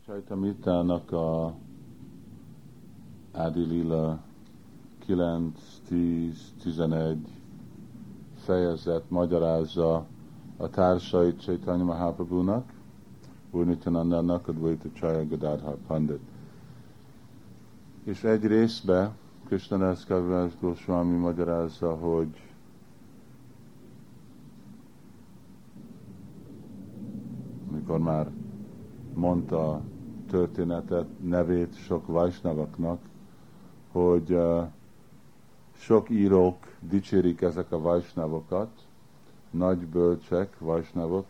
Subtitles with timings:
[0.00, 1.54] Csajtamitának a
[3.32, 4.18] Ádi Lila
[4.98, 7.18] 9, 10, 11
[8.36, 10.06] fejezet magyarázza
[10.56, 12.72] a társait Chaitanya Mahaprabhu-nak,
[13.50, 16.20] Úr Nityanandának, a Dvaita Chaya Gadadhar Pandit.
[18.04, 19.14] És egy részbe
[19.46, 22.52] Krishna Kaviraj Goswami magyarázza, hogy
[27.70, 28.30] amikor már
[29.14, 29.80] mondta a
[30.30, 32.98] történetet, nevét sok vajsnavaknak,
[33.92, 34.38] hogy
[35.76, 38.68] sok írók dicsérik ezek a vajsnavokat,
[39.50, 41.26] nagy bölcsek, vajsnavok,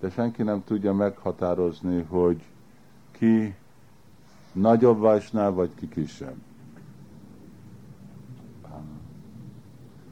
[0.00, 2.42] de senki nem tudja meghatározni, hogy
[3.10, 3.54] ki
[4.52, 6.36] nagyobb vajsnáv, vagy ki kisebb.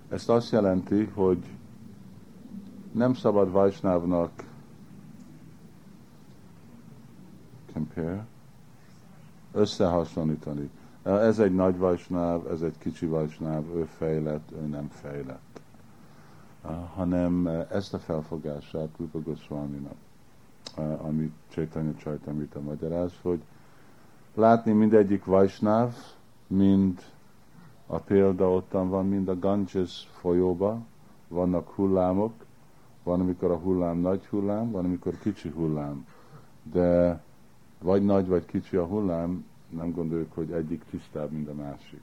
[0.09, 1.38] Ezt azt jelenti, hogy
[2.93, 4.30] nem szabad vajsnávnak
[7.74, 8.27] compare,
[9.52, 10.70] összehasonlítani.
[11.02, 15.60] Ez egy nagy vajsnáv, ez egy kicsi vajsnáv, ő fejlett, ő nem fejlett.
[16.95, 19.96] Hanem ezt a felfogását Rupa Goswami-nak,
[21.01, 23.43] amit Chaitanya Chaitamrita magyaráz, hogy
[24.34, 25.95] látni mindegyik vajsnáv,
[26.46, 27.01] mind
[27.87, 30.80] a példa ottan van, mind a Ganges folyóba,
[31.29, 32.32] vannak hullámok,
[33.02, 36.06] van, amikor a hullám nagy hullám, van, amikor kicsi hullám.
[36.62, 37.23] De
[37.85, 42.02] vagy nagy, vagy kicsi a hullám, nem gondoljuk, hogy egyik tisztább, mint a másik.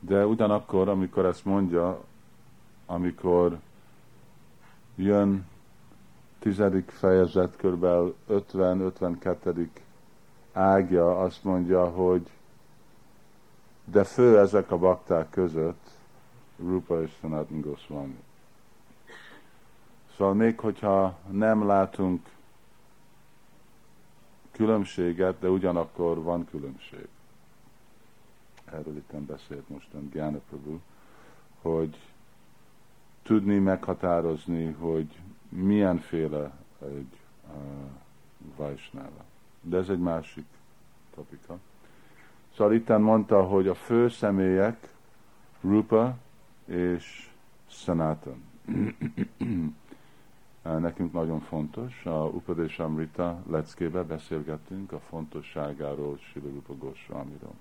[0.00, 2.04] De ugyanakkor, amikor ezt mondja,
[2.86, 3.58] amikor
[4.94, 5.46] jön
[6.38, 7.86] tizedik fejezet, kb.
[8.28, 9.66] 50-52.
[10.52, 12.30] ágja, azt mondja, hogy
[13.84, 15.90] de fő ezek a bakták között
[16.58, 18.22] Rupa és Sanatan Goswami.
[20.16, 22.33] Szóval még hogyha nem látunk
[24.54, 27.08] különbséget, de ugyanakkor van különbség.
[28.64, 30.78] Erről itt beszélt mostan Gyana Prabhu,
[31.60, 31.98] hogy
[33.22, 35.18] tudni meghatározni, hogy
[35.48, 36.50] milyenféle
[36.82, 37.54] egy uh,
[38.56, 39.24] vajsnáva.
[39.60, 40.46] De ez egy másik
[41.14, 41.58] topika.
[42.56, 44.88] Szóval itt mondta, hogy a fő személyek
[45.60, 46.16] Rupa
[46.64, 47.30] és
[47.68, 48.42] Sanatan.
[50.64, 57.54] Nekünk nagyon fontos, a Upadés Amrita leckébe beszélgettünk a fontosságáról Sila Rupa Goswamiról.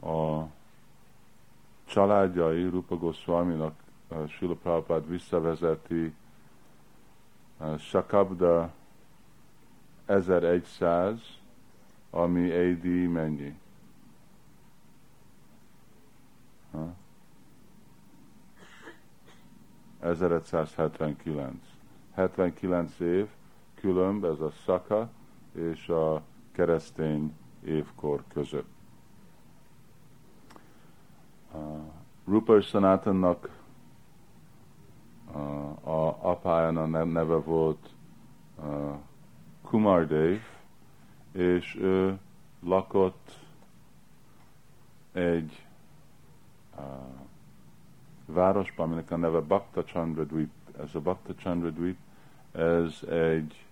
[0.00, 0.46] A
[1.84, 3.74] családjai Rupa Goswaminak
[4.28, 6.14] Sila Prabhupád visszavezeti
[7.78, 8.72] Sakabda
[10.06, 11.20] 1100,
[12.10, 13.58] ami AD mennyi?
[16.70, 16.94] Ha?
[20.04, 21.54] 1579.
[22.14, 23.26] 79 év
[23.74, 25.10] különb ez a szaka
[25.52, 26.22] és a
[26.52, 27.34] keresztény
[27.64, 28.72] évkor között.
[31.52, 31.80] Uh,
[32.26, 33.62] Rupa Sanatannak
[35.34, 37.94] uh, a apájának neve volt
[39.70, 40.38] uh, Dev,
[41.32, 42.18] és ő
[42.60, 43.38] lakott
[45.12, 45.66] egy
[46.76, 46.82] uh,
[48.26, 50.50] városban, aminek a neve Bhakta Chandra Dweep.
[50.78, 51.96] Ez a Bhakta Chandra Dweep,
[52.52, 53.64] ez egy,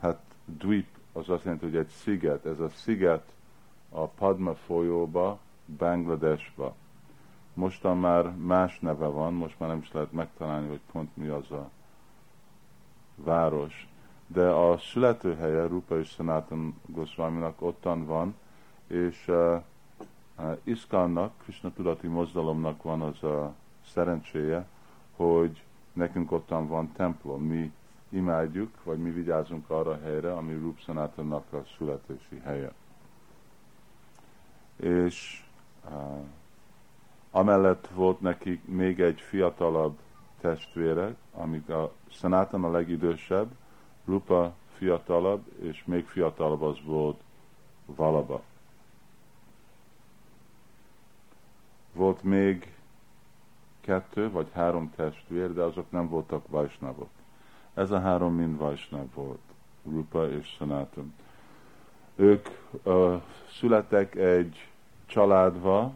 [0.00, 2.46] hát Dweep az azt jelenti, hogy egy sziget.
[2.46, 3.32] Ez a sziget
[3.90, 5.38] a Padma folyóba,
[5.78, 6.74] Bangladesba.
[7.54, 11.50] Mostan már más neve van, most már nem is lehet megtalálni, hogy pont mi az
[11.50, 11.70] a
[13.14, 13.88] város.
[14.26, 18.34] De a születőhelye Rupa és Sanatan Goswaminak ottan van,
[18.86, 19.62] és uh,
[20.62, 23.54] Iszkannak, Krishna tudati mozdalomnak van az a
[23.86, 24.66] szerencséje,
[25.16, 25.62] hogy
[25.92, 27.72] nekünk ottan van templom, mi
[28.08, 32.72] imádjuk, vagy mi vigyázunk arra a helyre, ami Rup Sanatannak a születési helye.
[34.76, 35.44] És
[37.30, 39.98] amellett volt neki még egy fiatalabb
[40.40, 43.48] testvére, amíg a Sanatan a legidősebb,
[44.04, 47.20] Rupa fiatalabb, és még fiatalabb az volt
[47.84, 48.42] Valaba.
[51.98, 52.72] Volt még
[53.80, 57.08] kettő vagy három testvér, de azok nem voltak vajsnavok.
[57.74, 59.40] Ez a három mind vajsnav volt,
[59.84, 61.14] Rupa és Sanatan.
[62.14, 62.48] Ők
[62.82, 63.22] uh,
[63.58, 64.68] születtek egy
[65.06, 65.92] családba,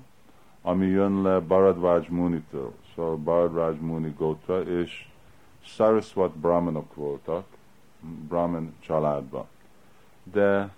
[0.63, 5.09] ami jön le Bharadvaj Munitől, szóval Bharadvaj Muni Gotra, és
[5.61, 7.45] Saraswat Brahmanok voltak,
[8.29, 9.47] Brahman családba.
[10.23, 10.75] De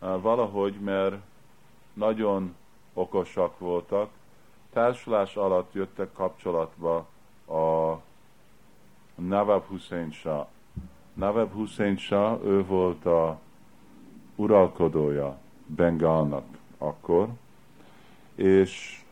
[0.00, 1.16] uh, valahogy, mert
[1.92, 2.54] nagyon
[2.92, 4.10] okosak voltak,
[4.72, 6.96] társulás alatt jöttek kapcsolatba
[7.46, 7.96] a
[9.14, 10.46] Nawab Hussein Shah.
[11.12, 13.38] Nawab Hussein Shah, ő volt a
[14.36, 16.44] uralkodója Bengalnak
[16.78, 17.28] akkor,
[18.34, 19.02] és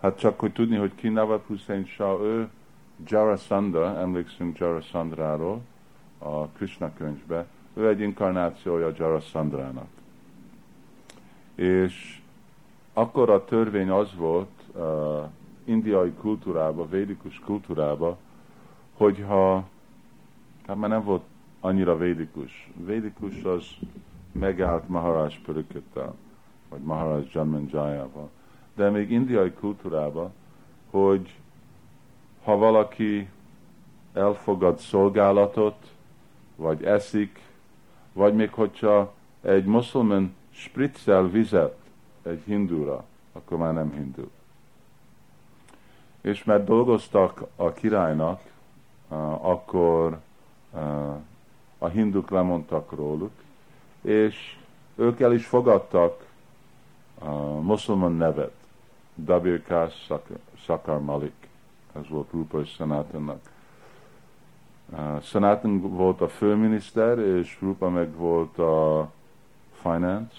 [0.00, 2.48] hát csak hogy tudni, hogy ki Nawab Hussein Shah, ő
[3.06, 5.60] Jarasandra, emlékszünk Jarasandráról
[6.18, 9.88] a Krishna könyvbe, ő egy inkarnációja Jarasandrának.
[11.54, 12.22] És
[12.94, 15.22] akkor a törvény az volt uh,
[15.64, 18.16] indiai kultúrába, védikus kultúrába,
[18.96, 19.64] hogyha,
[20.66, 21.22] hát már nem volt
[21.60, 22.70] annyira védikus.
[22.86, 23.64] Védikus az
[24.32, 26.14] megállt Maharaj Pörököttel,
[26.68, 28.30] vagy Maharaj Janmanjayával.
[28.74, 30.32] De még indiai kultúrában,
[30.90, 31.34] hogy
[32.44, 33.28] ha valaki
[34.12, 35.92] elfogad szolgálatot,
[36.56, 37.40] vagy eszik,
[38.12, 41.83] vagy még hogyha egy muszlimán spriccel vizet
[42.26, 44.28] egy hindúra, akkor már nem hindu.
[46.20, 48.40] És mert dolgoztak a királynak,
[49.40, 50.20] akkor
[51.78, 53.32] a hinduk lemondtak róluk,
[54.00, 54.56] és
[54.94, 56.26] ők el is fogadtak
[57.18, 58.54] a muszlimán nevet,
[59.14, 59.92] W.K.
[60.54, 61.48] Sakar Malik,
[61.92, 63.40] ez volt Rupa.
[64.92, 69.10] Uh, Sanatan volt a főminiszter, és Rupa meg volt a
[69.72, 70.36] finance,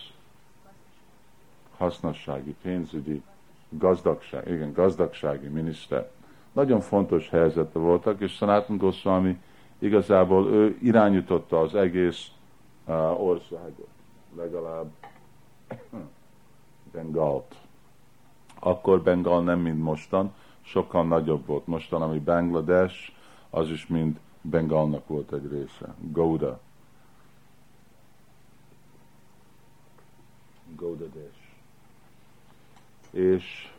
[1.78, 3.24] hasznossági, pénzügyi,
[3.70, 6.12] gazdagság, igen, gazdagsági miniszter.
[6.52, 9.42] Nagyon fontos helyzete voltak, és Sanatan Goswami
[9.80, 12.28] igazából ő irányította az egész
[13.18, 13.88] országot,
[14.36, 14.92] legalább
[16.92, 17.56] Bengalt.
[18.60, 21.68] Akkor Bengal nem, mint mostan, sokkal nagyobb volt.
[21.68, 23.12] Mostan, ami Bangladesh,
[23.50, 25.96] az is mind Bengalnak volt egy része.
[26.12, 26.60] Gouda.
[30.76, 31.35] Goudadesh.
[33.16, 33.70] És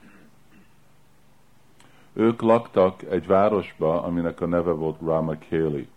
[2.12, 5.88] ők laktak egy városba, aminek a neve volt Ramakeli.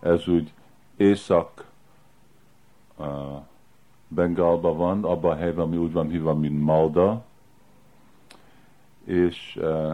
[0.00, 0.52] Ez úgy
[0.96, 1.64] észak
[2.96, 3.40] uh,
[4.60, 7.24] van, abban a helyben, ami úgy van hívva, mint Malda.
[9.04, 9.92] És uh,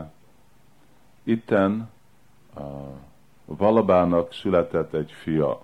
[1.23, 1.91] itten
[2.55, 2.65] uh,
[3.45, 5.63] Valabának született egy fia,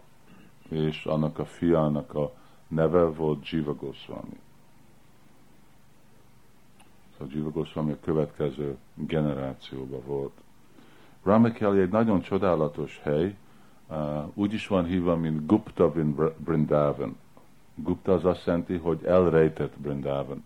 [0.69, 2.33] és annak a fiának a
[2.69, 4.41] neve volt Jiva Goswami.
[7.29, 10.33] Jiva Goswami a következő generációban volt.
[11.23, 13.37] Ramakeli egy nagyon csodálatos hely,
[13.89, 13.97] uh,
[14.35, 15.93] úgy is van hívva, mint Gupta
[16.37, 17.17] Brindavan.
[17.75, 20.45] Gupta az azt jelenti, hogy elrejtett Brindavan.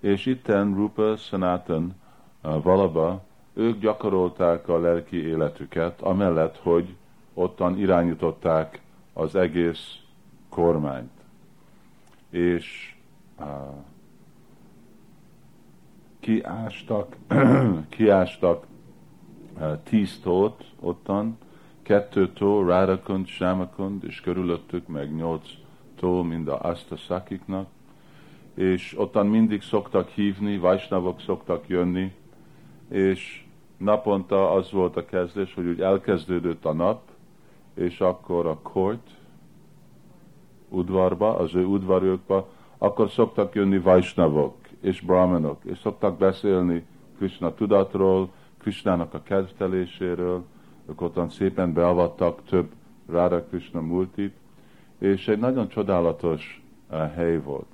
[0.00, 1.94] És itten Rupa Sanatan
[2.42, 3.22] uh, Valaba
[3.52, 6.96] ők gyakorolták a lelki életüket, amellett, hogy
[7.34, 8.80] ottan irányították
[9.12, 9.96] az egész
[10.48, 11.10] kormányt.
[12.30, 12.94] És
[13.38, 13.46] uh,
[16.28, 17.16] kiástak,
[17.96, 18.66] kiástak
[19.82, 21.38] tíz tót ottan,
[21.82, 25.48] kettő tó, Rárakund, Sámakund, és körülöttük meg nyolc
[25.96, 26.76] tó, mind a
[27.06, 27.66] Szakiknak,
[28.54, 32.14] és ottan mindig szoktak hívni, Vajsnavok szoktak jönni,
[32.88, 33.44] és
[33.76, 37.00] naponta az volt a kezdés, hogy úgy elkezdődött a nap,
[37.74, 39.10] és akkor a court
[40.68, 42.48] udvarba, az ő udvarjukba,
[42.78, 46.84] akkor szoktak jönni vajsnavok és brahmanok, és szoktak beszélni
[47.16, 50.44] Krishna tudatról, Krishnának a kedvteléséről,
[50.88, 52.68] ők ottan szépen beavattak több
[53.08, 54.34] Rára Krishna multit,
[54.98, 57.66] és egy nagyon csodálatos uh, hely volt.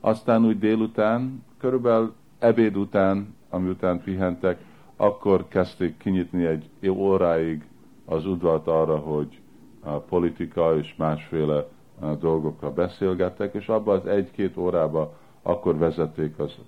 [0.00, 4.60] Aztán úgy délután, körülbelül ebéd után, amiután pihentek,
[4.96, 7.64] akkor kezdték kinyitni egy óráig
[8.04, 9.40] az udvart arra, hogy
[9.80, 11.66] a politika és másféle
[12.20, 15.14] dolgokra beszélgettek, és abban az egy-két órába
[15.46, 16.58] akkor vezették az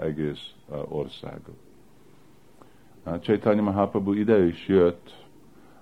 [0.00, 0.52] egész
[0.88, 1.56] országot.
[3.20, 5.26] Chaitanya Mahaprabhu ide is jött,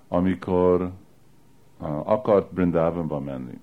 [0.07, 0.91] amikor
[2.03, 3.59] akart Brindavanba menni.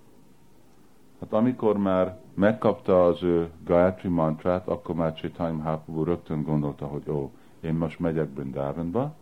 [1.21, 7.11] Hát amikor már megkapta az ő Gayatri mantrát, akkor már Chaitanya Mahaprabhu rögtön gondolta, hogy
[7.11, 7.30] ó,
[7.61, 9.14] én most megyek Brindavanba,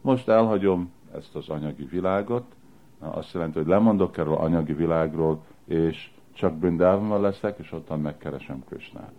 [0.00, 2.44] most elhagyom ezt az anyagi világot,
[2.98, 9.12] azt jelenti, hogy lemondok erről anyagi világról, és csak Brindavanban leszek, és ottan megkeresem Krishnát.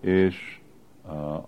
[0.00, 0.60] És
[1.08, 1.44] uh,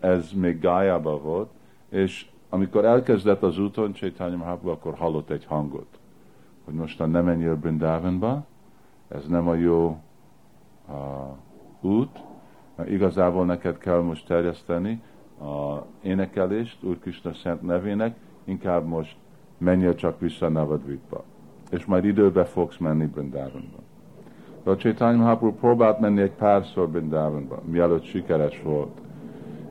[0.00, 1.50] ez még Gájában volt,
[1.88, 5.98] és amikor elkezdett az úton Chaitanya Mahaprabhu, akkor hallott egy hangot,
[6.64, 8.44] hogy mostan nem menjél Brindavanba,
[9.08, 10.00] ez nem a jó
[10.88, 12.20] uh, út,
[12.84, 15.02] igazából neked kell most terjeszteni
[15.40, 19.16] a énekelést Úr Krishna szent nevének, inkább most
[19.58, 21.24] menjél csak vissza Navadvipba.
[21.70, 23.78] És majd időbe fogsz menni Brindavanba.
[24.64, 29.00] De a Chaitanya Mahaprabhu próbált menni egy párszor Brindavanba, mielőtt sikeres volt.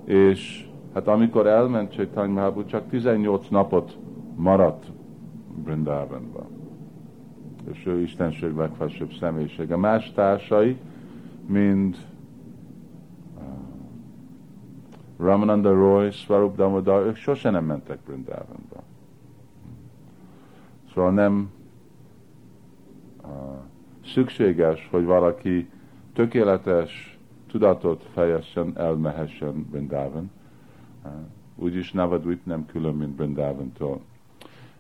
[0.04, 3.98] És Hát amikor elment Chaitanya Mahaprabhu, csak 18 napot
[4.36, 4.86] maradt
[5.64, 6.48] Brindavanban.
[7.72, 9.76] És ő Istenség legfelsőbb személyisége.
[9.76, 10.78] Más társai,
[11.46, 11.98] mind
[13.38, 13.44] uh,
[15.18, 18.84] Ramananda Roy, Swarup Damodar, ők sose nem mentek Brindavanba.
[20.94, 21.52] Szóval nem
[24.06, 25.70] szükséges, hogy valaki
[26.14, 30.32] tökéletes tudatot fejessen, elmehessen Brindavan.
[31.56, 34.02] Úgyis Navadvip nem külön, mint Brindavantól.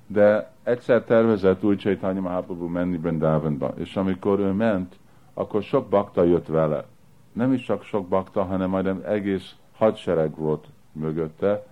[0.07, 4.95] De egyszer tervezett új Chaitanya Mahaprabhu menni Brindavanba, és amikor ő ment,
[5.33, 6.85] akkor sok bakta jött vele.
[7.33, 11.65] Nem is csak sok bakta, hanem majdnem egész hadsereg volt mögötte,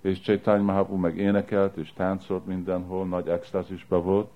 [0.00, 4.30] és Chaitanya Mahaprabhu meg énekelt, és táncolt mindenhol, nagy extázisba volt,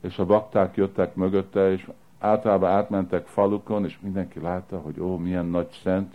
[0.00, 5.46] és a bakták jöttek mögötte, és általában átmentek falukon, és mindenki látta, hogy ó, milyen
[5.46, 6.14] nagy szent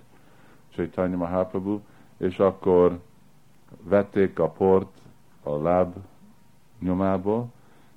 [0.75, 1.79] Chaitanya Mahaprabhu,
[2.17, 2.99] és akkor
[3.83, 4.97] vették a port
[5.43, 5.95] a láb
[6.79, 7.51] nyomából,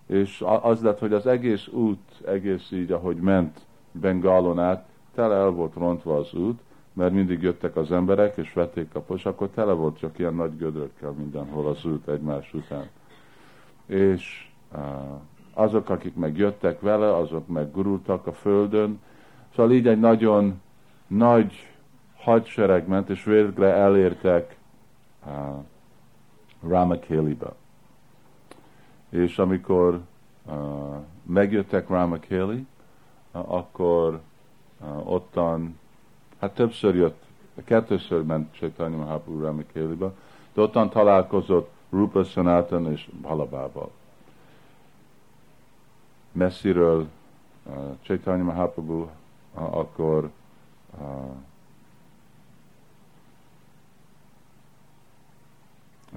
[0.07, 3.61] és az lett, hogy az egész út, egész így, ahogy ment
[3.93, 6.61] Bengálon át, tele el volt rontva az út,
[6.93, 10.57] mert mindig jöttek az emberek, és vették a pos, akkor tele volt csak ilyen nagy
[10.57, 12.89] gödrökkel mindenhol az út egymás után.
[13.87, 14.51] És
[15.57, 19.01] azok, akik meg jöttek vele, azok meg gurultak a földön.
[19.55, 20.61] Szóval így egy nagyon
[21.07, 21.75] nagy
[22.17, 24.57] hadsereg ment, és végre elértek
[25.27, 25.33] uh,
[26.69, 27.53] Ramakélibe.
[29.09, 30.01] És amikor
[30.47, 30.55] uh,
[31.23, 32.67] megjöttek Ramakéli,
[33.33, 34.21] uh, akkor
[34.81, 35.79] uh, ottan,
[36.41, 37.23] hát többször jött,
[37.65, 40.11] kettőször ment Chaitanya Mahaprabhu Ramakélibe,
[40.55, 43.91] de ottan találkozott Rupa Sanatan és Balabával.
[46.37, 47.09] Messziről
[47.63, 49.09] uh, Chaitanya Mahaprabhu uh,
[49.77, 50.31] akkor
[50.99, 51.07] uh,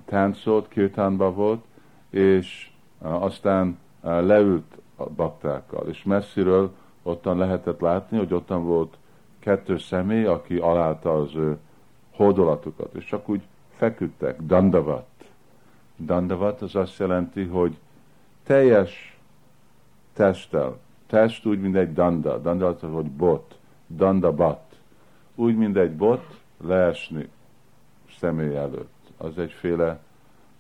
[0.06, 1.64] táncolt, kirtánba volt,
[2.10, 8.98] és uh, aztán uh, leült a baktákkal, és messziről ottan lehetett látni, hogy ottan volt
[9.40, 11.58] kettő személy, aki alálta az ő
[12.12, 13.42] hódolatukat, és csak úgy
[13.76, 15.08] feküdtek, dandavat.
[15.98, 17.78] Dandavat az azt jelenti, hogy
[18.44, 19.09] teljes
[20.20, 23.58] testtel, test úgy, mint egy danda, danda az, hogy bot,
[23.88, 24.80] dandabat,
[25.36, 27.30] úgy, mint egy bot, leesni
[28.18, 30.00] személy előtt az egyféle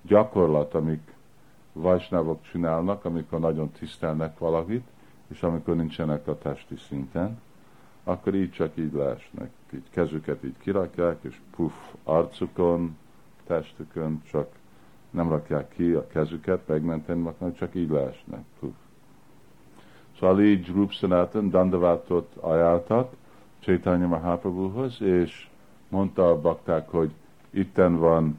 [0.01, 1.13] gyakorlat, amik
[1.73, 4.87] vajsnávok csinálnak, amikor nagyon tisztelnek valakit,
[5.27, 7.39] és amikor nincsenek a testi szinten,
[8.03, 9.49] akkor így csak így leesnek.
[9.73, 11.73] Így kezüket így kirakják, és puff,
[12.03, 12.97] arcukon,
[13.47, 14.47] testükön, csak
[15.09, 18.43] nem rakják ki a kezüket, megmenteni hanem csak így leesnek.
[18.59, 18.88] Puff.
[20.19, 23.13] Szóval így Rup Sanatan Dandavátot ajánltak
[23.59, 25.47] Chaitanya Mahaprabhuhoz, és
[25.89, 27.11] mondta a bakták, hogy
[27.49, 28.37] itten van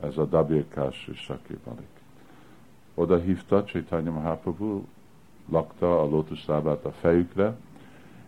[0.00, 1.88] ez a Dabirkás és Sakibalik.
[2.94, 4.82] Oda hívta Chaitanya Mahaprabhu,
[5.48, 7.56] lakta a lótuszlábát a fejükre,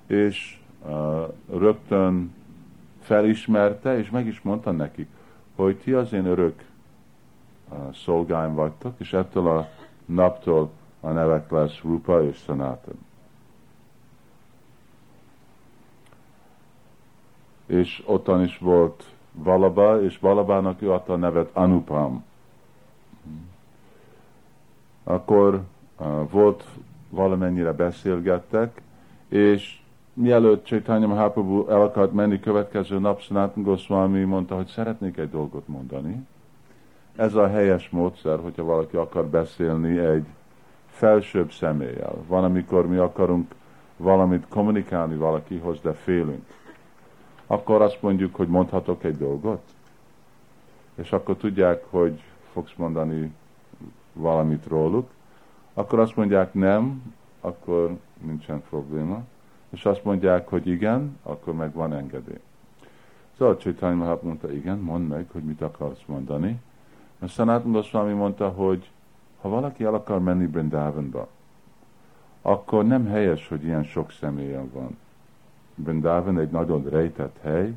[0.06, 2.34] és uh, rögtön
[3.00, 5.08] felismerte, és meg is mondta nekik,
[5.54, 6.64] hogy ti az én örök
[7.68, 9.68] uh, szolgáim vagytok, és ettől a
[10.04, 10.70] naptól
[11.04, 12.94] a nevek lesz Rupa és Sanatan.
[17.66, 22.24] És ottan is volt Valaba, és Valabának ő adta a nevet Anupam.
[25.04, 25.62] Akkor
[26.30, 26.64] volt
[27.08, 28.82] valamennyire beszélgettek,
[29.28, 29.80] és
[30.12, 35.68] mielőtt Chaitanya Mahaprabhu el akart menni következő nap, Sanatan Goswami mondta, hogy szeretnék egy dolgot
[35.68, 36.26] mondani.
[37.16, 40.26] Ez a helyes módszer, hogyha valaki akar beszélni egy
[40.92, 42.14] felsőbb személlyel.
[42.26, 43.54] Van, amikor mi akarunk
[43.96, 46.44] valamit kommunikálni valakihoz, de félünk
[47.52, 49.62] akkor azt mondjuk, hogy mondhatok egy dolgot,
[50.94, 52.22] és akkor tudják, hogy
[52.52, 53.34] fogsz mondani
[54.12, 55.08] valamit róluk,
[55.74, 59.22] akkor azt mondják nem, akkor nincsen probléma,
[59.70, 62.40] és azt mondják, hogy igen, akkor meg van engedély.
[63.38, 66.60] Szóval Csaitanya Mahap mondta, igen, mondd meg, hogy mit akarsz mondani.
[67.18, 68.90] A Sanatana Goswami mondta, hogy
[69.42, 71.28] ha valaki el akar menni Brindavanba,
[72.42, 74.96] akkor nem helyes, hogy ilyen sok személyen van.
[75.74, 77.74] Brindavan egy nagyon rejtett hely,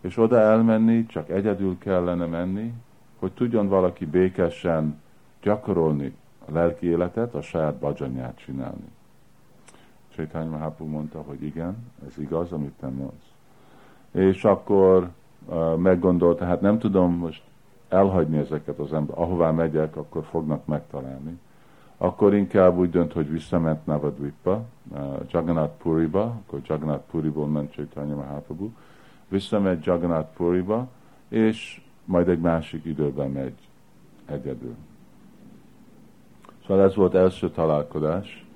[0.00, 2.72] és oda elmenni csak egyedül kellene menni,
[3.18, 5.00] hogy tudjon valaki békesen
[5.42, 8.94] gyakorolni a lelki életet, a saját bajanyát csinálni.
[10.14, 11.76] Csaitanya Mahaprabhu mondta, hogy igen,
[12.06, 13.26] ez igaz, amit te mondsz.
[14.10, 15.10] És akkor
[15.46, 17.42] uh, meggondolta, hát nem tudom most
[17.88, 21.38] elhagyni ezeket az embereket, ahová megyek, akkor fognak megtalálni
[21.96, 25.00] akkor inkább úgy dönt, hogy visszament Navadvipa, uh,
[25.30, 28.68] Jagannath Puriba, akkor Jagannath Puriból ment Chaitanya Mahaprabhu,
[29.28, 30.88] visszament Jagannath Puriba,
[31.28, 33.54] és majd egy másik időben megy
[34.26, 34.74] egyedül.
[36.66, 38.46] Szóval ez volt első találkozás.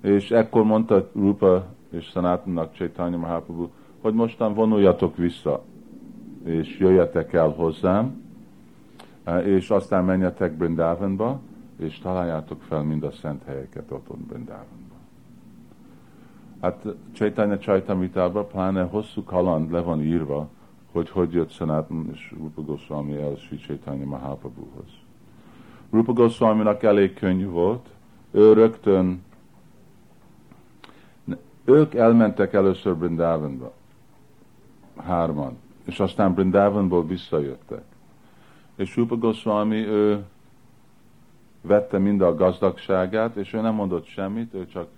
[0.00, 3.68] És ekkor mondta Rupa és Sanatannak Chaitanya Mahaprabhu,
[4.00, 5.62] hogy mostan vonuljatok vissza,
[6.44, 8.22] és jöjjetek el hozzám,
[9.44, 11.40] és aztán menjetek Brindavanba,
[11.78, 14.94] és találjátok fel mind a szent helyeket ott Brindavanba.
[16.60, 20.48] Hát Chaitanya Chaitamritában pláne hosszú kaland le van írva,
[20.92, 24.90] hogy hogy jött Sanatan és Rupa Goswami el Sri Chaitanya Mahaprabhuhoz.
[25.90, 27.88] Rupa Goswami-nak elég könnyű volt,
[28.30, 29.22] ő rögtön,
[31.64, 33.72] ők elmentek először Brindavanba,
[34.96, 37.84] hárman, és aztán Brindavanból visszajöttek.
[38.82, 40.24] És Rupa Goswami, ő
[41.60, 44.88] vette mind a gazdagságát, és ő nem mondott semmit, ő csak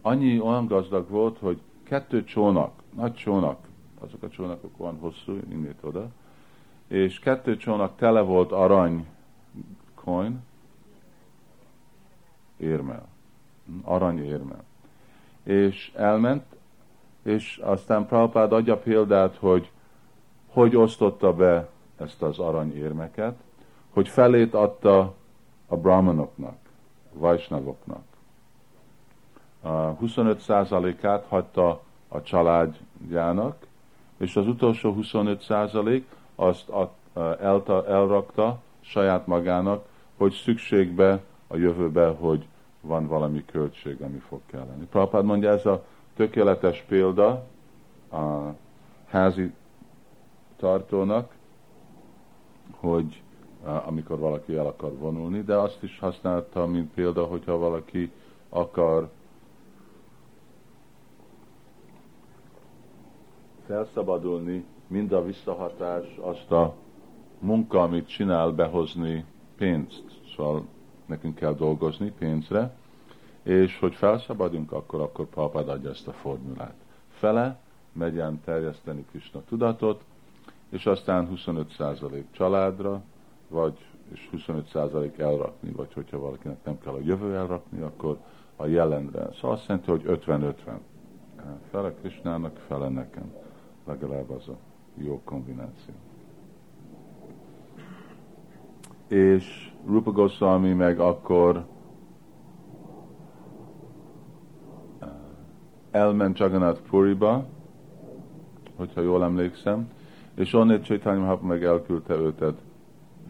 [0.00, 3.58] annyi olyan gazdag volt, hogy kettő csónak, nagy csónak,
[4.00, 6.08] azok a csónakok van hosszú, innét oda,
[6.88, 9.06] és kettő csónak tele volt arany
[9.94, 10.40] coin,
[12.56, 13.08] érmel,
[13.82, 14.64] arany érmel.
[15.42, 16.44] És elment,
[17.22, 19.70] és aztán Prabhupád adja példát, hogy
[20.52, 21.68] hogy osztotta be
[22.02, 23.34] ezt az aranyérmeket,
[23.90, 25.14] hogy felét adta
[25.66, 26.56] a brahmanoknak.
[29.60, 33.66] A 25%-át hagyta a családjának,
[34.16, 36.02] és az utolsó 25%
[36.34, 36.70] azt
[37.40, 39.84] elta, elrakta saját magának,
[40.16, 42.46] hogy szükségbe a jövőbe, hogy
[42.80, 44.84] van valami költség, ami fog kelleni.
[44.84, 45.84] Prabhupád mondja, ez a
[46.16, 47.44] tökéletes példa
[48.12, 48.54] a
[49.08, 49.52] házi
[50.56, 51.32] tartónak,
[52.82, 53.22] hogy
[53.86, 58.10] amikor valaki el akar vonulni, de azt is használta, mint példa, hogyha valaki
[58.48, 59.08] akar
[63.66, 66.74] felszabadulni, mind a visszahatás, azt a
[67.38, 69.24] munka, amit csinál, behozni
[69.56, 70.04] pénzt.
[70.36, 70.64] Szóval
[71.06, 72.74] nekünk kell dolgozni pénzre,
[73.42, 76.74] és hogy felszabadunk, akkor, akkor papád adja ezt a formulát.
[77.08, 77.58] Fele
[77.92, 80.04] megyen terjeszteni Krishna tudatot,
[80.72, 83.02] és aztán 25% családra,
[83.48, 83.78] vagy
[84.12, 88.18] és 25% elrakni, vagy hogyha valakinek nem kell a jövő elrakni, akkor
[88.56, 89.28] a jelenre.
[89.32, 90.54] Szóval azt jelenti, hogy 50-50.
[91.70, 93.32] Fele Krishnának, fele nekem.
[93.84, 94.56] Legalább az a
[94.94, 95.94] jó kombináció.
[99.08, 101.66] És Rupa Goswami meg akkor
[104.98, 105.08] eh,
[105.90, 107.46] elment Jagannath Puriba,
[108.76, 109.88] hogyha jól emlékszem,
[110.34, 112.58] és onnét Chaitanya Mahaprabhu meg elküldte őtet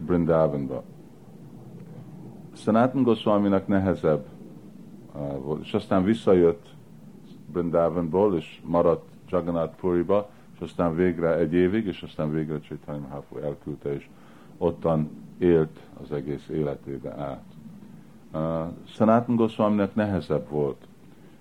[0.05, 0.83] Brindavanba.
[2.53, 4.25] Sanatan Goswami-nak nehezebb
[5.41, 6.67] volt, és aztán visszajött
[7.51, 13.45] Brindavanból, és maradt Jagannath Puriba, és aztán végre egy évig, és aztán végre Chaitanya Mahaprabhu
[13.45, 14.07] elküldte, és
[14.57, 17.43] ottan élt az egész életébe át.
[18.33, 20.87] Uh, Sanatan Goswami-nek nehezebb volt.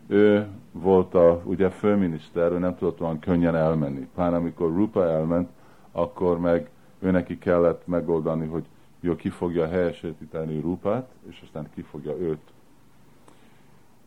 [0.07, 4.09] Ő volt a ugye főminiszter, ő nem tudott olyan könnyen elmenni.
[4.15, 5.49] Pláne amikor Rupa elment,
[5.93, 8.65] akkor meg ő neki kellett megoldani, hogy
[9.01, 12.41] jó, ki fogja helyesíteni Rupát, és aztán ki fogja őt.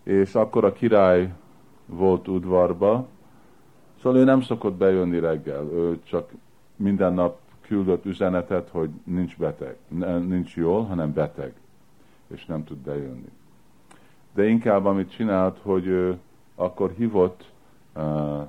[0.04, 1.34] És akkor a király
[1.86, 3.08] volt udvarba,
[4.02, 6.32] szóval ő nem szokott bejönni reggel, ő csak
[6.76, 9.78] minden nap küldött üzenetet, hogy nincs beteg,
[10.28, 11.54] nincs jól, hanem beteg,
[12.28, 13.30] és nem tud bejönni.
[14.34, 16.18] De inkább amit csinált, hogy ő
[16.56, 17.52] akkor hívott,
[17.96, 18.40] uh,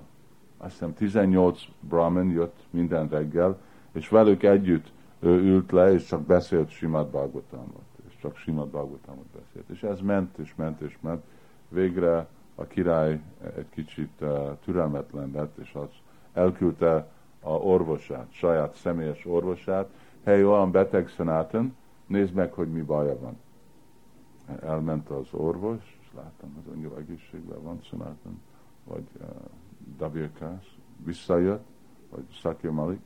[0.59, 3.59] azt hiszem 18 brahmin jött minden reggel,
[3.93, 9.27] és velük együtt ő ült le, és csak beszélt Simad Bhagavatamot, és csak Simad Bhagavatamot
[9.27, 9.69] beszélt.
[9.69, 11.25] És ez ment, és ment, és ment.
[11.69, 13.21] Végre a király
[13.57, 15.89] egy kicsit uh, türelmetlen lett, és az
[16.33, 17.09] elküldte
[17.41, 19.89] a orvosát, saját személyes orvosát,
[20.25, 23.39] hely, olyan beteg szenáten, nézd meg, hogy mi baja van.
[24.63, 28.41] Elment az orvos, láttam, az annyira egészségben van szenáten,
[28.85, 29.27] vagy uh,
[29.97, 30.75] Davirkász,
[31.05, 31.67] visszajött,
[32.11, 33.01] vagy Sakya Malik,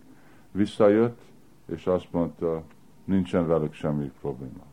[0.52, 1.20] visszajött,
[1.66, 2.62] és azt mondta,
[3.04, 4.64] nincsen velük semmi probléma.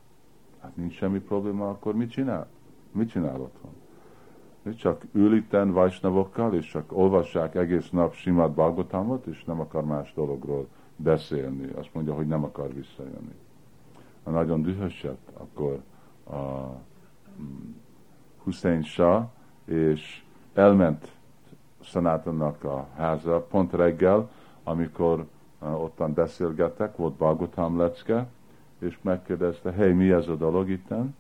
[0.60, 2.48] Hát nincs semmi probléma, akkor mit csinál?
[2.92, 3.72] Mit csinál otthon?
[4.76, 10.14] Csak ül itten vajsnavokkal, és csak olvassák egész nap simát Balgotamot, és nem akar más
[10.14, 11.72] dologról beszélni.
[11.72, 13.36] Azt mondja, hogy nem akar visszajönni.
[14.24, 15.82] Ha nagyon dühösett, akkor
[16.30, 16.68] a
[17.42, 17.72] mm,
[18.48, 19.26] Hussein Shah,
[19.66, 20.22] és
[20.54, 21.12] elment
[21.84, 24.30] Szanátonnak a háza pont reggel,
[24.64, 25.26] amikor
[25.60, 28.28] uh, ottan beszélgettek, volt Balgotam lecke,
[28.80, 31.16] és megkérdezte, hely, mi ez a dolog itten?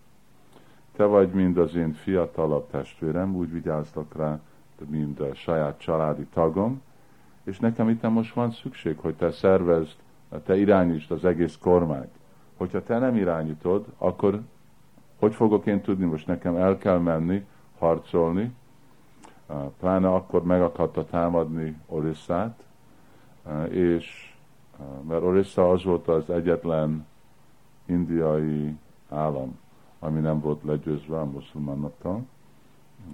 [0.95, 4.39] te vagy mind az én fiatalabb testvérem, úgy vigyáztak rá,
[4.89, 6.81] mint a saját családi tagom,
[7.43, 9.95] és nekem itt most van szükség, hogy te szervezd
[10.45, 12.13] te irányítsd az egész kormányt.
[12.57, 14.41] Hogyha te nem irányítod, akkor
[15.19, 17.45] hogy fogok én tudni, most nekem el kell menni,
[17.79, 18.53] harcolni,
[19.79, 22.63] pláne akkor meg akarta támadni Orissát,
[23.69, 24.33] és
[25.07, 27.05] mert Orissa az volt az egyetlen
[27.85, 28.77] indiai
[29.09, 29.59] állam,
[29.99, 32.25] ami nem volt legyőzve a muszulmánokkal,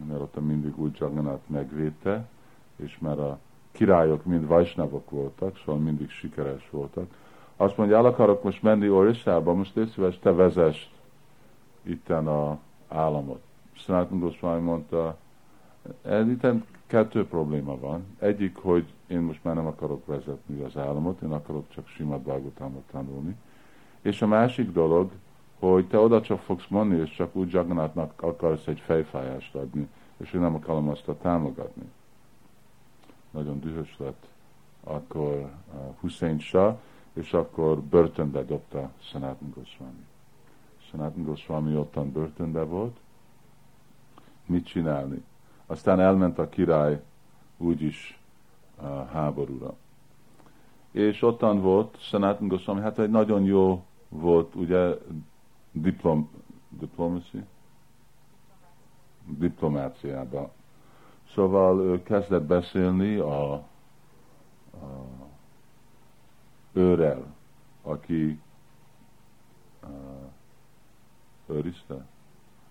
[0.08, 2.28] mert ott mindig úgy Jagannath megvédte,
[2.76, 3.40] és mert a
[3.72, 7.06] királyok mind vajsnavok voltak, szóval mindig sikeres voltak.
[7.58, 10.90] Azt mondja, el akarok most menni Orissába, most légy te vezest
[11.84, 13.42] itten a államot.
[13.72, 15.18] Sanatana Goswami mondta,
[16.28, 16.46] itt
[16.88, 18.06] kettő probléma van.
[18.20, 22.84] Egyik, hogy én most már nem akarok vezetni az államot, én akarok csak Simad Bhagavatamot
[22.92, 23.36] tanulni.
[24.02, 25.12] És a másik dolog,
[25.60, 30.34] hogy te oda csak fogsz mondani, és csak úgy Jagannathnak akarsz egy fejfájást adni, és
[30.34, 31.92] én nem akarom azt a támogatni.
[33.32, 34.28] Nagyon dühös lett
[34.84, 36.78] akkor uh, Hussein Shah,
[37.14, 40.06] és akkor börtönbe dobta Sanatan Goswami.
[40.94, 42.98] Sanatan Goswami ottan börtönbe volt,
[44.46, 45.24] mit csinálni?
[45.66, 47.02] Aztán elment a király
[47.58, 48.20] úgyis
[48.82, 49.76] uh, háborúra.
[50.92, 54.98] És ottan volt Sanatan Goswami, hát egy nagyon jó volt, ugye,
[55.72, 56.30] diplom,
[56.70, 57.46] diplomacy?
[59.26, 60.50] Diplomáciában.
[61.34, 63.64] Szóval ő kezdett beszélni a, a
[66.74, 67.26] őrel,
[67.82, 68.40] aki
[69.84, 70.23] uh,
[71.46, 72.06] őrizte,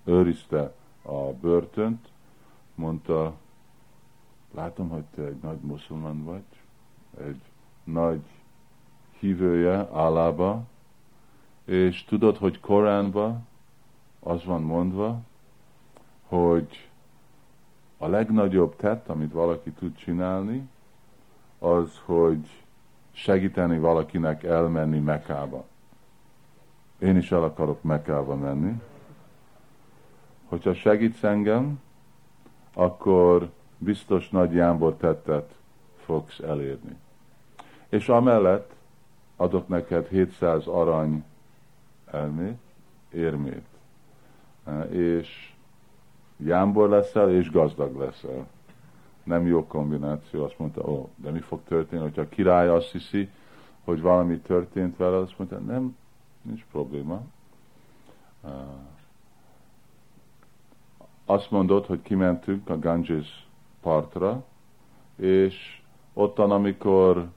[0.04, 2.08] őrizte a börtönt,
[2.74, 3.34] mondta,
[4.54, 6.44] látom, hogy te egy nagy muszulman vagy,
[7.26, 7.40] egy
[7.84, 8.22] nagy
[9.18, 10.62] hívője állába,
[11.64, 13.46] és tudod, hogy Koránban
[14.20, 15.20] az van mondva,
[16.22, 16.90] hogy
[17.98, 20.68] a legnagyobb tett, amit valaki tud csinálni,
[21.58, 22.64] az, hogy
[23.12, 25.64] segíteni valakinek elmenni Mekába.
[27.02, 28.80] Én is el akarok Mekába menni.
[30.48, 31.80] Hogyha segítsz engem,
[32.74, 35.54] akkor biztos nagy jámbor tettet
[36.04, 36.96] fogsz elérni.
[37.88, 38.74] És amellett
[39.36, 41.24] adok neked 700 arany
[42.10, 42.58] elmét,
[43.10, 43.66] érmét.
[44.90, 45.52] És
[46.36, 48.46] jámbor leszel, és gazdag leszel.
[49.24, 53.28] Nem jó kombináció, azt mondta, ó, de mi fog történni, hogyha a király azt hiszi,
[53.84, 55.96] hogy valami történt vele, azt mondta, nem,
[56.42, 57.22] nincs probléma.
[61.24, 63.46] Azt mondott, hogy kimentünk a Ganges
[63.80, 64.44] partra,
[65.16, 67.28] és ottan, amikor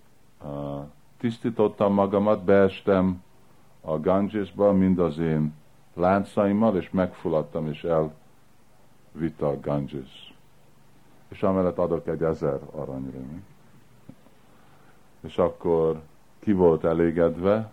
[1.17, 3.23] tisztítottam magamat, beestem
[3.81, 5.53] a Gangesba, mind az én
[5.93, 10.33] láncaimmal, és megfulladtam, és elvitt a Ganges.
[11.27, 13.43] És amellett adok egy ezer aranyrémi.
[15.19, 16.01] És akkor
[16.39, 17.71] ki volt elégedve,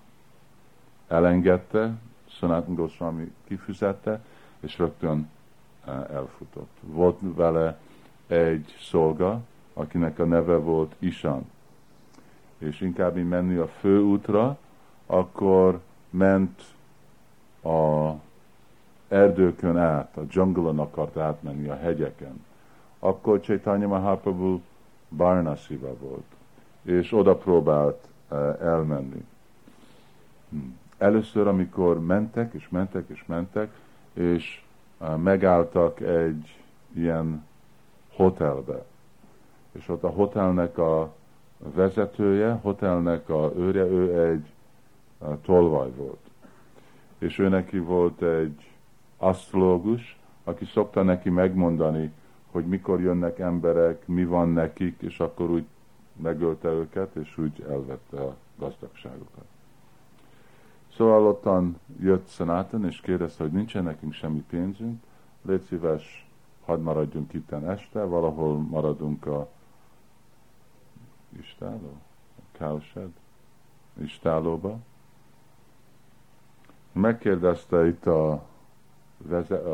[1.13, 1.93] elengedte,
[2.27, 4.21] Sanatan Goswami kifizette,
[4.61, 5.31] és rögtön
[5.85, 6.77] eh, elfutott.
[6.81, 7.79] Volt vele
[8.27, 9.41] egy szolga,
[9.75, 11.51] akinek a neve volt Isan.
[12.59, 14.59] És inkább menni a főútra,
[15.07, 16.63] akkor ment
[17.63, 18.11] a
[19.09, 22.45] erdőkön át, a dzsunglon akart átmenni, a hegyeken.
[22.99, 24.61] Akkor Chaitanya Mahaprabhu
[25.09, 26.25] Barnasiba volt,
[26.83, 29.25] és oda próbált uh, elmenni.
[30.49, 30.81] Hmm.
[31.03, 33.71] Először, amikor mentek, és mentek, és mentek,
[34.13, 34.63] és
[35.17, 36.57] megálltak egy
[36.95, 37.47] ilyen
[38.13, 38.85] hotelbe.
[39.73, 41.15] És ott a hotelnek a
[41.59, 44.53] vezetője, hotelnek a őrje, ő egy
[45.43, 46.31] tolvaj volt.
[47.19, 48.71] És ő neki volt egy
[49.17, 52.13] asztrológus, aki szokta neki megmondani,
[52.51, 55.65] hogy mikor jönnek emberek, mi van nekik, és akkor úgy
[56.17, 59.52] megölte őket, és úgy elvette a gazdagságokat.
[60.97, 65.03] Szóval ottan jött Szenáten, és kérdezte, hogy nincsen nekünk semmi pénzünk,
[65.43, 66.27] légy szíves,
[66.65, 69.49] hadd maradjunk itten este, valahol maradunk a
[71.39, 71.97] istáló,
[72.37, 73.11] a cowshed,
[74.03, 74.79] istálóba,
[76.93, 78.33] megkérdezte itt a,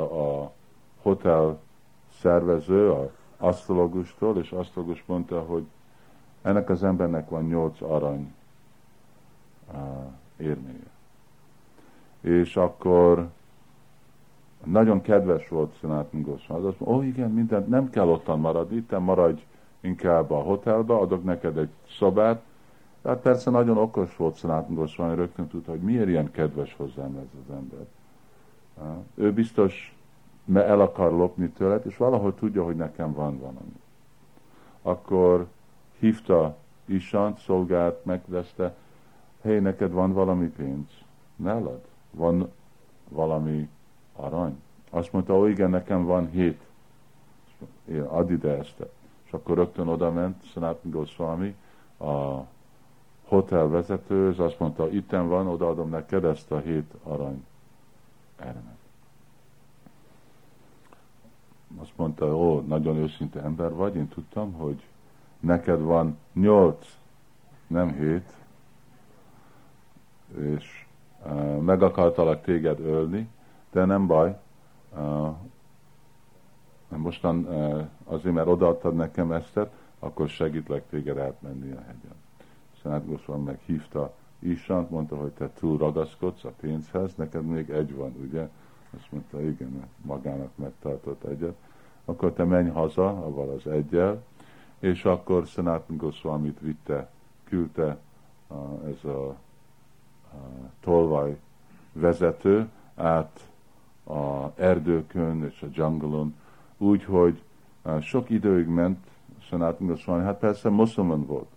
[0.00, 0.52] a
[1.02, 1.61] hotel
[2.20, 5.66] szervező, a asztrologustól, és asztrologus mondta, hogy
[6.42, 8.35] ennek az embernek van nyolc arany
[9.72, 9.78] uh,
[10.37, 10.96] érménye.
[12.20, 13.28] És akkor
[14.64, 16.66] nagyon kedves volt Szenátn Goswami.
[16.66, 19.42] Azt mondta, ó igen, mindent nem kell ottan maradni, itt maradj
[19.81, 22.42] inkább a hotelbe, adok neked egy szobát,
[23.02, 27.40] tehát persze nagyon okos volt Szenátn Goswami, rögtön tudta, hogy miért ilyen kedves hozzám ez
[27.46, 27.87] az ember.
[29.14, 29.96] Ő biztos
[30.54, 33.81] el akar lopni tőled, és valahol tudja, hogy nekem van valami.
[34.83, 35.46] Akkor
[35.98, 38.74] hívta Isant, szolgált, megkérdezte,
[39.42, 40.88] hé, neked van valami pénz?
[41.37, 41.88] Nálad?
[42.11, 42.53] Van
[43.09, 43.68] valami
[44.16, 44.62] arany?
[44.90, 46.66] Azt mondta, ó igen, nekem van hét.
[47.85, 48.87] Én, add ide ezt.
[49.25, 51.55] És akkor rögtön oda ment Sanatana Goswami,
[51.99, 52.44] a
[53.25, 57.44] hotel vezető, és azt mondta, itten van, odaadom neked ezt a hét arany
[58.37, 58.79] eremet.
[61.77, 64.83] Azt mondta, ó, nagyon őszinte ember vagy, én tudtam, hogy
[65.40, 66.87] neked van nyolc,
[67.66, 68.33] nem hét,
[70.37, 70.87] és
[71.61, 73.29] meg akartalak téged ölni,
[73.73, 74.38] de nem baj,
[76.88, 77.47] mostan
[78.05, 79.61] azért, mert odaadtad nekem ezt,
[79.99, 82.14] akkor segítlek téged átmenni a hegyen.
[82.83, 88.14] Szent Goswami meghívta Isant, mondta, hogy te túl ragaszkodsz a pénzhez, neked még egy van,
[88.29, 88.49] ugye?
[88.97, 91.57] Azt mondta, igen, magának megtartott egyet.
[92.05, 94.23] Akkor te menj haza, avval az egyel,
[94.79, 97.11] és akkor Sanatan Goswamit vitte,
[97.45, 97.99] küldte
[98.87, 99.37] ez a
[100.81, 101.38] tolvaj
[101.93, 103.49] vezető át
[104.05, 106.35] a erdőkön és a dzsangolon,
[106.77, 107.43] úgy, hogy
[108.01, 109.07] sok időig ment
[109.38, 111.49] Sanatan Goswami, hát persze muszlimon volt,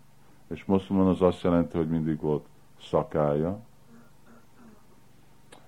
[0.48, 2.46] és muszlimon az azt jelenti, hogy mindig volt
[2.82, 3.60] szakája,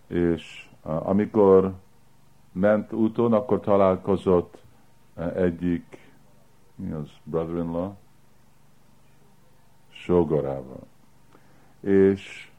[0.08, 1.74] és amikor
[2.52, 4.58] ment úton, akkor találkozott
[5.36, 6.12] egyik,
[6.76, 7.92] mi az, brother-in-law,
[9.90, 10.84] sógorával.
[11.80, 12.52] És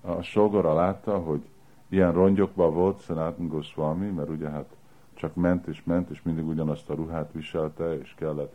[0.00, 1.40] a sógora látta, hogy
[1.88, 4.76] ilyen rongyokban volt Sanatan Goswami, mert ugye hát
[5.14, 8.54] csak ment és ment, és mindig ugyanazt a ruhát viselte, és kellett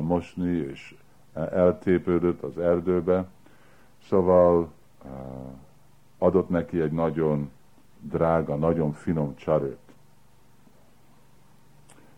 [0.00, 0.94] mosni, és
[1.32, 3.26] eltépődött az erdőbe.
[4.08, 4.72] Szóval
[6.18, 7.50] adott neki egy nagyon
[8.00, 9.78] drága, nagyon finom csarőt.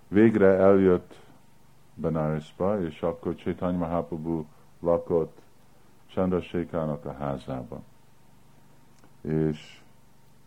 [0.09, 1.15] Végre eljött
[1.95, 4.45] Benaresba, és akkor Chaitanya Mahaprabhu
[4.81, 5.39] lakott
[6.07, 7.85] Chandrasekhának a házában.
[9.27, 9.81] És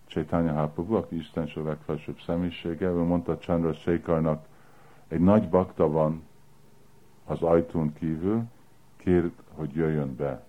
[0.07, 4.45] Chaitanya Mahaprabhu, aki Isten a legfelsőbb személyisége, ő mondta Chandrasekharnak,
[5.07, 6.23] egy nagy bakta van
[7.25, 8.43] az ajtón kívül,
[8.95, 10.45] kért, hogy jöjjön be.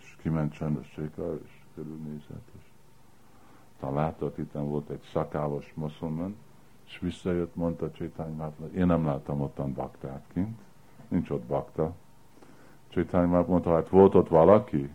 [0.00, 2.64] És kiment Chandrasekhar, és körülnézett, és
[3.80, 6.36] talán látott, itt volt egy szakálos muszulman,
[6.86, 10.60] és visszajött, mondta Csétány Márton, én nem láttam ottan baktát kint,
[11.08, 11.94] nincs ott bakta.
[12.88, 14.90] Csétány Márton mondta, hát volt ott valaki?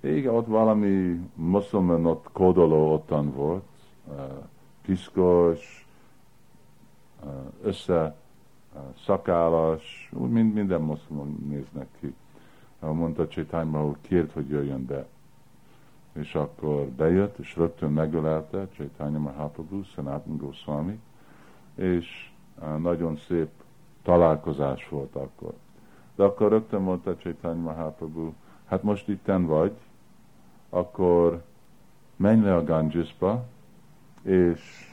[0.00, 3.64] Igen, ott valami muszlimon ott kódoló ottan volt,
[4.82, 5.86] piszkos,
[7.62, 8.16] össze
[9.04, 12.14] szakállas, úgy mind, minden muszlimon néznek ki.
[12.80, 15.06] Mondta Csétány hogy kért, hogy jöjjön be.
[16.12, 21.00] És akkor bejött, és rögtön megölelte Csétány Mahaprabhu, Sanatan Goswami,
[21.74, 22.30] és
[22.78, 23.48] nagyon szép
[24.02, 25.52] találkozás volt akkor.
[26.14, 28.32] De akkor rögtön mondta Csaitanya Mahaprabhu,
[28.64, 29.72] hát most itten vagy,
[30.70, 31.42] akkor
[32.16, 33.44] menj le a Gangesba,
[34.22, 34.92] és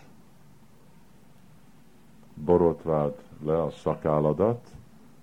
[2.33, 4.67] borotváld le a szakálladat,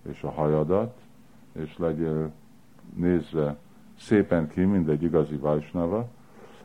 [0.03, 0.99] és a hajadat,
[1.53, 2.33] és legyél
[2.95, 3.57] nézve
[3.99, 6.09] szépen ki, mint egy igazi vajsnava,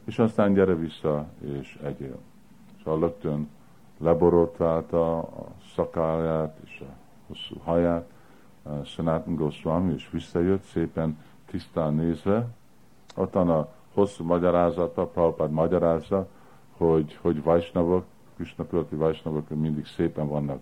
[0.03, 2.17] és aztán gyere vissza, és egyél.
[2.83, 3.49] Szóval rögtön
[3.97, 6.93] leborotválta a szakálját és a
[7.27, 8.09] hosszú haját,
[8.83, 12.47] Sanatan Goswami, és visszajött szépen tisztán nézve.
[13.15, 16.27] Ottan a hosszú magyarázata, Prabhupád magyarázza,
[16.71, 18.05] hogy, hogy Vajsnavok,
[18.35, 20.59] Krishna Pölti Vajsnavok mindig szépen vannak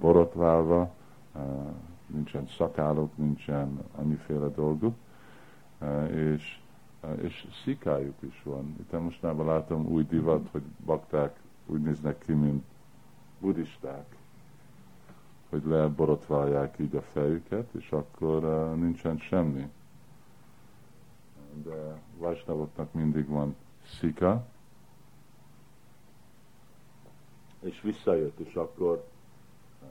[0.00, 0.90] borotválva,
[2.06, 4.94] nincsen szakálok, nincsen annyiféle dolguk,
[6.10, 6.58] és,
[7.22, 8.76] és szikájuk is van.
[8.78, 12.64] Itt mostában látom új divat, hogy bakták úgy néznek ki, mint
[13.40, 14.16] buddhisták,
[15.48, 19.68] hogy leborotválják így a fejüket, és akkor nincsen semmi.
[21.62, 23.56] De Vajsnavoknak mindig van
[23.98, 24.46] szika,
[27.60, 29.08] és visszajött, és akkor
[29.82, 29.88] uh,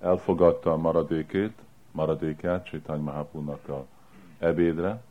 [0.00, 1.58] elfogadta a maradékét,
[1.90, 3.86] maradékát Csétány Mahapunak a
[4.38, 5.02] ebédre,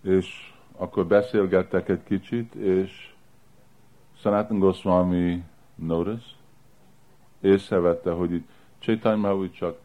[0.00, 3.14] és akkor beszélgettek egy kicsit, és
[4.16, 6.26] Sanatan Goswami notice,
[7.40, 9.78] észrevette, hogy itt Chaitanya Mahaprabhu csak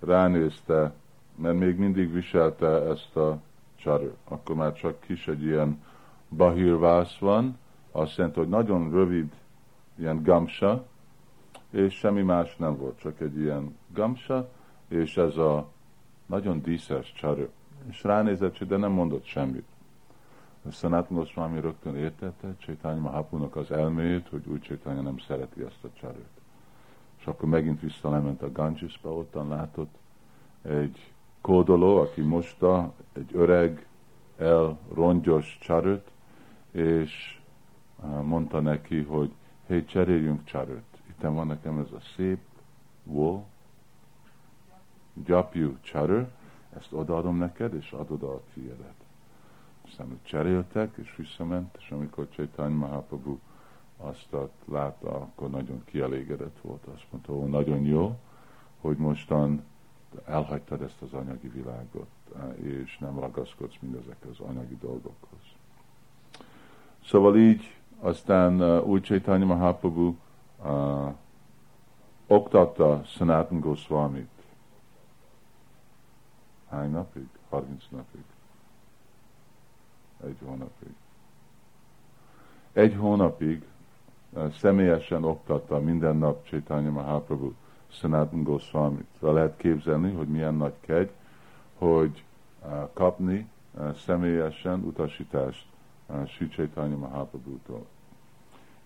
[0.00, 0.92] ránézte,
[1.34, 3.38] mert még mindig viselte ezt a
[3.74, 4.14] csarő.
[4.24, 5.82] Akkor már csak kis egy ilyen
[6.28, 7.58] bahírvász van,
[7.90, 9.32] azt jelenti, hogy nagyon rövid
[9.98, 10.84] ilyen gamsa,
[11.70, 14.48] és semmi más nem volt, csak egy ilyen gamsa,
[14.88, 15.68] és ez a
[16.26, 17.50] nagyon díszes csarő.
[17.88, 19.66] És ránézett, de nem mondott semmit.
[20.70, 25.88] Sanatana Goswami rögtön értette Csaitanya Mahapunak az elméjét, hogy úgy Csaitanya nem szereti ezt a
[25.92, 26.40] csarőt.
[27.18, 29.94] És akkor megint vissza lement a Gangesbe, ottan látott
[30.62, 31.12] egy
[31.44, 33.86] kódoló, aki mosta egy öreg,
[34.36, 36.10] elrongyos csaröt,
[36.70, 37.40] és
[38.22, 39.32] mondta neki, hogy
[39.66, 41.02] hé, cseréljünk csaröt.
[41.08, 42.38] Itt van nekem ez a szép
[43.04, 43.44] wool,
[45.24, 46.30] gyapjú csarő,
[46.76, 48.94] ezt odaadom neked, és adod a tiédet.
[49.86, 53.38] Aztán cseréltek, és visszament, és amikor Chaitanya Mahaprabhu
[53.96, 54.28] azt
[54.64, 56.84] látta, akkor nagyon kielégedett volt.
[56.94, 58.18] Azt mondta, hogy nagyon jó,
[58.80, 59.64] hogy mostan
[60.26, 62.08] elhagytad ezt az anyagi világot,
[62.54, 65.40] és nem ragaszkodsz mindezekhez az anyagi dolgokhoz.
[67.04, 70.14] Szóval így aztán uh, új Chaitanya Mahaprabhu
[70.64, 71.14] uh,
[72.26, 74.30] oktatta Sanatan Goswamit.
[76.68, 77.28] Hány napig?
[77.48, 78.24] 30 napig.
[80.24, 80.94] Egy hónapig.
[82.72, 83.64] Egy hónapig
[84.30, 86.90] uh, személyesen oktatta minden nap Chaitanya
[87.88, 89.06] Mahaprabhu Sanatan Goswamit.
[89.20, 91.10] Lehet képzelni, hogy milyen nagy kegy,
[91.78, 92.24] hogy
[92.64, 95.66] uh, kapni uh, személyesen utasítást
[96.06, 97.86] uh, Sri Chaitanya Mahaprabhu-tól.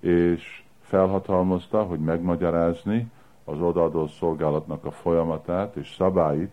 [0.00, 3.10] És felhatalmazta, hogy megmagyarázni
[3.44, 6.52] az odaadó szolgálatnak a folyamatát és szabályit,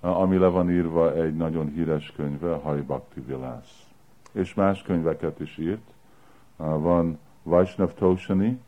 [0.00, 3.86] ami le van írva egy nagyon híres könyve, Hai Bhakti Vilász.
[4.32, 5.90] És más könyveket is írt.
[6.56, 8.60] Van Vaishnav Toshani,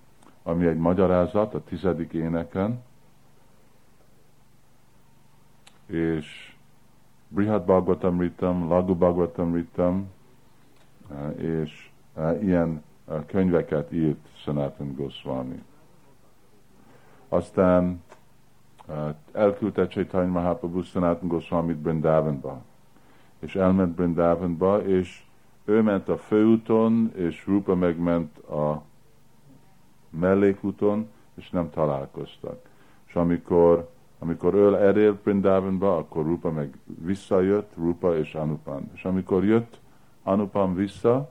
[0.43, 2.83] ami egy magyarázat a tizedik éneken,
[5.95, 6.55] és
[7.29, 10.11] Brihad Bhagavatam Ritam, Lagu Bhagavatam Ritam,
[11.37, 11.91] és
[12.41, 12.85] ilyen
[13.27, 15.63] könyveket írt Sanatan Goswami.
[17.29, 18.03] Aztán
[19.33, 22.63] elküldte Chaitanya Mahaprabhu Sanatan Goswamit Brindavanba.
[23.39, 25.23] És elment Brindavanba, és
[25.65, 28.83] ő ment a főúton, és Rupa megment a
[30.11, 32.59] mellékúton, és nem találkoztak.
[33.07, 33.91] És amikor,
[34.25, 38.91] amikor ő elér Brindavanba, akkor Rupa meg visszajött, Rupa és Anupan.
[38.95, 39.81] És amikor jött
[40.23, 41.31] Anupan vissza,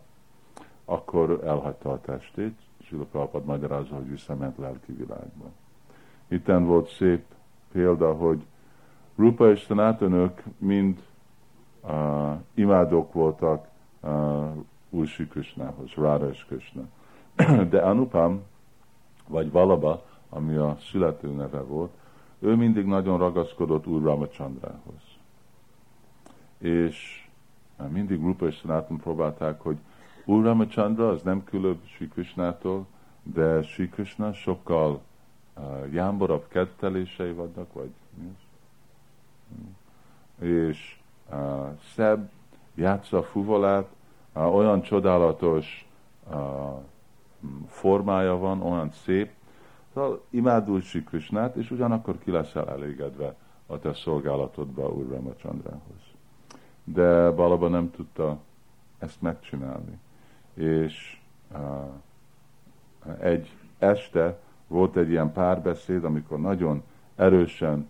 [0.85, 5.45] akkor elhagyta a testét, Sila Prabhupád magyarázza, hogy visszament lelki világba.
[6.27, 7.23] Itten volt szép
[7.71, 8.45] példa, hogy
[9.15, 11.03] Rupa és Sanatönök mind
[11.81, 11.91] uh,
[12.53, 13.67] imádók voltak
[14.01, 14.55] uh,
[14.89, 16.83] Úr Krishnához, Radha és Krishna.
[17.69, 18.43] De Anupam,
[19.27, 21.91] vagy Valaba, ami a születő neve volt,
[22.43, 25.01] ő mindig nagyon ragaszkodott Úr Ramachandrához.
[26.57, 27.27] És
[27.79, 29.77] uh, mindig Rupa és Sanatan próbálták, hogy
[30.25, 32.85] Úr Ramachandra az nem különb Sri Krishnától,
[33.23, 35.01] de Sri Krishna sokkal
[35.57, 38.41] uh, jámborabb kettelései vannak, vagy mi az?
[40.47, 40.99] És
[41.31, 42.29] uh, szebb,
[42.75, 43.87] játsza fuvolát,
[44.33, 45.87] uh, olyan csodálatos
[46.29, 46.37] uh,
[47.67, 49.31] formája van, olyan szép,
[49.93, 53.35] szóval imádul Sri Krishnát, és ugyanakkor ki leszel elégedve
[53.67, 56.01] a te szolgálatodba Úr Ramachandrához.
[56.83, 58.37] De Balaba nem tudta
[58.97, 59.99] ezt megcsinálni.
[60.53, 61.19] És
[61.51, 61.59] uh,
[63.19, 66.83] egy este volt egy ilyen párbeszéd, amikor nagyon
[67.15, 67.87] erősen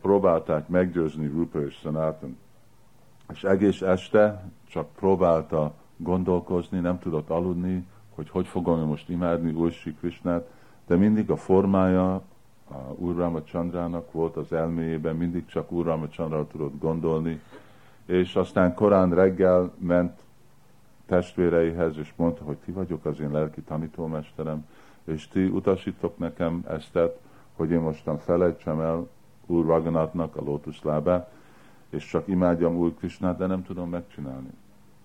[0.00, 2.38] próbálták meggyőzni Rupa és Sanatan.
[3.32, 9.72] És egész este csak próbálta gondolkozni, nem tudott aludni, hogy hogy fogom most imádni Úr
[10.00, 10.50] Krishnát,
[10.86, 12.22] de mindig a formája
[12.70, 17.40] a Úr Chandrának volt az elméjében, mindig csak Úr Chandrára tudott gondolni,
[18.06, 20.20] és aztán korán reggel ment
[21.06, 24.66] testvéreihez, és mondta, hogy ti vagyok az én lelki tanítómesterem,
[25.04, 27.20] és ti utasítok nekem eztet,
[27.56, 29.08] hogy én mostan felejtsem el
[29.46, 31.32] Úr Raganatnak a lótuszlábát,
[31.90, 34.50] és csak imádjam Úr Krisnát, de nem tudom megcsinálni.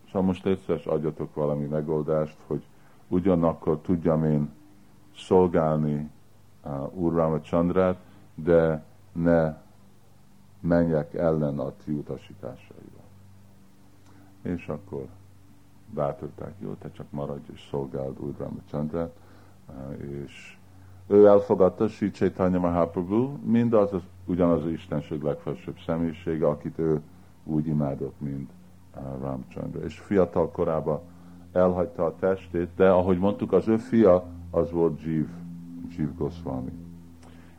[0.06, 2.62] Szóval most egyszer adjatok valami megoldást, hogy
[3.10, 4.50] ugyanakkor tudjam én
[5.15, 6.10] szolgálni
[6.63, 7.98] uh, Úr Ramachandrát,
[8.36, 9.58] de ne
[10.60, 13.04] menjek ellen a ti utasításaival.
[14.41, 15.08] És akkor
[15.93, 19.15] bátorták, jó, te csak maradj és szolgáld Úr Ramachandrát,
[19.98, 20.58] és
[21.08, 27.02] ő elfogadta Sri Chaitanya Mahaprabhu, mindaz az, ugyanaz az Istenség legfelsőbb személyisége, akit ő
[27.44, 28.52] úgy imádott, mint
[29.19, 29.83] Ramchandra.
[29.83, 31.02] És fiatal korában
[31.52, 35.27] elhagyta a testét, de ahogy mondtuk, az ő fia az volt Jiv,
[35.97, 36.71] Jiv Goswami.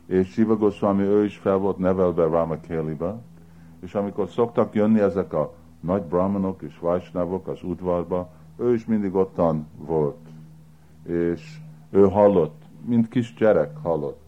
[0.05, 3.21] És Jiva Goswami, ő is fel volt nevelve Ramakeliba,
[3.79, 9.15] és amikor szoktak jönni ezek a nagy brahmanok és vajsnavok az udvarba, ő is mindig
[9.15, 10.27] ottan volt.
[11.03, 11.57] És
[11.89, 14.19] ő hallott, mint kis gyerek hallott.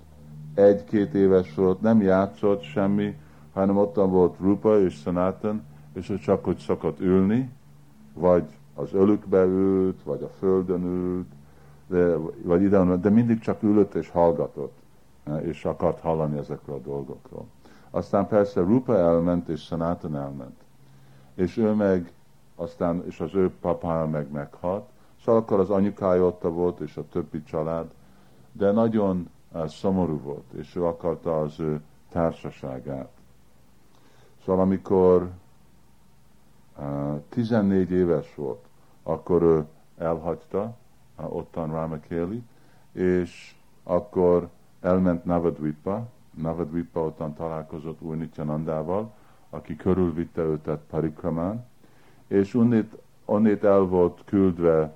[0.54, 3.16] Egy-két éves volt, nem játszott semmi,
[3.54, 7.50] hanem ottan volt Rupa és Sanatan, és ő csak hogy szokott ülni,
[8.14, 8.46] vagy
[8.76, 11.28] az ölükbe ült, vagy a földön ült,
[11.88, 14.78] de, vagy ide, de mindig csak ülött és hallgatott,
[15.42, 17.46] és akart hallani ezekről a dolgokról.
[17.90, 20.56] Aztán persze Rupa elment, és Sanatan elment.
[21.34, 22.12] És ő meg,
[22.56, 24.90] aztán, és az ő papája meg meghalt.
[25.26, 27.94] Szóval akkor az anyukája ott volt, és a többi család,
[28.52, 33.10] de nagyon uh, szomorú volt, és ő akarta az ő társaságát.
[34.46, 35.30] Szóval amikor
[37.30, 38.66] 14 éves volt,
[39.04, 39.66] akkor ő
[39.98, 40.78] elhagyta
[41.16, 42.44] ottan Ramakéli,
[42.92, 44.50] és akkor
[44.82, 49.12] elment Navadvipa, Navadvipa ottan találkozott új Nityanandával,
[49.50, 51.66] aki körülvitte őtet Parikramán,
[52.28, 54.94] és onnét, onnét el volt küldve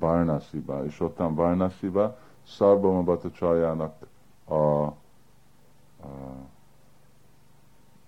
[0.00, 4.06] uh, és ottan Barnasiba Szarbamabata Csajának
[4.44, 4.94] a, a,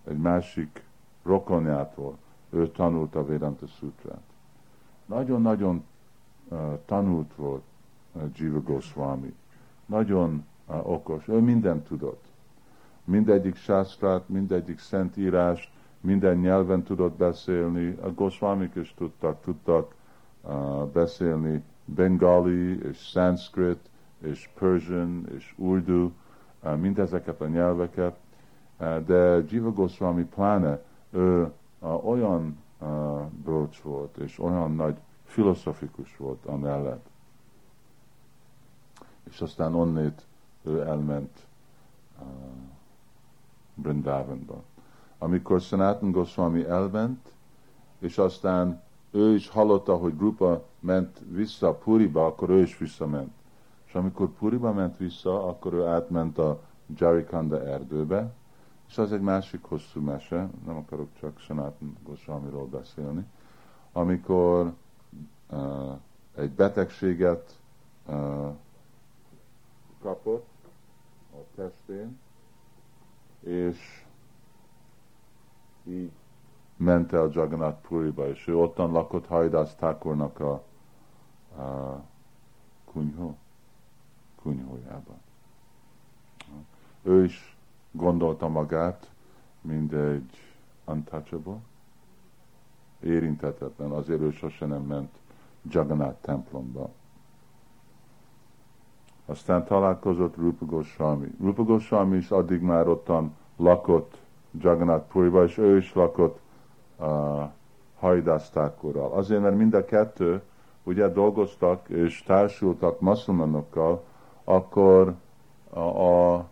[0.05, 0.84] egy másik
[1.25, 2.17] rokonjától
[2.51, 4.23] ő tanult a Vedanta Sutrát.
[5.07, 5.85] Nagyon-nagyon
[6.49, 7.63] uh, tanult volt
[8.13, 9.35] uh, Jiva Goswami.
[9.87, 11.29] Nagyon uh, okos.
[11.29, 12.25] Ő mindent tudott.
[13.05, 15.71] Mindegyik sásztrát, mindegyik szentírást,
[16.01, 17.99] minden nyelven tudott beszélni.
[18.03, 19.95] A Goswamik is tudtak, tudtak
[20.43, 20.53] uh,
[20.93, 23.81] beszélni bengali és sanskrit,
[24.19, 26.11] és Persian, és Urdu,
[26.63, 28.17] uh, mindezeket a nyelveket,
[28.79, 30.81] uh, de Jiva Goswami pláne
[31.15, 31.53] ő
[32.05, 32.59] olyan
[33.45, 37.07] bölcs volt, és olyan nagy filozofikus volt amellett.
[39.23, 40.27] És aztán onnét
[40.63, 41.47] ő elment
[42.19, 42.27] uh,
[43.75, 44.63] Brindavanba.
[45.19, 47.33] Amikor Sanatan Goswami elment,
[47.99, 53.33] és aztán ő is hallotta, hogy Grupa ment vissza Puriba, akkor ő is visszament.
[53.87, 56.61] És amikor Puriba ment vissza, akkor ő átment a
[56.97, 58.33] Jarikanda erdőbe,
[58.89, 63.25] és az egy másik hosszú mese, nem akarok csak Sanatan Goswamiról beszélni,
[63.93, 64.73] amikor
[65.51, 65.99] uh,
[66.35, 67.61] egy betegséget
[68.07, 68.55] uh,
[70.01, 70.49] kapott
[71.33, 72.19] a testén,
[73.41, 74.05] és
[75.85, 76.11] így
[76.77, 80.53] ment el Jagannath Puriba, és ő ottan lakott Hajdász Thakurnak a,
[81.63, 82.03] a
[82.85, 83.37] kunyhó,
[84.43, 85.17] kunyhójában.
[87.03, 87.54] Ő is
[87.97, 89.11] gondolta magát,
[89.61, 90.39] mint egy
[90.85, 91.57] untouchable,
[93.01, 95.11] érintetetlen, azért ő sose nem ment
[95.69, 96.91] Jagannath templomba.
[99.27, 101.29] Aztán találkozott Rupa Goswami.
[101.41, 104.19] Rupa Goswami is addig már ottan lakott
[104.51, 106.41] Jagannath Puriba, és ő is lakott
[106.99, 107.43] uh,
[107.99, 109.13] Hajdasztákorral.
[109.13, 110.43] Azért, mert mind a kettő
[110.83, 114.05] ugye dolgoztak és társultak muszlimanokkal,
[114.45, 115.15] akkor
[115.71, 116.47] a, a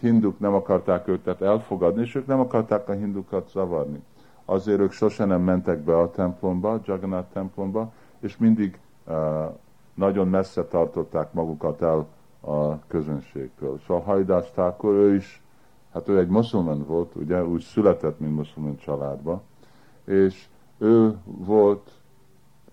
[0.00, 4.02] hinduk nem akarták őket elfogadni, és ők nem akarták a hindukat zavarni.
[4.44, 9.14] Azért ők sose nem mentek be a templomba, Jagannath templomba, és mindig uh,
[9.94, 12.06] nagyon messze tartották magukat el
[12.40, 13.80] a közönségtől.
[13.86, 15.42] Szóval Hajdás Thakur, ő is,
[15.92, 19.42] hát ő egy muszulman volt, ugye, úgy született, mint muszulman családba,
[20.04, 20.48] és
[20.78, 21.90] ő volt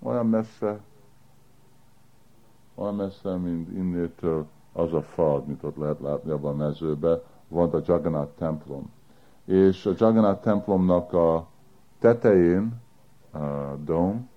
[0.01, 0.79] olyan messze,
[2.75, 7.69] olyan messze, mint innétől az a fal, mint ott lehet látni abban a mezőben, van
[7.69, 8.91] a Jagannath templom.
[9.45, 11.47] És a Jagannath templomnak a
[11.99, 12.81] tetején,
[13.31, 14.29] a dóm,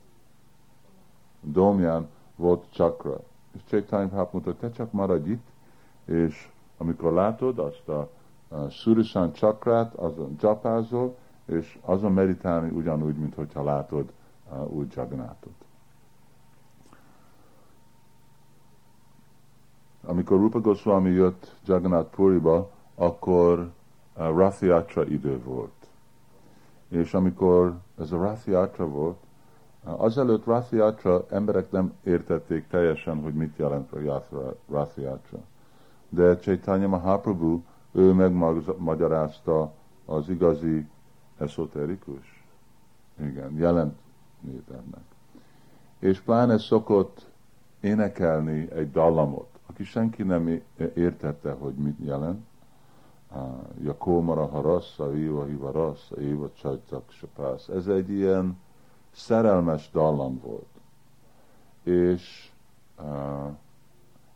[1.40, 3.20] dómján volt csakra.
[3.54, 5.46] És Chaitanya Prabhupada mondta, te csak maradj itt,
[6.04, 8.08] és amikor látod azt a,
[8.48, 14.12] a Surisan csakrát, azon csapázol, és azon meditálni ugyanúgy, mint hogyha látod
[14.50, 15.65] uh, úgy Jagnátot.
[20.06, 25.70] Amikor Rupa Goswami jött Jagannath Puriba, akkor uh, Rathiatra idő volt.
[26.88, 29.16] És amikor ez a Rathiatra volt,
[29.86, 34.26] Azelőtt Rathiatra emberek nem értették teljesen, hogy mit jelent a
[34.70, 35.38] Rathiatra.
[36.08, 39.72] De Chaitanya Mahaprabhu, ő megmagyarázta
[40.04, 40.86] az igazi
[41.38, 42.44] esoterikus,
[43.20, 43.98] igen, jelent
[44.70, 45.04] ennek.
[45.98, 47.26] És pláne szokott
[47.80, 50.62] énekelni egy dallamot, aki senki nem
[50.94, 52.46] értette, hogy mit jelent.
[53.82, 57.68] Jakómara harassa, Iva hiva rassa, Éva csajtak sapász.
[57.68, 58.58] Ez egy ilyen
[59.10, 60.66] szerelmes dallam volt.
[61.82, 62.50] És
[62.98, 63.50] uh,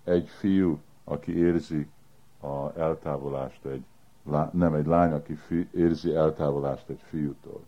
[0.04, 1.88] egy fiú, aki érzi
[2.40, 3.84] a eltávolást egy,
[4.52, 7.60] nem egy lány, aki fi, érzi eltávolást egy fiútól.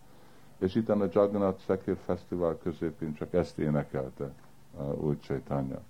[0.59, 4.33] És itt a Jagannath Szekir Fesztivál középén csak ezt énekelte
[4.79, 5.81] uh, úgy Chaitanya.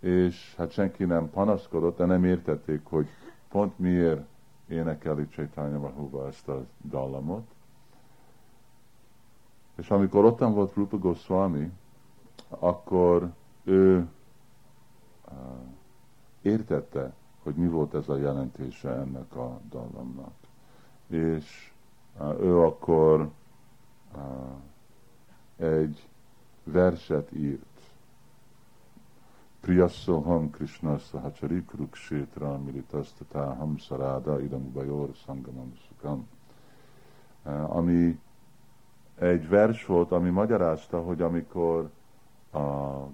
[0.00, 3.08] És hát senki nem panaszkodott, de nem értették, hogy
[3.48, 4.22] pont miért
[4.68, 7.46] énekeli Chaitanya Mahuba ezt a dallamot.
[9.76, 11.72] És amikor ottan volt Rupa Goswami,
[12.48, 13.32] akkor
[13.64, 14.08] ő
[16.42, 20.32] értette, hogy mi volt ez a jelentése ennek a dallamnak.
[21.06, 21.72] És
[22.40, 23.30] ő akkor
[25.56, 26.08] egy
[26.64, 27.69] verset írt.
[29.60, 36.28] Priyassoham Krishna Sahachari Kurukshetra Militasztatá Hamsaráda Idam Bajor Sangamam Sukam.
[37.44, 38.18] Uh, ami
[39.18, 41.90] egy vers volt, ami magyarázta, hogy amikor
[42.52, 42.58] a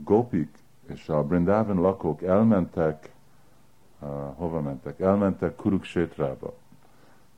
[0.05, 3.13] gopik és a Brindavan lakók elmentek,
[4.01, 5.01] uh, hova mentek?
[5.01, 6.55] Elmentek Kuruksétrába,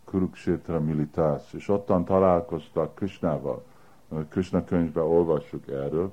[0.04, 3.64] Kuruksétra Militás, és ottan találkoztak Krishnával,
[4.28, 6.12] Krishna könyvben olvassuk erről,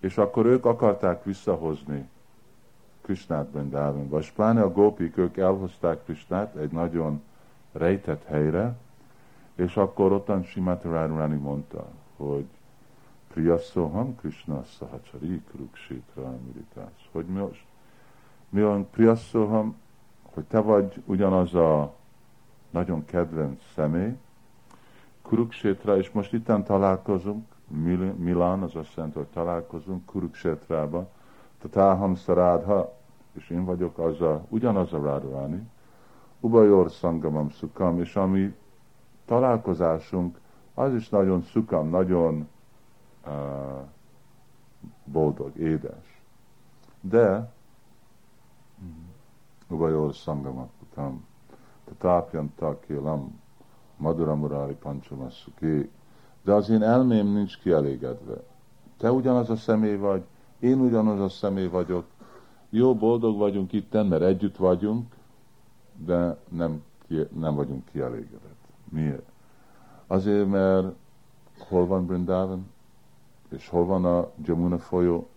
[0.00, 2.08] és akkor ők akarták visszahozni
[3.06, 7.22] Krishnát Brindavanba, és pláne a gópik, ők elhozták Krishnát egy nagyon
[7.72, 8.76] rejtett helyre,
[9.54, 11.86] és akkor ottan Simati Radharani mondta,
[12.16, 12.44] hogy
[13.32, 17.08] Priyasoham Krishna Sahachari Kurukshetra Amiritás.
[17.12, 17.64] Hogy most?
[18.48, 19.76] Mi van Priyasoham,
[20.22, 21.94] hogy te vagy ugyanaz a
[22.70, 24.16] nagyon kedvenc személy,
[25.22, 27.46] Kuruksétra, és most itten találkozunk,
[28.16, 31.08] Milán, az azt jelenti, hogy találkozunk Kuruksétrába,
[31.68, 32.92] Tataham Sarádha,
[33.32, 35.70] és én vagyok az a, ugyanaz a Radharani,
[36.40, 38.54] Ubajor Sangamam Sukam, és ami
[39.24, 40.38] találkozásunk,
[40.74, 42.48] az is nagyon szukam, nagyon
[43.26, 43.32] uh,
[45.04, 46.22] boldog, édes.
[47.00, 47.52] De
[49.68, 51.24] Ubajor Sangamam Sukam,
[51.84, 53.40] Tatápjan Takilam,
[53.96, 55.90] Madura Murari Pancsamassuké,
[56.42, 58.36] de az én elmém nincs kielégedve.
[58.96, 60.24] Te ugyanaz a személy vagy,
[60.58, 62.04] én ugyanaz a személy vagyok,
[62.70, 65.14] jó, boldog vagyunk itt, mert együtt vagyunk,
[65.96, 68.64] de nem, ki, nem vagyunk kielégedett.
[68.88, 69.28] Miért?
[70.06, 70.94] Azért, mert
[71.68, 72.70] hol van Brindavan,
[73.48, 75.28] és hol van a Jamuna folyó,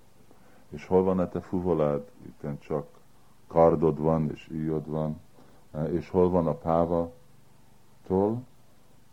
[0.70, 2.88] és hol van a te fuvolád, itt csak
[3.48, 5.20] kardod van, és íjod van,
[5.92, 7.12] és hol van a páva,
[8.08, 8.42] tól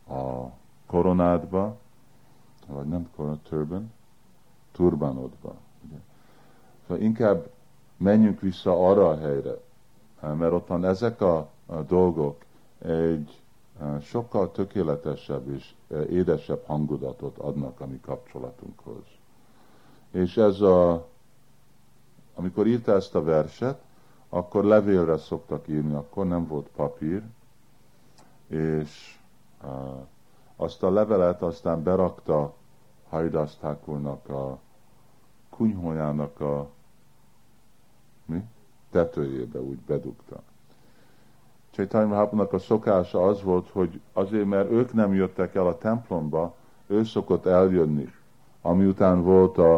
[0.09, 0.47] a
[0.87, 1.77] koronádba,
[2.67, 3.39] vagy nem korona,
[4.73, 5.66] turban.
[6.87, 7.51] Szóval inkább
[7.97, 9.59] menjünk vissza arra a helyre,
[10.21, 11.49] mert ottan ezek a,
[11.89, 12.45] dolgok
[12.79, 13.41] egy
[14.01, 15.75] sokkal tökéletesebb és
[16.11, 19.05] édesebb hangulatot adnak a mi kapcsolatunkhoz.
[20.11, 21.07] És ez a,
[22.35, 23.81] amikor írta ezt a verset,
[24.29, 27.23] akkor levélre szoktak írni, akkor nem volt papír,
[28.47, 29.19] és
[30.57, 32.55] azt a levelet aztán berakta
[33.09, 34.59] Haridas a
[35.51, 36.69] kunyhójának a?
[38.97, 40.43] Tetőjébe, úgy bedugta.
[41.71, 46.55] Chaitanya Mahaprabhunak a szokása az volt, hogy azért, mert ők nem jöttek el a templomba,
[46.87, 48.13] ő szokott eljönni.
[48.63, 49.77] Ami után volt a,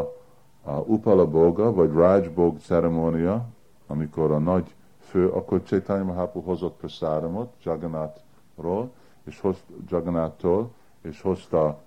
[0.63, 3.47] a Upala Boga, vagy Raj Bog ceremónia,
[3.87, 8.91] amikor a nagy fő, akkor Chaitanya Mahaprabhu hozott prasáramot Jagannathról,
[9.25, 9.57] és hoz,
[9.89, 11.79] Jagannath-tól, és hozta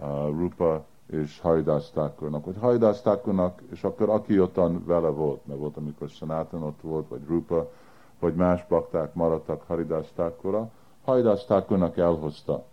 [0.00, 5.58] uh, Rupa és Haridas Thakurnak, vagy Haridas Thakurnak, és akkor aki ottan vele volt, mert
[5.58, 7.70] volt, amikor Sanatan ott volt, vagy Rupa,
[8.18, 10.70] vagy más bakták maradtak Haridas Thakurra,
[11.04, 12.64] Haridas Thakurnak elhozta.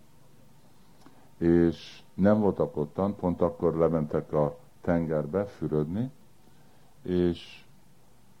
[1.38, 6.10] És nem voltak ottan, pont akkor lementek a tengerbe fürödni,
[7.02, 7.64] és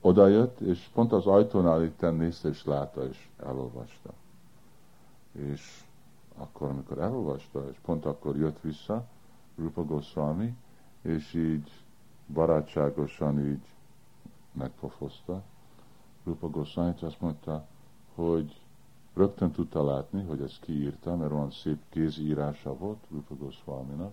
[0.00, 4.12] oda jött, és pont az ajtónál itt nézte, és látta, és elolvasta.
[5.32, 5.84] És
[6.36, 9.04] akkor, amikor elolvasta, és pont akkor jött vissza
[9.58, 10.56] Rupa Goswami,
[11.02, 11.70] és így
[12.26, 13.66] barátságosan így
[14.52, 15.42] megpofozta
[16.24, 17.66] Rupa Goswami, azt mondta,
[18.14, 18.60] hogy
[19.14, 24.12] rögtön tudta látni, hogy ezt kiírta, mert olyan szép kézírása volt Rupa Goswami-nak.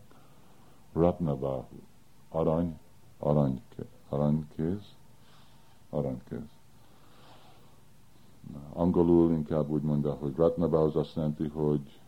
[0.93, 1.79] Ratnabahu,
[2.29, 2.79] arany,
[3.19, 3.61] arany,
[4.09, 4.95] aranykéz,
[5.89, 6.53] aranykéz.
[8.73, 11.99] Angolul inkább úgy mondja, hogy Ratnabahu az azt jelenti, hogy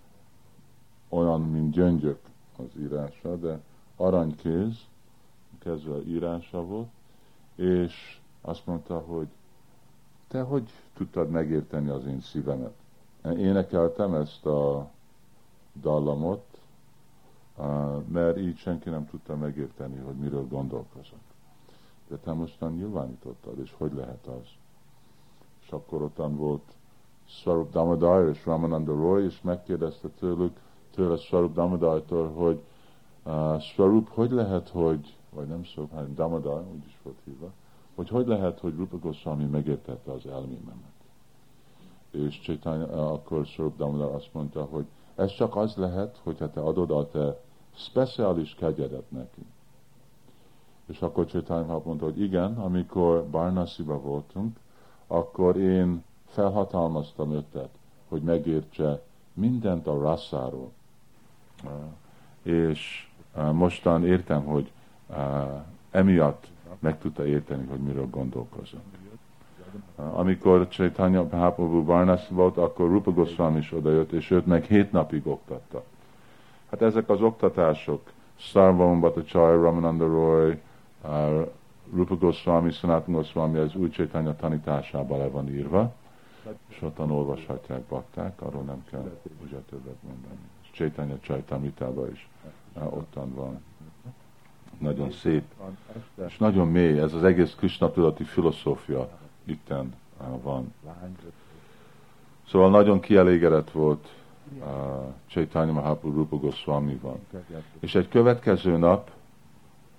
[1.09, 2.19] olyan, mint gyöngyök
[2.58, 3.62] az írása, de
[3.95, 4.86] aranykéz,
[5.60, 6.89] kezdve írása volt,
[7.55, 9.28] és azt mondta, hogy
[10.28, 12.74] te hogy tudtad megérteni az én szívemet?
[13.24, 14.89] Énekeltem ezt a
[15.82, 16.60] dallamot,
[18.08, 21.20] mert így senki nem tudta megérteni, hogy miről gondolkozok.
[22.08, 24.47] De te mostan nyilvánítottad, és hogy lehet az?
[25.64, 26.76] És akkor ottan volt
[27.26, 30.60] Swarup Damodar és Ramananda Roy, és megkérdezte tőlük,
[30.91, 32.61] tőle Swarup Damodar-tól, hogy
[33.23, 37.51] uh, Swarup, hogy lehet, hogy, vagy nem Swarup, hanem Damodar, úgy is volt hívva,
[37.95, 40.95] hogy hogy lehet, hogy Rupa Goswami megértette az elmémemet.
[42.11, 44.85] És Chaitanya, akkor Swarup Damodar azt mondta, hogy
[45.15, 47.39] ez csak az lehet, hogyha te adod a te
[47.75, 49.45] speciális kegyedet neki.
[50.85, 54.57] És akkor Chaitanya mondta, hogy igen, amikor Barnasiba voltunk,
[55.07, 57.69] akkor én felhatalmaztam őket,
[58.07, 59.01] hogy megértse
[59.33, 60.71] mindent a rasszáról.
[62.43, 63.08] És
[63.51, 64.72] mostan értem, hogy
[65.91, 66.47] emiatt
[66.80, 68.82] meg tudta érteni, hogy miről gondolkozom.
[69.95, 75.28] Amikor Chaitanya Mahaprabhu Varnasi volt, akkor Rupa Goswami is odajött, és őt meg hét napig
[75.28, 75.84] oktatta.
[76.70, 80.60] Hát ezek az oktatások, Sarvam Bhattacharya, Ramananda Roy,
[81.03, 81.47] uh,
[81.93, 85.93] Rupa Goswami, Sanatana Goswami az új Chaitanya tanításában le van írva,
[86.68, 89.12] és ottan olvashatják bakták, arról nem kell
[89.43, 90.39] ugye többet mondani.
[90.78, 92.28] Chaitanya Chaitamritában is
[92.73, 93.63] ottan van.
[94.78, 95.43] Nagyon szép,
[96.28, 99.09] és nagyon mély, ez az egész Krishna tudati filozófia
[99.43, 99.93] itten
[100.41, 100.73] van.
[102.49, 104.07] Szóval nagyon kielégedett volt
[104.59, 104.65] uh,
[105.28, 107.19] Chaitanya Mahaprabhu Rupa Goswami van.
[107.80, 109.11] És egy következő nap,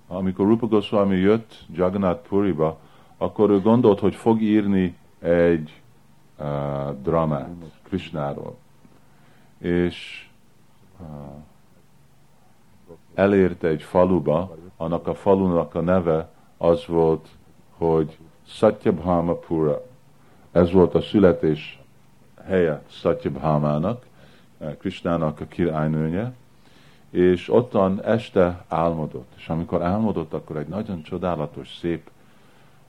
[0.07, 2.79] amikor Rupa Goswami jött Jagannath Puriba,
[3.17, 5.81] akkor ő gondolt, hogy fog írni egy
[6.37, 6.45] uh,
[7.01, 7.49] dramát
[7.83, 8.57] Krishnáról.
[9.57, 10.28] És
[13.13, 17.27] elérte egy faluba, annak a falunak a neve az volt,
[17.77, 19.85] hogy Satyabhama Pura.
[20.51, 21.81] Ez volt a születés
[22.45, 24.05] helye Satyabhamának,
[24.79, 26.33] Krisnának a királynője,
[27.09, 29.31] és ottan este álmodott.
[29.37, 32.09] És amikor álmodott, akkor egy nagyon csodálatos, szép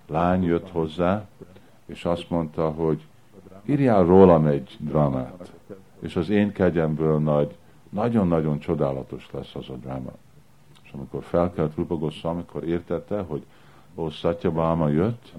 [0.07, 1.27] lány jött hozzá,
[1.87, 3.07] és azt mondta, hogy
[3.65, 5.53] írjál rólam egy drámát,
[6.01, 7.57] és az én kegyemből nagy,
[7.91, 10.11] nagyon-nagyon csodálatos lesz az a dráma.
[10.83, 13.45] És amikor felkelt Rupa amikor értette, hogy
[13.95, 15.33] ó, Satyabama jött,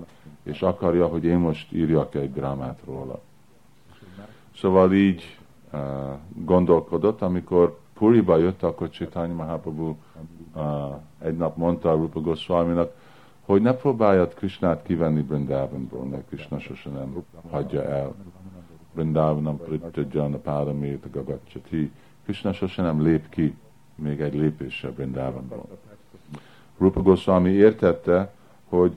[0.44, 3.20] és akarja, hogy én most írjak egy drámát róla.
[4.56, 5.38] Szóval így
[5.74, 5.80] uh,
[6.34, 9.96] gondolkodott, amikor Puriba jött, akkor Chaitanya Mahaprabhu
[10.56, 10.64] uh,
[11.20, 12.92] egy nap mondta a Rupa Goswami-nak,
[13.42, 18.14] hogy ne próbáljad Krishnát kivenni Brindavanból, mert Krishna sose nem hagyja el.
[18.94, 19.60] Brindavanam
[20.34, 21.92] a páramét gagacchati.
[22.24, 23.56] Krishna sose nem lép ki
[23.96, 25.66] még egy lépésre Brindavanból.
[26.78, 28.34] Rupa Goswami értette,
[28.70, 28.96] hogy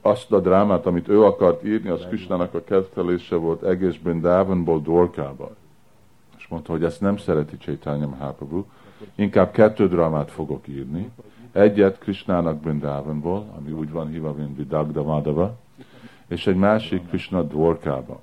[0.00, 5.56] azt a drámát, amit ő akart írni, az Krishnának a kezdelése volt egész Brindavanból Dorkába.
[6.36, 8.64] És mondta, hogy ezt nem szereti Chaitanya Mahaprabhu,
[9.14, 11.10] inkább kettő drámát fogok írni.
[11.52, 15.56] Egyet Krishnának Brindavanból, ami úgy van hívva, mint Vidagda Madhava,
[16.26, 18.20] és egy másik Krishna Dvorkába,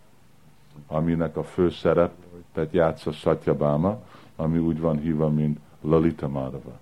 [0.88, 4.00] aminek a fő szerepet játsza Satyabama,
[4.42, 6.80] ami úgy van hívva, mint Lalita Madhava.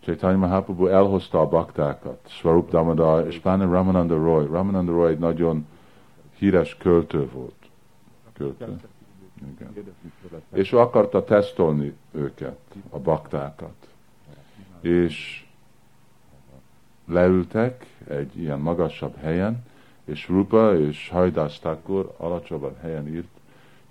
[0.00, 4.46] Chaitanya Mahaprabhu elhozta a baktákat, Swarup Damodar és Pána Ramananda Roy.
[4.46, 5.66] Ramananda Roy egy nagyon
[6.36, 7.54] híres költő volt.
[8.32, 8.80] Költő.
[9.56, 9.72] Igen.
[10.52, 12.58] És ő akarta tesztolni őket,
[12.90, 13.88] a baktákat.
[14.80, 15.46] És
[17.04, 19.64] leültek egy ilyen magasabb helyen,
[20.04, 23.40] és Rupa és Hajdász Thakur alacsonyabb helyen írt,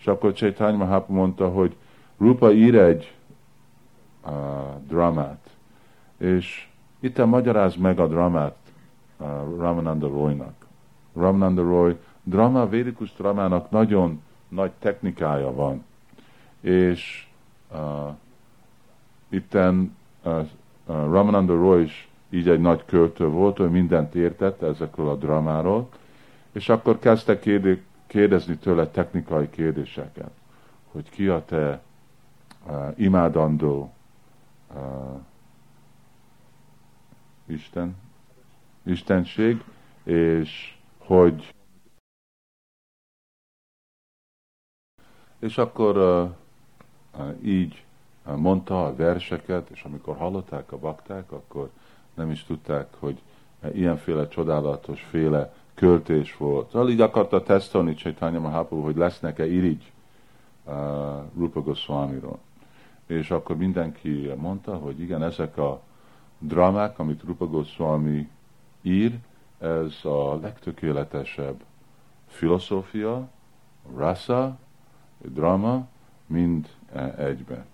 [0.01, 1.75] és akkor Chaitanya Mahaprabhu mondta, hogy
[2.17, 3.13] Rupa ír egy
[4.25, 4.31] uh,
[4.87, 5.49] dramát,
[6.17, 6.67] és
[6.99, 8.55] itt magyaráz meg a dramát
[9.17, 9.27] uh,
[9.57, 10.53] Ramananda Roy-nak.
[11.13, 15.83] Ramananda Roy, drama, védikus dramának nagyon nagy technikája van.
[16.61, 17.27] És
[17.71, 17.79] uh,
[19.29, 20.45] itten uh, uh,
[20.85, 25.87] Ramananda Roy is így egy nagy költő volt, ő mindent értett ezekről a dramáról,
[26.51, 27.39] és akkor kezdte
[28.11, 30.31] kérdezni tőle technikai kérdéseket,
[30.91, 31.81] hogy ki a te
[32.67, 33.93] uh, imádandó
[34.73, 35.19] uh,
[37.45, 37.95] Isten,
[38.83, 39.63] Istenség,
[40.03, 41.53] és hogy
[45.39, 46.29] és akkor uh,
[47.21, 47.83] uh, így
[48.23, 51.69] mondta a verseket, és amikor hallották a bakták, akkor
[52.13, 53.21] nem is tudták, hogy
[53.73, 56.69] ilyenféle csodálatos féle költés volt.
[56.69, 59.91] Szóval így akarta tesztelni Chaitanya Mahaprabhu, hogy lesznek-e irigy
[60.63, 60.73] uh,
[61.37, 62.39] Rupa Goswami-ról.
[63.05, 65.81] És akkor mindenki mondta, hogy igen, ezek a
[66.39, 68.29] drámák, amit Rupa Goswami
[68.81, 69.17] ír,
[69.59, 71.61] ez a legtökéletesebb
[72.27, 73.27] filozófia,
[73.95, 74.57] rasa,
[75.17, 75.87] drama,
[76.25, 76.67] mind
[77.17, 77.65] egyben.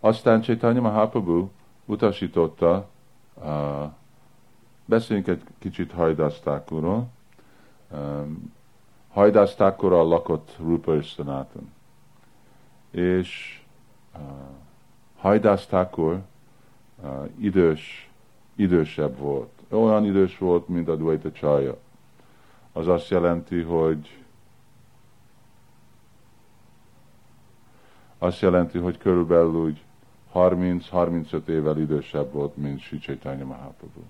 [0.00, 1.48] Aztán Chaitanya Mahaprabhu
[1.84, 2.88] utasította,
[3.34, 3.92] uh,
[4.90, 7.08] beszéljünk egy kicsit Hajdasztákuról.
[7.92, 8.52] Um,
[9.08, 11.72] Hajdasztákurral lakott Rupa és Sanatan.
[12.90, 13.60] És
[14.14, 14.20] uh,
[15.16, 16.20] Hajdasztákur
[17.02, 18.10] uh, idős,
[18.54, 19.50] idősebb volt.
[19.68, 21.76] Olyan idős volt, mint a Dvaita Csaja.
[22.72, 24.18] Az azt jelenti, hogy
[28.18, 29.82] azt jelenti, hogy körülbelül úgy
[30.34, 34.00] 30-35 évvel idősebb volt, mint Sri Chaitanya Mahaprabhu.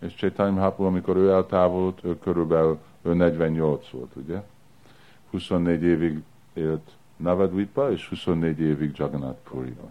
[0.00, 4.42] És Chaitanya Mahaprabhu, amikor ő eltávolult, ő körülbelül ő 48 volt, ugye?
[5.30, 6.22] 24 évig
[6.52, 9.90] élt Navadvipa, és 24 évig Jagannath Puriba.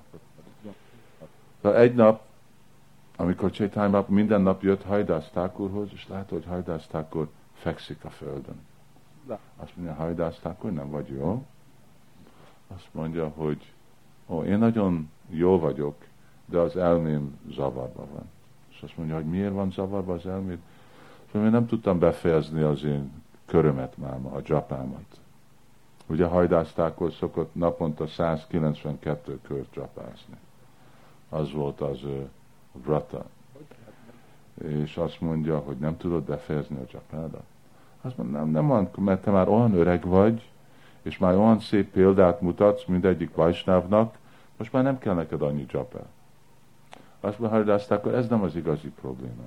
[1.62, 2.22] Egy nap,
[3.16, 8.60] amikor Chaitanya minden nap jött Hajdász Thakurhoz, és látta, hogy Hajdász Thakur fekszik a földön.
[9.58, 11.46] Azt mondja, Hajdász Thakur, nem vagy jó?
[12.68, 13.74] Azt mondja, hogy
[14.28, 15.96] ó, én nagyon jó vagyok,
[16.46, 18.30] de az elmém zavarban van.
[18.80, 20.60] És azt mondja, hogy miért van zavarban az elmét?
[21.32, 23.12] Szóval én nem tudtam befejezni az én
[23.46, 25.20] körömet máma, a japámat.
[26.06, 30.36] Ugye hajdáztákor szokott naponta 192 kört csapászni.
[31.30, 32.30] Az volt az ő
[32.72, 33.26] vrata.
[34.68, 37.44] És azt mondja, hogy nem tudod befejezni a csapádat.
[38.02, 40.50] Azt mondja, nem, nem van, mert te már olyan öreg vagy,
[41.02, 44.18] és már olyan szép példát mutatsz mindegyik Vajsnávnak,
[44.58, 46.08] most már nem kell neked annyi csapát.
[47.20, 49.44] Azt mondja, akkor ez nem az igazi probléma.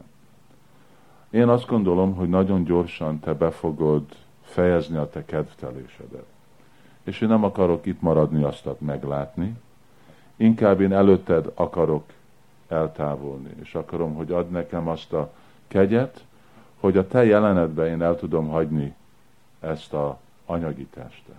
[1.31, 4.05] Én azt gondolom, hogy nagyon gyorsan te be fogod
[4.43, 6.27] fejezni a te kedvtelésedet.
[7.03, 9.57] És én nem akarok itt maradni, azt meglátni.
[10.37, 12.05] Inkább én előtted akarok
[12.69, 15.33] eltávolni, és akarom, hogy add nekem azt a
[15.69, 16.25] kegyet,
[16.81, 18.95] hogy a te jelenetben én el tudom hagyni
[19.61, 21.37] ezt a anyagi testet.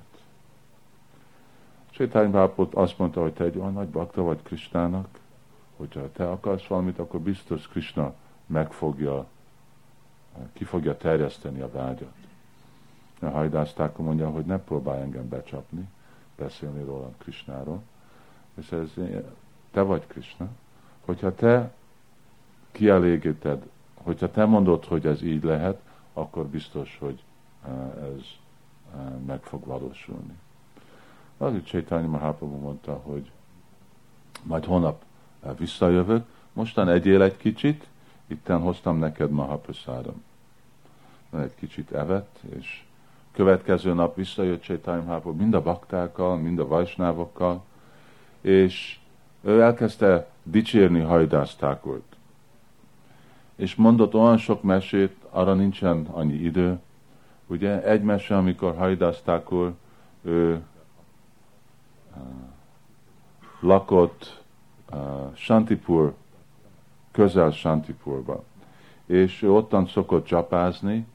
[1.90, 2.36] Sétány
[2.74, 5.08] azt mondta, hogy te egy olyan nagy bakta vagy Kristának,
[5.84, 8.14] hogyha te akarsz valamit, akkor biztos Krishna
[8.46, 9.28] meg fogja,
[10.54, 12.14] ki fogja terjeszteni a vágyat.
[13.20, 15.90] A hajdászták mondja, hogy ne próbálj engem becsapni,
[16.36, 17.82] beszélni róla Krishnáról,
[18.56, 18.94] és ez,
[19.72, 20.48] te vagy Krishna.
[21.06, 21.74] Hogyha te
[22.72, 25.82] kielégíted, hogyha te mondod, hogy ez így lehet,
[26.14, 27.24] akkor biztos, hogy
[27.66, 28.22] eh, ez
[28.96, 30.38] eh, meg fog valósulni.
[31.38, 33.32] Az itt Csaitanya Mahaprabhu mondta, hogy
[34.44, 35.04] majd holnap
[35.58, 37.88] visszajövök, mostan egyél egy kicsit,
[38.28, 40.24] itten hoztam neked Mahaprasádom.
[41.40, 42.84] Egy kicsit evett, és
[43.32, 47.64] következő nap visszajött Chaitanya Mahaprabhu mind a baktákkal, mind a vajsnávokkal,
[48.42, 49.00] és
[49.42, 52.16] ő elkezdte dicsérni Hajdász Tákort.
[53.56, 56.80] És mondott olyan sok mesét, arra nincsen annyi idő.
[57.48, 59.74] Ugye egy mese, amikor Hajdász Tákor,
[60.22, 60.62] ő
[63.60, 64.43] lakott
[64.94, 66.14] uh, Shantipur,
[67.12, 68.44] közel Shantipurba.
[69.06, 71.06] És ő ottan szokott csapázni,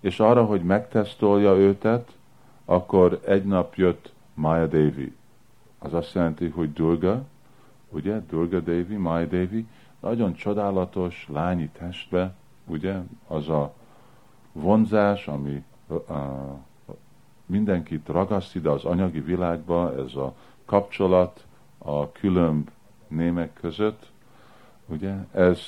[0.00, 2.16] és arra, hogy megtesztolja őtet,
[2.64, 5.16] akkor egy nap jött Maya Devi.
[5.78, 7.22] Az azt jelenti, hogy Durga,
[7.88, 9.66] ugye, Durga Devi, Maya Devi,
[10.00, 12.34] nagyon csodálatos lányi testbe,
[12.66, 12.96] ugye,
[13.26, 13.74] az a
[14.52, 15.98] vonzás, ami uh,
[17.46, 21.44] mindenkit ragaszt ide az anyagi világba, ez a kapcsolat
[21.78, 22.70] a különb
[23.10, 24.10] némek között,
[24.86, 25.60] ugye, ez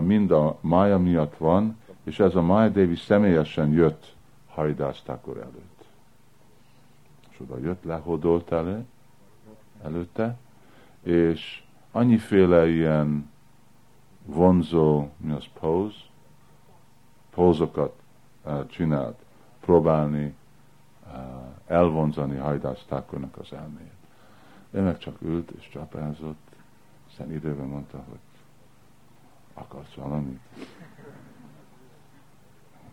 [0.00, 4.14] mind a Maya miatt van, és ez a Maya Devi személyesen jött
[4.48, 5.84] Haridász Thakur előtt.
[7.30, 8.84] És oda jött, lehódolt elő,
[9.82, 10.36] előtte,
[11.02, 13.30] és annyiféle ilyen
[14.24, 15.96] vonzó, mi az pose,
[17.30, 18.00] pózokat
[18.66, 19.18] csinált,
[19.60, 20.34] próbálni
[21.66, 22.84] elvonzani Hajdász
[23.38, 23.90] az elméjét.
[24.70, 26.50] Ő meg csak ült és csapázott,
[27.12, 28.18] aztán időben mondta, hogy
[29.54, 30.40] akarsz valamit?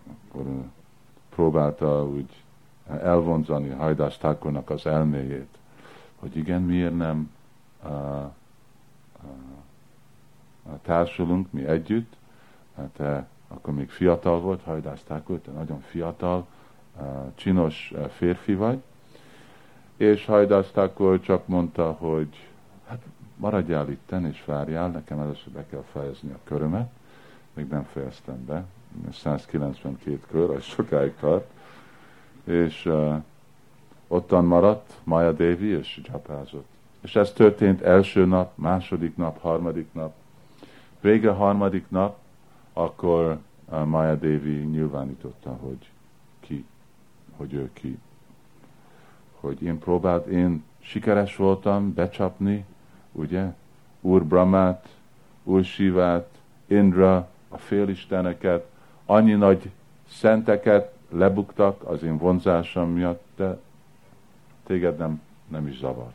[0.08, 0.46] Akkor
[1.30, 2.44] próbálta úgy
[2.88, 5.58] elvonzani Hajdás Thakurnak az elméjét,
[6.16, 7.32] hogy igen, miért nem
[7.84, 7.92] uh,
[9.24, 12.16] uh, társulunk mi együtt,
[12.76, 16.48] hát akkor még fiatal volt, Hajdás Thakur, te nagyon fiatal,
[17.36, 18.82] csinos férfi vagy,
[19.98, 22.48] és Hajdás Thakur csak mondta, hogy
[22.88, 23.02] hát
[23.40, 26.92] maradjál itten és várjál, nekem először be kell fejezni a körömet,
[27.54, 28.66] még nem fejeztem be,
[29.12, 31.52] 192 kör, az sokáig tart,
[32.44, 33.16] és uh,
[34.08, 36.68] ottan maradt Maya Devi, és csapázott.
[37.02, 40.14] És ez történt első nap, második nap, harmadik nap.
[41.02, 42.18] Vége harmadik nap,
[42.74, 45.90] akkor uh, Maya Devi nyilvánította, hogy
[46.40, 46.66] ki,
[47.36, 48.00] hogy ő ki.
[49.40, 52.66] Hogy én próbált, én sikeres voltam becsapni,
[53.12, 53.46] ugye,
[54.02, 54.88] Úr Brahmát,
[55.44, 56.28] Úr Sivát,
[56.66, 58.66] Indra, a félisteneket,
[59.06, 59.70] annyi nagy
[60.10, 63.60] szenteket lebuktak az én vonzásom miatt, de
[64.66, 66.12] téged nem, nem is zavar.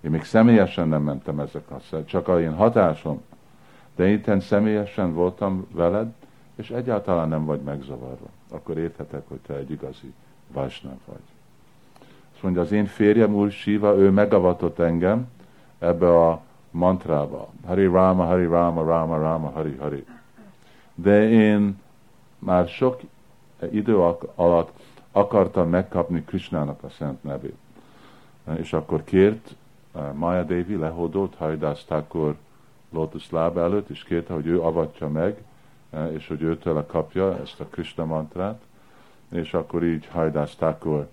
[0.00, 3.22] Én még személyesen nem mentem ezek a csak a én hatásom,
[3.96, 6.12] de én személyesen voltam veled,
[6.54, 8.26] és egyáltalán nem vagy megzavarva.
[8.50, 10.12] Akkor érthetek, hogy te egy igazi
[10.52, 11.37] vásnál vagy.
[12.38, 15.28] Azt mondja, az én férjem úr Siva, ő megavatott engem
[15.78, 17.48] ebbe a mantrába.
[17.66, 20.04] Hari Rama, Hari Rama, Rama Rama, Hari Hari.
[20.94, 21.80] De én
[22.38, 23.00] már sok
[23.70, 23.96] idő
[24.34, 24.70] alatt
[25.12, 27.56] akarta megkapni Krishnának a szent nevét.
[28.56, 29.54] És akkor kért
[30.12, 32.36] Maya Devi, lehódolt Haridas Thakur
[32.90, 35.42] Lotus láb előtt, és kérte, hogy ő avatja meg,
[36.12, 38.60] és hogy őtől kapja ezt a Krishna mantrát,
[39.28, 41.08] és akkor így Haridas Thakur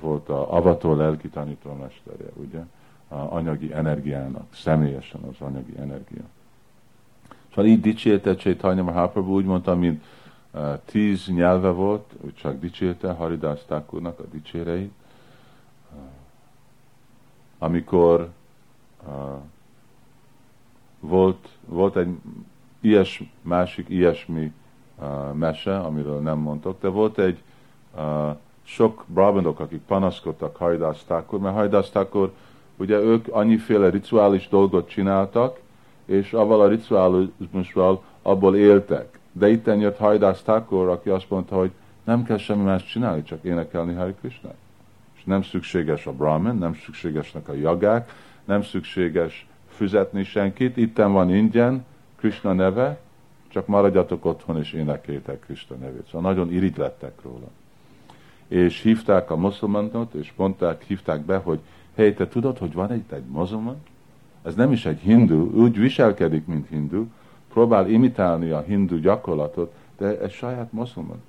[0.00, 2.60] volt a avató lelki tanítómesterje, ugye?
[3.08, 6.22] A anyagi energiának, személyesen az anyagi energia.
[7.48, 10.04] Szóval így dicsérte Chaitanya Mahaprabhu, úgy mondta, mint
[10.50, 14.92] uh, tíz nyelve volt, úgy csak dicsérte Haridas Thakurnak a dicséreit.
[17.58, 18.30] Amikor
[19.06, 19.12] uh,
[21.00, 22.16] volt, volt egy
[22.80, 24.52] ilyes, másik ilyesmi
[25.32, 27.42] mese, amiről nem mondtok, de volt egy
[28.62, 32.32] sok brahmanok, akik panaszkodtak Haridas Thakur, mert Haridas Thakur,
[32.76, 35.60] ugye ők annyiféle rituális dolgot csináltak,
[36.04, 39.18] és avval a ritualizmussal abból éltek.
[39.32, 41.70] De itt jött Hajdász Thakur, aki azt mondta, hogy
[42.04, 44.50] nem kell semmi más csinálni, csak énekelni Hari Krishna.
[45.16, 48.12] És nem szükséges a Brahman, nem szükségesnek a jagák,
[48.44, 51.84] nem szükséges fizetni senkit, itten van ingyen,
[52.16, 53.00] Krishna neve,
[53.48, 56.06] csak maradjatok otthon és énekétek Krishna nevét.
[56.06, 57.46] Szóval nagyon irigylettek róla.
[58.48, 61.58] És hívták a muszulmanot, és mondták, hívták be, hogy
[61.94, 63.76] hé, te tudod, hogy van itt egy muzulman?
[64.42, 67.06] Ez nem is egy hindu, úgy viselkedik, mint hindu,
[67.52, 71.22] próbál imitálni a hindu gyakorlatot, de egy saját muszulman.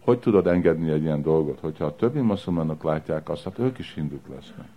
[0.00, 1.58] Hogy tudod engedni egy ilyen dolgot?
[1.60, 4.68] Hogyha a többi muszulmanok látják azt, hát ők is hinduk lesznek.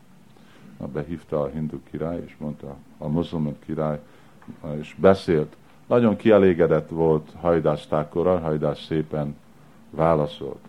[0.79, 3.99] Na, behívta a hindu király, és mondta a muzulman király,
[4.79, 5.55] és beszélt.
[5.87, 9.35] Nagyon kielégedett volt Hajdás Tákora, Hajdás szépen
[9.89, 10.59] válaszolt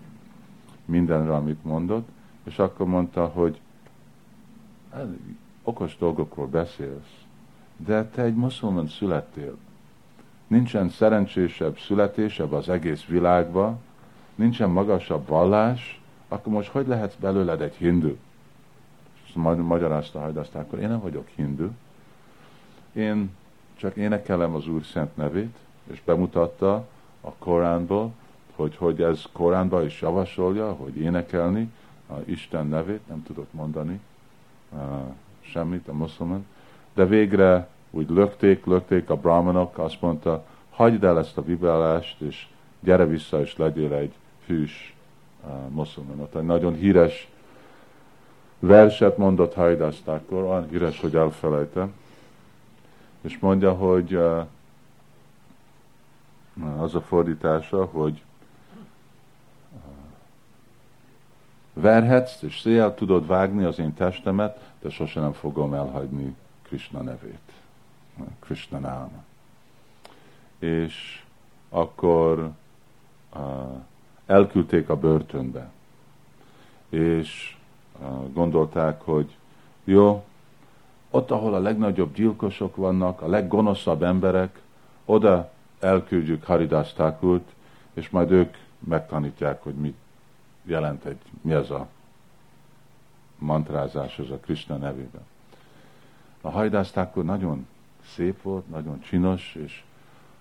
[0.87, 2.09] mindenre, amit mondott,
[2.45, 3.61] és akkor mondta, hogy
[4.93, 5.07] hát,
[5.63, 7.25] okos dolgokról beszélsz,
[7.77, 9.57] de te egy muszulman születtél.
[10.47, 13.79] Nincsen szerencsésebb születésebb az egész világban,
[14.35, 18.17] nincsen magasabb vallás, akkor most hogy lehetsz belőled egy hindu?
[19.27, 21.69] És magyarázta Hajdasztá, akkor én nem vagyok hindu,
[22.93, 23.31] én
[23.77, 25.57] csak énekelem az Úr szent nevét,
[25.91, 26.87] és bemutatta
[27.21, 28.13] a Koránból,
[28.57, 31.73] hogy, hogy ez Koránban is javasolja, hogy énekelni.
[32.09, 34.01] A Isten nevét, nem tudok mondani,
[35.41, 36.47] semmit, a muszlimon,
[36.95, 42.47] de végre úgy lökték, lökték a brahmanok, azt mondta, hagyd el ezt a vibelást, és
[42.81, 44.13] gyere vissza, és legyél egy
[44.47, 44.95] hűs
[45.45, 46.29] uh, muszlimon.
[46.35, 47.31] Egy nagyon híres
[48.59, 51.93] verset mondott Hajdász akkor, olyan híres, hogy elfelejtem,
[53.21, 54.47] és mondja, hogy uh,
[56.79, 58.23] az a fordítása, hogy
[61.81, 67.53] verhetsz, és széjjel tudod vágni az én testemet, de sose nem fogom elhagyni Krishna nevét.
[68.41, 69.25] Krishna náma.
[70.59, 71.23] És
[71.69, 72.51] akkor
[73.35, 73.41] uh,
[74.27, 75.71] elküldték a börtönbe.
[76.89, 77.57] És
[78.01, 79.37] uh, gondolták, hogy
[79.85, 80.25] jó,
[81.11, 84.61] ott, ahol a legnagyobb gyilkosok vannak, a leggonoszabb emberek,
[85.05, 85.51] oda
[85.81, 87.53] elküldjük Haridas Thakurt,
[87.93, 89.97] és majd ők megtanítják, hogy mit
[90.67, 91.87] jelent egy, mi az a
[93.39, 95.25] mantrázás, az a Krishna nevében.
[96.41, 97.67] A hajdásztákkor nagyon
[98.15, 99.83] szép volt, nagyon csinos, és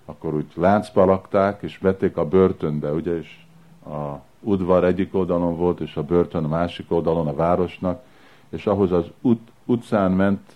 [0.06, 3.38] akkor úgy láncba lakták, és vették a börtönbe, ugye, és
[3.86, 8.04] a udvar egyik oldalon volt, és a börtön a másik oldalon a városnak,
[8.50, 10.56] és ahhoz az ut- utcán ment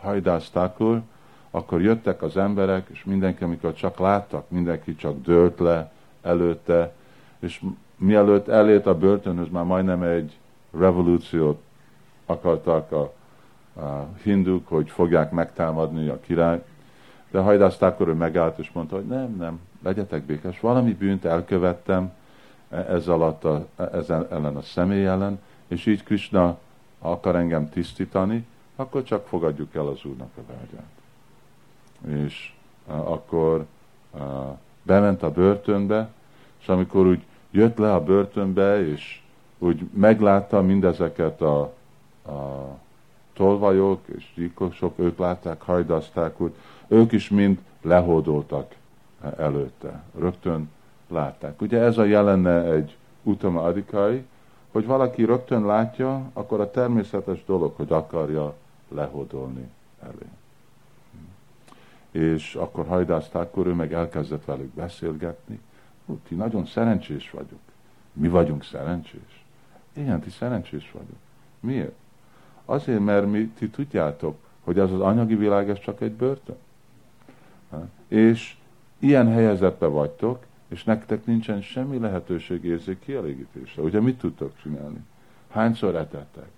[0.00, 1.02] hajdásztákor,
[1.50, 5.92] akkor jöttek az emberek, és mindenki, amikor csak láttak, mindenki csak dőlt le
[6.22, 6.94] előtte,
[7.38, 7.62] és
[8.00, 10.38] mielőtt elért a börtönhöz, már majdnem egy
[10.78, 11.62] revolúciót
[12.26, 13.12] akartak a,
[13.80, 16.62] a hinduk, hogy fogják megtámadni a király.
[17.30, 22.12] De hajdázták, akkor ő megállt és mondta, hogy nem, nem, legyetek békés, valami bűnt elkövettem
[22.68, 26.58] ez alatt a, ez ellen a személy ellen, és így Krishna
[26.98, 28.46] akar engem tisztítani,
[28.76, 30.90] akkor csak fogadjuk el az Úrnak a vágyát.
[32.26, 32.54] És
[32.86, 33.66] akkor
[34.82, 36.10] bement a börtönbe,
[36.60, 39.22] és amikor úgy jött le a börtönbe, és
[39.58, 41.60] úgy meglátta mindezeket a,
[42.26, 42.78] a
[43.32, 46.52] tolvajok és gyilkosok, ők látták, hajdazták úgy,
[46.88, 48.74] ők is mind lehódoltak
[49.36, 50.02] előtte.
[50.18, 50.70] Rögtön
[51.08, 51.60] látták.
[51.60, 54.24] Ugye ez a jelenne egy utama adikai,
[54.72, 58.54] hogy valaki rögtön látja, akkor a természetes dolog, hogy akarja
[58.88, 59.70] lehódolni
[60.02, 60.28] elé.
[62.10, 65.60] És akkor hajdázták, akkor ő meg elkezdett velük beszélgetni,
[66.28, 67.60] ti nagyon szerencsés vagyok.
[68.12, 69.44] Mi vagyunk szerencsés.
[69.92, 71.18] Igen, ti szerencsés vagyok.
[71.60, 71.94] Miért?
[72.64, 76.56] Azért, mert mi, ti tudjátok, hogy ez az anyagi világ, ez csak egy börtön.
[78.08, 78.56] És
[78.98, 83.82] ilyen helyezetbe vagytok, és nektek nincsen semmi lehetőség érzék kielégítésre.
[83.82, 84.98] Ugye mit tudtok csinálni?
[85.48, 86.48] Hányszor etettek?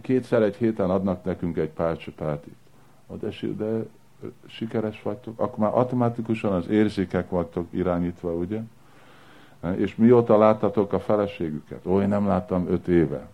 [0.00, 2.56] Kétszer egy héten adnak nekünk egy pár csapátit.
[3.20, 3.84] De, de
[4.46, 8.60] sikeres vagytok, akkor már automatikusan az érzékek vagytok irányítva, ugye?
[9.76, 11.86] És mióta láttatok a feleségüket?
[11.86, 13.26] Ó, én nem láttam öt éve.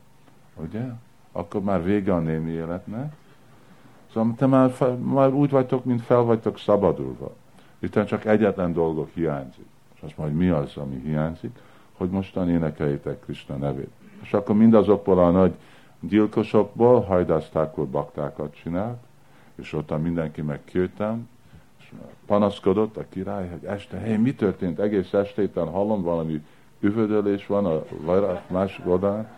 [0.55, 0.85] Ugye?
[1.33, 3.12] Akkor már vége a némi életnek.
[4.12, 7.35] Szóval te már, már úgy vagytok, mint fel vagytok szabadulva.
[7.79, 9.66] Itt csak egyetlen dolgok hiányzik.
[9.95, 11.59] És azt majd mi az, ami hiányzik?
[11.93, 13.91] Hogy mostan énekeljétek Krishna nevét.
[14.22, 15.55] És akkor mindazokból a nagy
[16.01, 18.99] gyilkosokból hajdáztákor baktákat csinált,
[19.55, 21.29] és ott mindenki meg kőtem,
[22.26, 24.78] panaszkodott a király, hogy este, hé, mi történt?
[24.78, 26.45] Egész estéten hallom, valami
[26.80, 27.84] üvödölés van a
[28.47, 29.28] másik oldalán,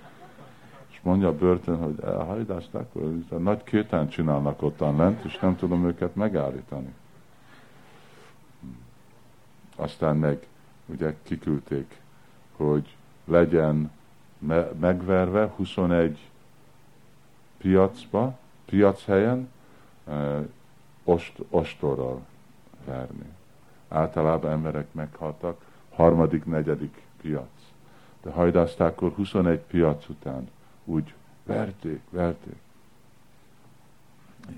[0.90, 5.56] és mondja a börtön, hogy elhajdázták, hogy a nagy kőtán csinálnak ottan lent, és nem
[5.56, 6.94] tudom őket megállítani.
[9.76, 10.46] Aztán meg
[10.86, 12.00] ugye kiküldték,
[12.56, 13.90] hogy legyen
[14.38, 16.18] me- megverve 21
[17.58, 19.48] piacba, piachelyen,
[21.04, 22.20] ost, ostorral
[22.88, 23.34] verni.
[23.88, 25.64] Általában emberek meghaltak,
[25.94, 27.48] harmadik, negyedik piac.
[28.22, 30.48] De hajdáztákkor 21 piac után
[30.84, 31.14] úgy
[31.44, 32.56] verték, verték.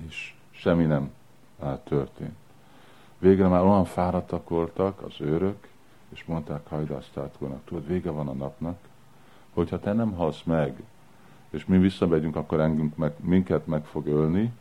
[0.06, 1.12] És semmi nem
[1.84, 2.36] történt.
[3.18, 5.68] Végre már olyan fáradtak voltak az őrök,
[6.08, 8.78] és mondták hajdáztátkónak, tudod, vége van a napnak,
[9.54, 10.82] hogyha te nem halsz meg,
[11.50, 14.52] és mi visszamegyünk, akkor engünk meg, minket meg fog ölni,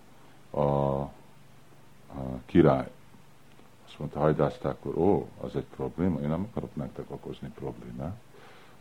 [0.49, 1.11] a, a
[2.45, 2.89] király.
[3.89, 8.15] Azt mondta, hajdázták, akkor ó, az egy probléma, én nem akarok nektek okozni problémát.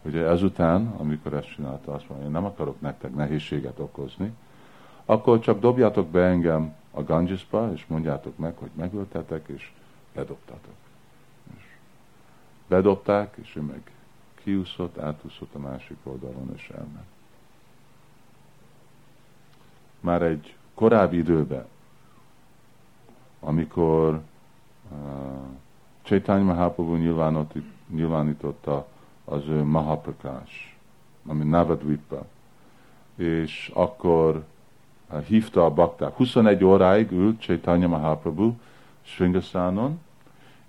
[0.03, 4.35] Ugye ezután, amikor ezt csinálta, azt mondja, én nem akarok nektek nehézséget okozni,
[5.05, 9.73] akkor csak dobjátok be engem a Gangesba, és mondjátok meg, hogy megöltetek, és
[10.15, 10.75] bedobtatok.
[11.57, 11.63] És
[12.67, 13.91] bedobták, és ő meg
[14.35, 17.09] kiúszott, átúszott a másik oldalon, és elment.
[20.01, 21.67] Már egy korábbi időben,
[23.41, 24.21] amikor
[24.91, 24.99] uh,
[26.03, 26.97] Chaitanya Mahaprabhu
[27.89, 28.87] nyilvánította
[29.25, 30.53] az ő Mahaprakash,
[31.27, 32.27] ami Navadvipa,
[33.15, 34.45] és akkor
[35.11, 36.17] uh, hívta a bakták.
[36.17, 38.53] 21 óráig ült Chaitanya Mahaprabhu
[39.03, 40.01] Sringaszánon,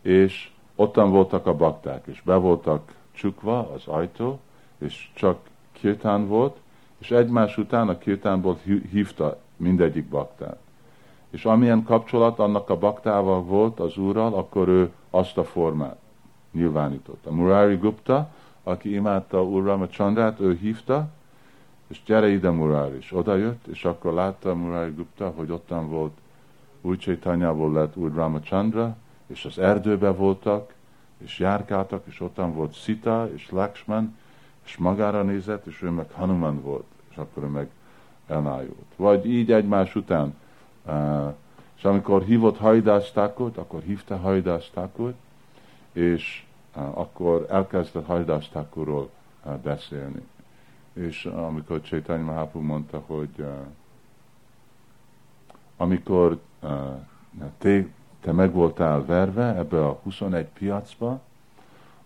[0.02, 4.40] és ottan voltak a bakták, és be voltak csukva az ajtó,
[4.78, 5.40] és csak
[5.72, 6.58] kirtán volt,
[6.98, 8.60] és egymás után a kirtánból
[8.92, 10.69] hívta mindegyik baktát.
[11.30, 15.98] És amilyen kapcsolat annak a baktával volt az úrral, akkor ő azt a formát
[16.52, 17.32] nyilvánította.
[17.32, 18.30] Murari Gupta,
[18.64, 21.08] aki imádta Úr Csandrát, ő hívta,
[21.88, 26.14] és gyere ide Murari, és oda jött, és akkor látta Murari Gupta, hogy ottan volt
[26.82, 28.96] új Csaitanyából lett Úr Chandra,
[29.28, 30.74] és az erdőbe voltak,
[31.18, 34.18] és járkáltak, és ottan volt Sita és Lakshman,
[34.66, 37.70] és magára nézett, és ő meg Hanuman volt, és akkor ő meg
[38.28, 38.94] elájult.
[38.96, 40.36] Vagy így egymás után.
[41.76, 45.14] És amikor hívott hajdástákot, akkor hívta hajdástákot,
[45.92, 49.10] és akkor elkezdett hajdástákorról
[49.64, 50.28] beszélni.
[50.94, 53.46] És amikor Csaitanya Mahaprabhu mondta, hogy
[55.78, 56.40] amikor
[57.58, 57.86] te,
[58.22, 61.22] te meg voltál verve ebbe a 21 piacba,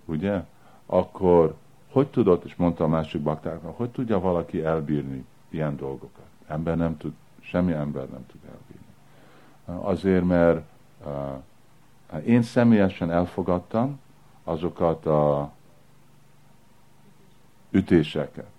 [0.06, 0.44] ugye,
[0.86, 1.56] akkor
[1.94, 6.26] hogy tudod, és mondta a másik baktáknak, hogy tudja valaki elbírni ilyen dolgokat?
[6.48, 7.14] Ember nem tud,
[7.44, 8.94] semmi ember nem tud elbírni.
[9.86, 10.66] Azért, mert
[11.06, 14.00] uh, én személyesen elfogadtam
[14.44, 15.52] azokat a
[17.72, 18.52] ütéseket.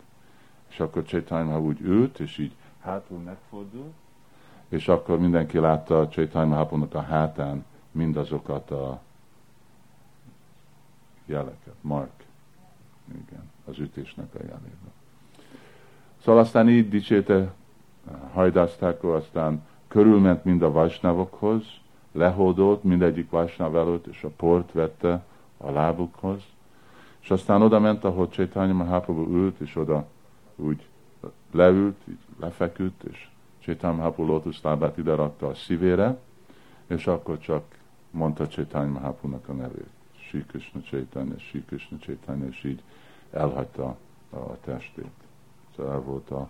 [0.68, 3.92] És akkor Csaitanya úgy ült, és így hátul megfordult,
[4.68, 9.00] és akkor mindenki látta a Mahaprabhu a hátán mindazokat a
[11.26, 12.24] jeleket, mark,
[13.08, 14.92] igen, az ütésnek a jelében.
[16.22, 17.52] Szóval aztán így dicséte
[18.32, 21.62] hajdázták, aztán körülment mind a vajsnávokhoz,
[22.12, 25.24] lehódolt mindegyik vajsnáv előtt, és a port vette
[25.56, 26.42] a lábukhoz,
[27.20, 30.06] és aztán oda ment, ahol Chaitanya Mahaprabhu ült, és oda
[30.56, 30.86] úgy
[31.50, 33.28] leült, így lefeküdt, és
[33.60, 36.18] Chaitanya Mahaprabhu lótuszlábát ide rakta a szívére,
[36.86, 37.64] és akkor csak
[38.10, 39.90] mondta Chaitanya Mahaprabhu-nak a nevét.
[40.16, 42.82] Sri Krishna Chaitanya, Sri Krishna Chaitanya, és így
[43.30, 43.96] elhagyta
[44.30, 45.12] a testét.
[45.76, 46.48] Szóval el volt a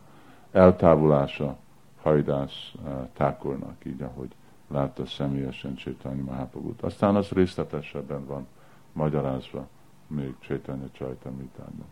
[0.55, 1.57] eltávolása
[2.03, 4.31] hajdász uh, tákornak, így ahogy
[4.69, 6.83] látta személyesen Chaitanya Mahaprabhu-t.
[6.83, 8.47] Aztán az részletesebben van
[8.93, 9.67] magyarázva
[10.07, 11.87] még Chaitanya Chaitamritában.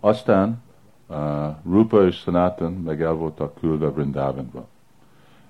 [0.00, 0.62] Aztán
[1.06, 1.16] uh,
[1.64, 4.66] Rupa és Sanatan meg el voltak küldve Brindavanba.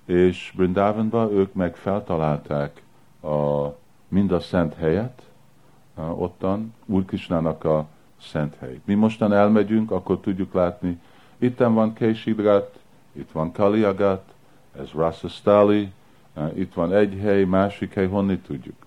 [0.05, 2.83] És Brindavanba ők meg feltalálták
[3.23, 3.67] a,
[4.09, 5.23] mind a szent helyet,
[5.95, 7.87] ottan, Úr Kisnának a
[8.21, 8.81] szent hely.
[8.85, 11.01] Mi mostan elmegyünk, akkor tudjuk látni,
[11.39, 12.79] itten van Késidgat,
[13.13, 14.33] itt van Kaliagat,
[14.79, 15.93] ez Rasastali,
[16.55, 18.87] itt van egy hely, másik hely, honni tudjuk.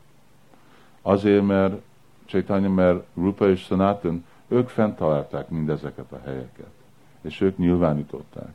[1.02, 1.82] Azért, mert
[2.26, 6.72] Chaitanya, mert Rupa és Sanatan, ők fenntalálták mindezeket a helyeket,
[7.22, 8.54] és ők nyilvánították.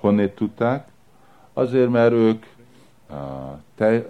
[0.00, 0.88] Honnét tudták?
[1.52, 2.44] Azért, mert ők
[3.74, 4.06] te,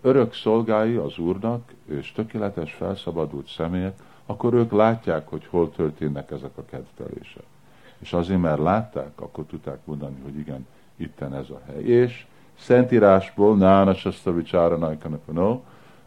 [0.00, 6.56] örök szolgái az Úrnak, és tökéletes felszabadult személyek, akkor ők látják, hogy hol történnek ezek
[6.56, 7.44] a kedvelések.
[7.98, 10.66] És azért, mert látták, akkor tudták mondani, hogy igen,
[10.96, 11.82] itten ez a hely.
[11.82, 12.26] És
[12.58, 14.96] Szentírásból, Nána Sasta Vicsára
[15.32, 15.60] no,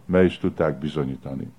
[0.06, 1.52] me is tudták bizonyítani.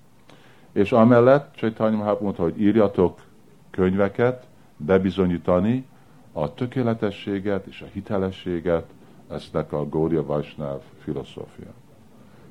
[0.71, 3.21] És amellett Csaitanya Mahaprabhu mondta, hogy írjatok
[3.69, 5.85] könyveket, bebizonyítani
[6.31, 8.85] a tökéletességet és a hitelességet
[9.29, 11.73] eznek a Gória Vajsnáv filozófia.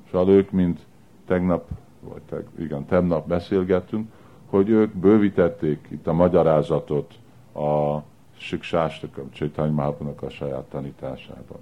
[0.06, 0.80] És ők, mint
[1.26, 1.68] tegnap,
[2.00, 4.10] vagy teg, igen, tegnap beszélgettünk,
[4.46, 7.14] hogy ők bővítették itt a magyarázatot
[7.60, 8.04] a
[8.36, 11.58] Siksástakam, Csaitanya Mahaprabhu a saját tanításában.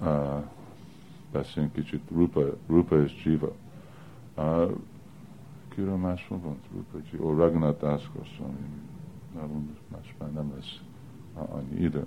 [0.00, 0.44] Uh,
[1.32, 3.52] beszéljünk kicsit Rupa, Rupa és Jiva.
[4.36, 4.70] Uh,
[5.68, 7.24] kiről máshol van Rupa Jiva?
[7.24, 8.66] Ó, Raghunath Das Goswami.
[9.88, 10.80] Más már nem lesz
[11.34, 12.06] annyi idő.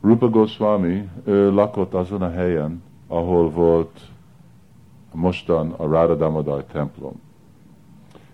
[0.00, 4.00] Rupa Goswami, ő lakott azon a helyen, ahol volt
[5.12, 7.20] mostan a Radha Damodar templom.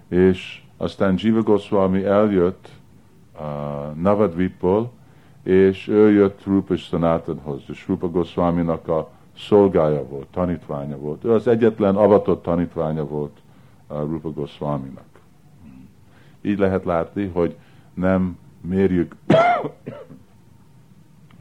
[0.08, 2.68] És aztán Jiva Goswami eljött
[3.34, 4.92] uh, Navadvipból,
[5.42, 11.24] és ő jött Rupa Sanatanhoz, és Rupa Goswaminak a szolgája volt, tanítványa volt.
[11.24, 13.38] Ő az egyetlen avatott tanítványa volt
[13.88, 15.04] uh, Rupa Goswaminak.
[16.40, 17.56] Így lehet látni, hogy
[17.94, 19.14] nem mérjük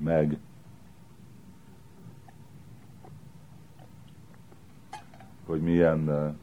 [0.04, 0.38] meg
[5.46, 6.34] hogy milyen uh,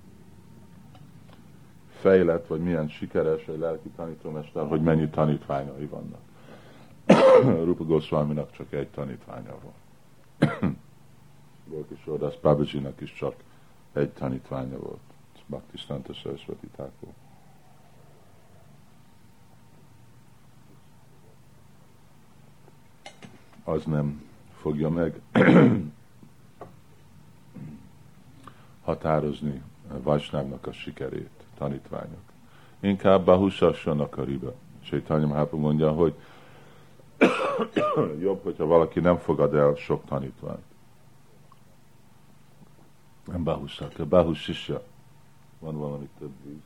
[2.01, 6.21] fejlett, vagy milyen sikeres egy lelki tanítómester, hogy mennyi tanítványai vannak.
[7.67, 9.55] Rupa Goswaminak csak egy tanítványa.
[11.65, 13.35] Volt is oda, Babajinak is csak
[13.93, 15.01] egy tanítványa volt.
[15.47, 17.09] Bhakti Santa Saraswati Thakur.
[23.65, 24.23] Az nem
[24.61, 25.21] fogja meg
[28.85, 29.63] határozni
[30.03, 32.23] Vajsnávnak a sikerét tanítványok.
[32.81, 34.55] Inkább bahusassanak a riba.
[34.83, 36.15] Sétanya Mahaprabhu mondja, hogy
[38.27, 40.65] jobb, hogyha valaki nem fogad el sok tanítványt.
[43.25, 44.83] Nem bahusak, a bahusisja.
[45.59, 46.63] Van valami több víz.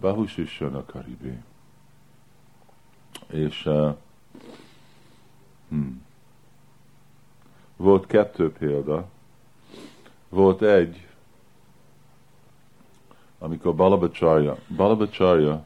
[0.00, 1.38] Bahusisja a karibé.
[3.26, 3.96] És uh,
[5.68, 6.04] hmm,
[7.76, 9.08] volt kettő példa.
[10.28, 11.07] Volt egy,
[13.38, 15.64] amikor Balabacharya, Balabacharya,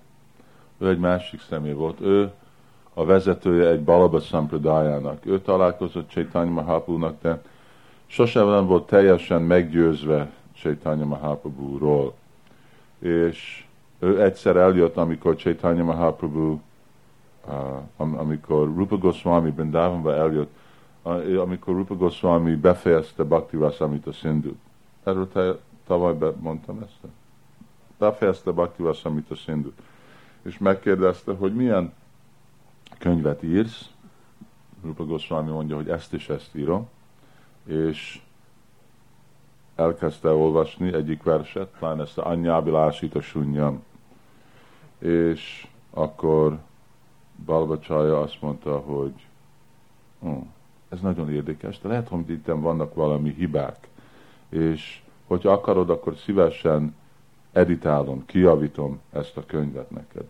[0.79, 2.33] ő egy másik személy volt, ő
[2.95, 5.27] a vezetője egy Balaba Sampradájának.
[5.27, 7.43] Ő találkozott Chaitanya Mahaprabhu-nak, de
[8.07, 12.15] sosem nem volt teljesen meggyőzve Chaitanya Mahaprabhu-ról.
[12.99, 13.65] És
[13.99, 16.59] ő egyszer eljött, amikor Chaitanya Mahaprabhu,
[17.97, 20.53] amikor Rupa Goswami Brindavanba eljött,
[21.39, 24.51] amikor Rupa Goswami befejezte Bhakti Rasamita Sindhu.
[25.05, 27.13] Erről te, tavaly mondtam ezt?
[28.03, 29.71] Befejezte Bhakti Vasamita Sindhu,
[30.43, 31.93] és megkérdezte, hogy milyen
[32.99, 33.91] könyvet írsz,
[34.83, 36.89] Rupa Goswami mondja, hogy ezt is ezt írom,
[37.65, 38.21] és
[39.75, 43.83] elkezdte olvasni egyik verset, talán ezt a Anyábilásít a sunyam,
[44.99, 46.59] és akkor
[47.45, 49.15] Balbacsaja azt mondta, hogy
[50.19, 50.45] oh,
[50.89, 53.89] ez nagyon érdekes, de lehet, hogy itt vannak valami hibák,
[54.49, 56.95] és hogyha akarod, akkor szívesen
[57.53, 60.25] editálom, kiavítom ezt a könyvet neked.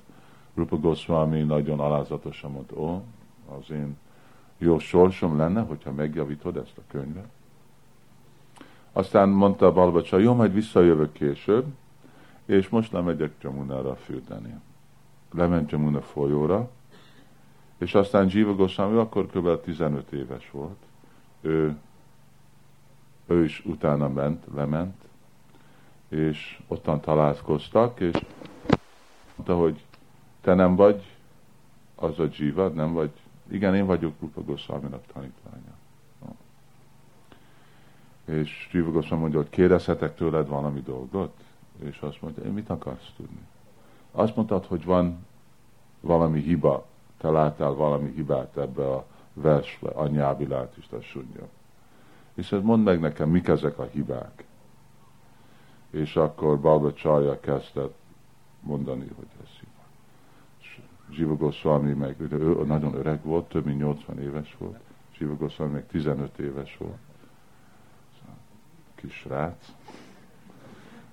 [0.54, 3.02] Rupa Goswami nagyon alázatosan mondta, ó,
[3.58, 3.96] az én
[4.58, 7.28] jó sorsom lenne, hogyha megjavítod ezt a könyvet.
[8.92, 11.64] Aztán mondta Balbacsa, jó, majd visszajövök később,
[12.44, 14.54] és most lemegyek Jamunára fürdeni.
[15.30, 16.70] Lement Jamuna folyóra,
[17.78, 19.60] és aztán Jiva Goswami akkor kb.
[19.60, 20.78] 15 éves volt.
[21.40, 21.76] Ő,
[23.26, 24.94] ő is utána ment, lement,
[26.12, 28.24] és ottan találkoztak, és
[29.36, 29.84] mondta, hogy
[30.40, 31.04] te nem vagy
[31.94, 33.10] az a Jiva, nem vagy,
[33.50, 35.80] igen, én vagyok Rupa Goswami-nak tanítványa.
[38.24, 41.32] És Jiva Goswami mondja, hogy kérdezhetek tőled valami dolgot?
[41.84, 43.46] És azt mondja, én mit akarsz tudni?
[44.10, 45.26] Azt mondtad, hogy van
[46.00, 46.86] valami hiba,
[47.18, 51.48] te láttál valami hibát ebbe a versbe, anyábilát is, a sunya.
[52.34, 54.44] És mondd meg nekem, mik ezek a hibák.
[55.92, 57.94] És akkor Baba Csarja kezdett
[58.60, 59.70] mondani, hogy ez hiba.
[61.10, 64.78] Zsiva Goswami meg, ő nagyon öreg volt, több mint 80 éves volt.
[65.16, 66.98] Zsiva Goswami meg 15 éves volt.
[68.18, 68.36] Szóval,
[68.94, 69.72] kis srác.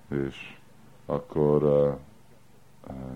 [0.08, 0.58] És
[1.06, 1.98] akkor uh,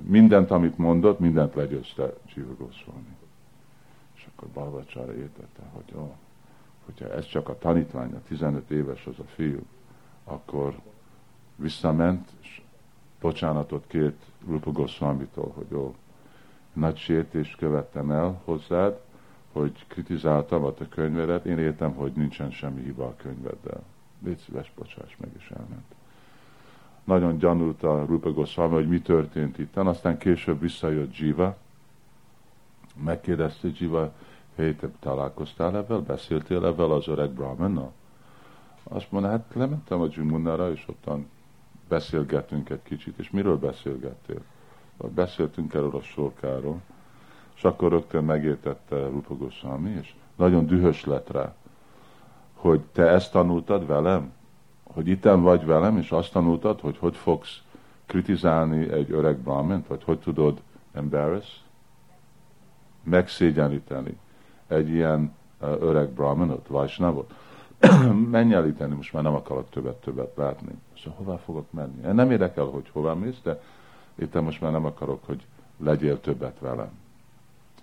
[0.03, 3.17] mindent, amit mondott, mindent legyőzte Jiva Goswami.
[4.15, 6.17] És akkor Balvacsára értette, hogy ó,
[6.85, 9.61] hogyha ez csak a tanítvány, a 15 éves az a fiú,
[10.25, 10.75] akkor
[11.57, 12.61] visszament, és
[13.21, 15.95] bocsánatot kért Rupa Goswami-tól, hogy jó,
[16.73, 19.01] nagy sértést követtem el hozzád,
[19.53, 23.83] hogy kritizáltam a te könyvedet, én értem, hogy nincsen semmi hiba a könyveddel.
[24.25, 25.95] Légy szíves, bocsáss meg, és elment
[27.05, 29.77] nagyon gyanult a Rupa Goswami, hogy mi történt itt.
[29.77, 31.57] Aztán később visszajött Jiva,
[33.05, 34.13] megkérdezte Jiva,
[34.57, 37.93] hey, te találkoztál ebben, beszéltél ebben az öreg Brahmannal?
[38.83, 41.27] Azt mondta, hát lementem a Jimunára, és ottan
[41.95, 44.41] beszélgettünk egy kicsit, és miről beszélgettél?
[45.15, 46.81] Beszéltünk erről a sorkáról,
[47.57, 49.37] és akkor rögtön megértette Rupa
[50.01, 51.55] és nagyon dühös lett rá,
[52.55, 54.33] hogy te ezt tanultad velem?
[54.95, 57.63] hogy itten vagy velem, és azt tanultad, hogy hogy fogsz
[58.07, 60.61] kritizálni egy öreg brahmint, vagy hogy tudod
[60.93, 61.61] embarrass,
[63.03, 64.19] megszégyeníteni
[64.67, 67.35] egy ilyen öreg brahminot, vajsnavot.
[68.31, 70.75] Menj el itten, most már nem akarok többet-többet látni.
[71.03, 72.13] Szóval hová fogok menni?
[72.13, 73.63] Nem érdekel, hogy hova mész, de
[74.15, 75.47] itt most már nem akarok, hogy
[75.77, 76.91] legyél többet velem.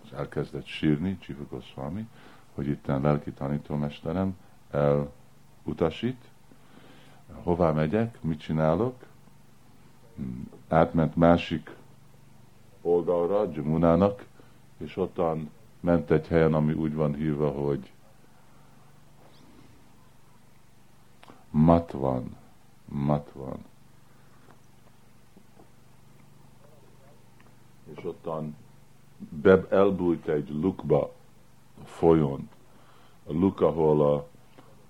[0.03, 2.07] Az elkezdett sírni, Csiva Goswami,
[2.55, 4.37] hogy itten lelki tanítómesterem
[4.71, 6.23] elutasít,
[7.43, 8.95] hová megyek, mit csinálok,
[10.67, 11.75] átment másik
[12.81, 14.25] oldalra, Jamunának,
[14.77, 15.49] és ottan
[15.79, 17.91] ment egy helyen, ami úgy van hívva, hogy
[21.51, 22.35] Matvan.
[22.85, 23.65] Matvan.
[27.95, 28.55] És ottan
[29.69, 31.11] elbújt egy lukba,
[31.83, 32.49] folyón.
[33.27, 34.29] A luk, ahol a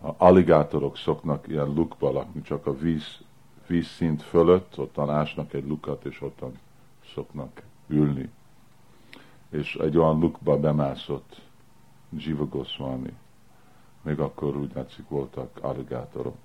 [0.01, 3.19] a aligátorok szoknak ilyen lukba lakni, csak a víz,
[3.67, 6.59] vízszint fölött, ottan ásnak egy lukat, és ottan
[7.13, 8.29] szoknak ülni.
[9.49, 11.41] És egy olyan lukba bemászott
[12.09, 13.13] Jiva Goswami.
[14.01, 16.37] Még akkor úgy látszik voltak aligátorok.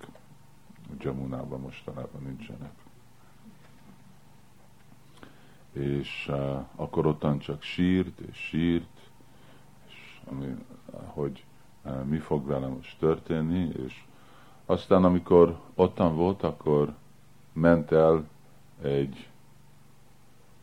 [0.99, 2.71] Jamunában mostanában nincsenek.
[5.71, 9.09] És uh, akkor ottan csak sírt és sírt,
[9.87, 10.55] és ami,
[11.05, 11.45] hogy
[12.03, 14.03] mi fog velem most történni, és
[14.65, 16.95] aztán amikor ottan volt, akkor
[17.53, 18.27] ment el
[18.81, 19.29] egy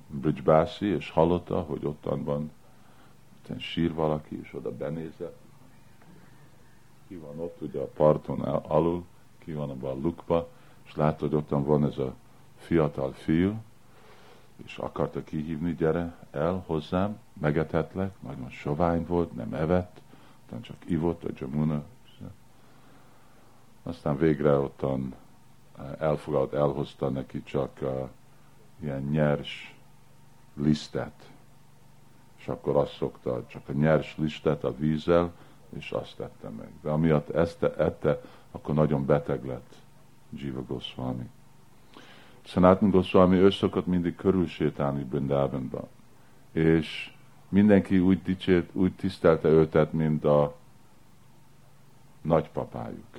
[0.06, 2.50] Bridgebászi, és hallotta, hogy ottan van,
[3.42, 5.43] ottan sír valaki, és oda benézett.
[7.14, 9.04] Ki van ott, ugye a parton alul,
[9.38, 10.48] ki van abban a lukba,
[10.86, 12.14] és látta, hogy ottan van ez a
[12.56, 13.54] fiatal fiú,
[14.64, 20.00] és akarta kihívni, gyere el hozzám, megethetlek, nagyon sovány volt, nem evett,
[20.44, 21.82] aztán csak ivott a Jamuna,
[23.82, 25.14] aztán végre ottan
[25.78, 28.08] eh, elfogad, elhozta neki csak uh,
[28.80, 29.76] ilyen nyers
[30.54, 31.30] lisztet,
[32.36, 35.32] és akkor azt szokta, csak a nyers lisztet a vízzel,
[35.76, 36.68] és azt tette meg.
[36.82, 38.20] De amiatt ezt ette,
[38.50, 39.74] akkor nagyon beteg lett
[40.30, 41.30] Jiva Goswami.
[42.42, 45.86] Sanatan Goswami ő szokott mindig körülsétálni Brindavanban,
[46.52, 47.12] és
[47.48, 50.56] mindenki úgy dicsért, úgy tisztelte őtet, mint a
[52.22, 53.18] nagypapájuk.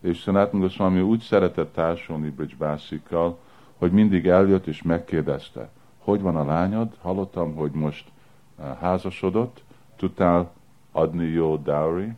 [0.00, 3.38] És Sanatan Goswami úgy szeretett társulni Bászikkal,
[3.76, 6.96] hogy mindig eljött és megkérdezte, hogy van a lányod?
[7.00, 8.10] Hallottam, hogy most
[8.58, 9.62] eh, házasodott,
[9.96, 10.52] tudtál
[10.92, 12.12] adni jó dowry,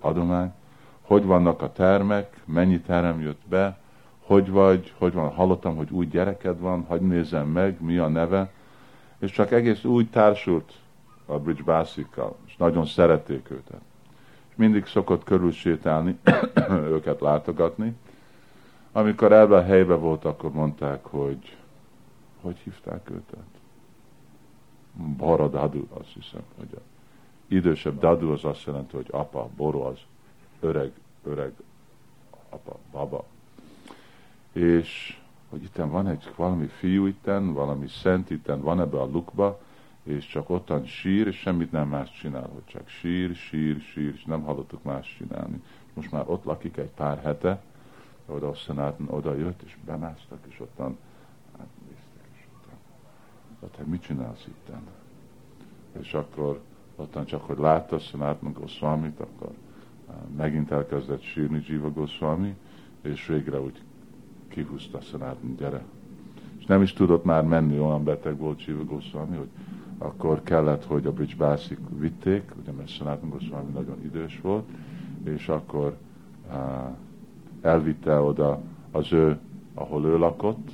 [0.00, 0.52] adomány?
[1.00, 3.78] Hogy vannak a termek, mennyi terem jött be,
[4.20, 8.50] hogy vagy, hogy van, hallottam, hogy új gyereked van, hogy nézem meg, mi a neve,
[9.18, 10.72] és csak egész úgy társult
[11.26, 13.80] a Bridge Bászikkal, és nagyon szerették őket.
[14.48, 16.18] És mindig szokott körülsétálni,
[16.96, 17.96] őket látogatni.
[18.92, 21.56] Amikor ebben a helyben volt, akkor mondták, hogy
[22.40, 23.46] hogy hívták őket?
[25.16, 26.80] Bara Dadu, azt hiszem, hogy a
[27.50, 29.98] idősebb Dadu az azt jelenti, hogy apa, Boro az
[30.60, 30.92] öreg,
[31.24, 31.52] öreg
[32.48, 33.24] apa, baba.
[34.52, 35.18] És
[35.48, 39.60] hogy itten van egy valami fiú itten, valami szent itten van ebbe a lukba,
[40.02, 44.24] és csak ottan sír, és semmit nem más csinál, hogy csak sír, sír, sír, és
[44.24, 45.62] nem hallottuk más csinálni.
[45.94, 47.62] Most már ott lakik egy pár hete,
[48.26, 50.98] oda a szenáton oda jött, és bemásztak, és ottan
[51.58, 52.78] hát néztek, és ottan,
[53.60, 54.82] hát te mit csinálsz itten?
[56.00, 56.60] És akkor
[57.00, 59.50] ottan csak, hogy látta a szenáton Goswamit, akkor
[60.36, 62.54] megint elkezdett sírni Jiva Goswami,
[63.02, 63.82] és végre úgy
[64.48, 65.82] kihúzta Sanatan, gyere.
[66.58, 69.48] És nem is tudott már menni, olyan beteg volt Jiva Goswami, hogy
[69.98, 74.68] akkor kellett, hogy a Bridge Bászik vitték, ugye mert Sanatan Goswami nagyon idős volt,
[75.24, 75.96] és akkor
[76.48, 76.56] uh,
[77.60, 78.60] elvitte oda
[78.90, 79.38] az ő,
[79.74, 80.68] ahol ő lakott,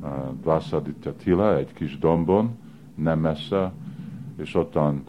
[0.00, 0.08] uh,
[0.40, 2.56] Dvasaditya Tila, egy kis dombon,
[2.94, 3.72] nem messze,
[4.36, 5.02] és ottan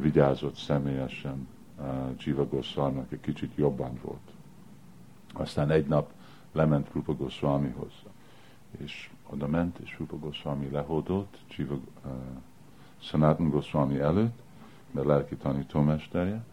[0.00, 1.48] vigyázott személyesen
[2.18, 4.30] Jiva Goswami, egy kicsit jobban volt.
[5.32, 6.12] Aztán egy nap
[6.52, 7.92] lement Rupa Goswamihoz,
[8.78, 12.10] és oda ment, és Rupa Goswami lehódolt Jiva uh,
[12.98, 14.38] Sanatan Goswami előtt,
[14.90, 16.44] mert lelki tanítómesterje,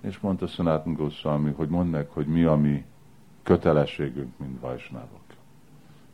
[0.00, 2.84] és mondta Sanatan Goswami, hogy mondd meg, hogy mi a mi
[3.42, 5.20] kötelességünk, mint vajsnávok.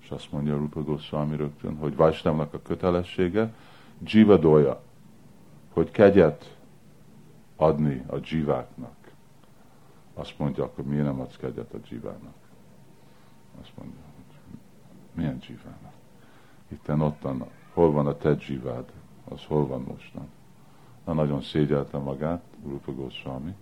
[0.02, 3.54] És azt mondja Rupa Goswami rögtön, hogy vajsnávnak a kötelessége
[4.04, 4.82] jivadoja,
[5.72, 6.56] hogy kegyet
[7.56, 8.96] adni a dzsiváknak.
[10.14, 12.34] Azt mondja, akkor miért nem adsz kegyet a dzsivának?
[13.60, 14.58] Azt mondja, hogy
[15.12, 15.92] milyen dzsivának?
[16.68, 18.92] Itten ottan, hol van a te dzsivád?
[19.28, 20.28] Az hol van mostan?
[21.04, 23.54] Na, nagyon szégyelte magát Rupa Goswami,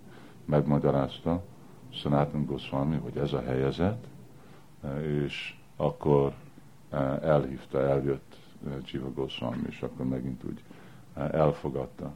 [0.45, 1.43] megmagyarázta
[1.89, 4.07] Sanatan Goswami, hogy ez a helyezet,
[5.03, 6.35] és akkor
[6.91, 10.63] eh, elhívta, eljött eh, Goswami, és akkor megint úgy
[11.29, 12.13] elfogadta.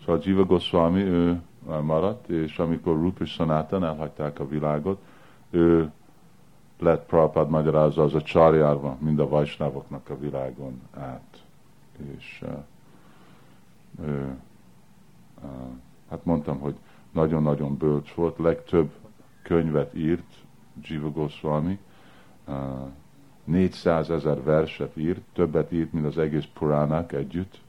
[0.00, 1.40] Szóval Jiva Goswami, ő
[1.82, 5.02] maradt, és amikor Rupa és Sanatan elhagyták a világot,
[5.50, 5.90] ő
[6.78, 11.44] lett Prabhupád magyarázza, az a csarjárva mind a vajsnávoknak a világon át.
[12.16, 12.44] És
[14.02, 14.36] ő,
[16.10, 16.74] hát mondtam, hogy
[17.12, 18.90] nagyon-nagyon bölcs volt, legtöbb
[19.42, 20.34] könyvet írt
[20.82, 21.78] Jiva Goswami,
[22.46, 22.54] uh,
[23.44, 27.60] 400 ezer verset írt, többet írt, mint az egész Puránák együtt,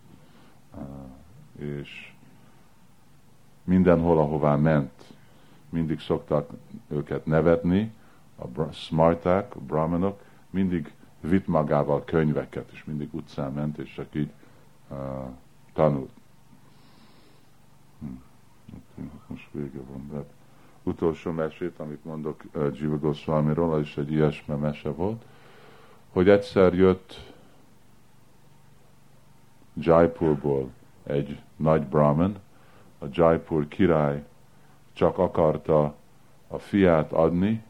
[1.56, 2.14] és
[3.64, 5.04] mindenhol, ahová ment,
[5.70, 6.50] mindig szoktak
[6.88, 7.94] őket nevetni,
[8.36, 14.30] a smarták, a brahmanok, mindig vitt magával könyveket, és mindig utcán ment, és csak így
[14.88, 14.98] uh,
[15.74, 16.10] tanult.
[18.00, 19.04] Hm.
[19.28, 20.24] Most vége van, de
[20.84, 25.26] utolsó mesét, amit mondok uh, Jiva Goswami-ról, az is egy ilyesme mese volt,
[26.10, 27.34] hogy egyszer jött
[29.80, 30.70] Jaipurból
[31.04, 32.36] egy nagy brahman,
[33.00, 34.24] a Jaipur király
[34.94, 35.96] csak akarta
[36.48, 37.64] a fiát adni,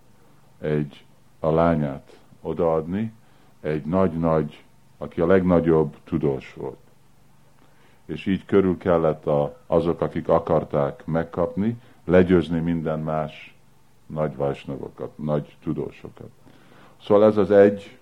[0.59, 1.05] egy,
[1.39, 3.13] a lányát odaadni,
[3.61, 4.63] egy nagy-nagy,
[4.97, 6.77] aki a legnagyobb tudós volt.
[8.05, 13.55] És így körül kellett a, azok, akik akarták megkapni, legyőzni minden más
[14.05, 16.29] nagy vajsnavokat, nagy tudósokat.
[17.01, 17.97] Szóval ez az egy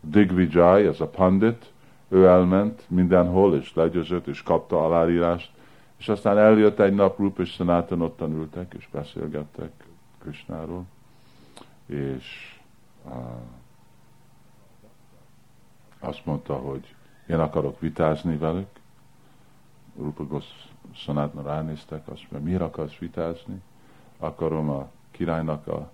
[0.00, 1.71] Digvijay, ez a pandit,
[2.12, 5.50] ő elment mindenhol, és legyőzött, és kapta aláírást,
[5.96, 9.70] és aztán eljött egy nap Rupa és Sanatan, ottan ültek, és beszélgettek
[10.18, 10.84] Krishnáról,
[11.86, 12.56] és
[13.04, 13.12] uh,
[15.98, 16.94] azt mondta, hogy
[17.26, 18.68] én akarok vitázni velük.
[19.96, 20.40] Rupa
[20.94, 23.62] Sanatna ránéztek, azt mondja, miért akarsz vitázni?
[24.18, 25.90] Akarom a királynak a,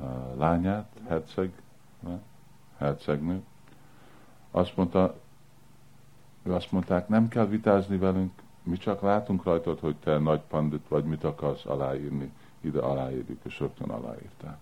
[0.00, 1.52] a lányát, herceg,
[2.00, 2.18] ne?
[2.78, 3.42] hercegnő.
[4.50, 5.14] Azt mondta,
[6.46, 8.30] ő azt mondták, nem kell vitázni velünk,
[8.62, 13.60] mi csak látunk rajtad, hogy te nagy pandit vagy, mit akarsz aláírni, ide aláírjuk, és
[13.60, 14.58] rögtön aláírták.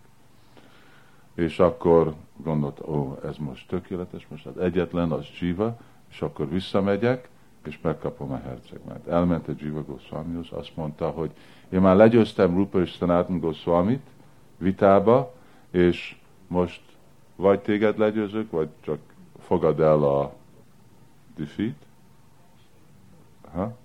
[1.35, 5.77] És akkor gondolt, ó, ez most tökéletes, most az egyetlen, az Jiva,
[6.11, 7.28] és akkor visszamegyek,
[7.65, 9.06] és megkapom a hercegmet.
[9.06, 11.31] Elment a Jiva Goswamihoz, azt mondta, hogy
[11.69, 14.06] én már legyőztem Rupa és Sanatan Goswamit
[14.59, 15.35] vitába,
[15.70, 16.16] és
[16.47, 16.82] most
[17.36, 18.98] vagy téged legyőzök, vagy csak
[19.39, 20.32] fogad el a
[21.36, 21.77] defeat,
[23.52, 23.77] ha?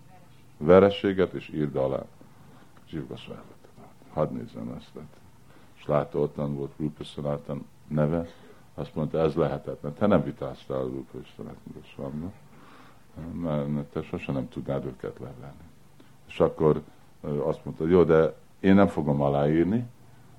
[0.57, 2.03] verességet, és írd alá.
[2.89, 3.41] Jiva Goswami,
[4.13, 4.91] hadd nézzem ezt.
[5.77, 8.27] És látta, ottan volt Rupa Sanatan neve,
[8.73, 9.93] azt mondta, ez lehetetlen.
[9.93, 12.31] Te nem vitáztál Rupa Sanatan Goswami
[13.67, 15.67] mert te sosem nem tudnád őket levenni.
[16.27, 16.81] És akkor
[17.21, 19.87] azt mondta, jó, de én nem fogom aláírni,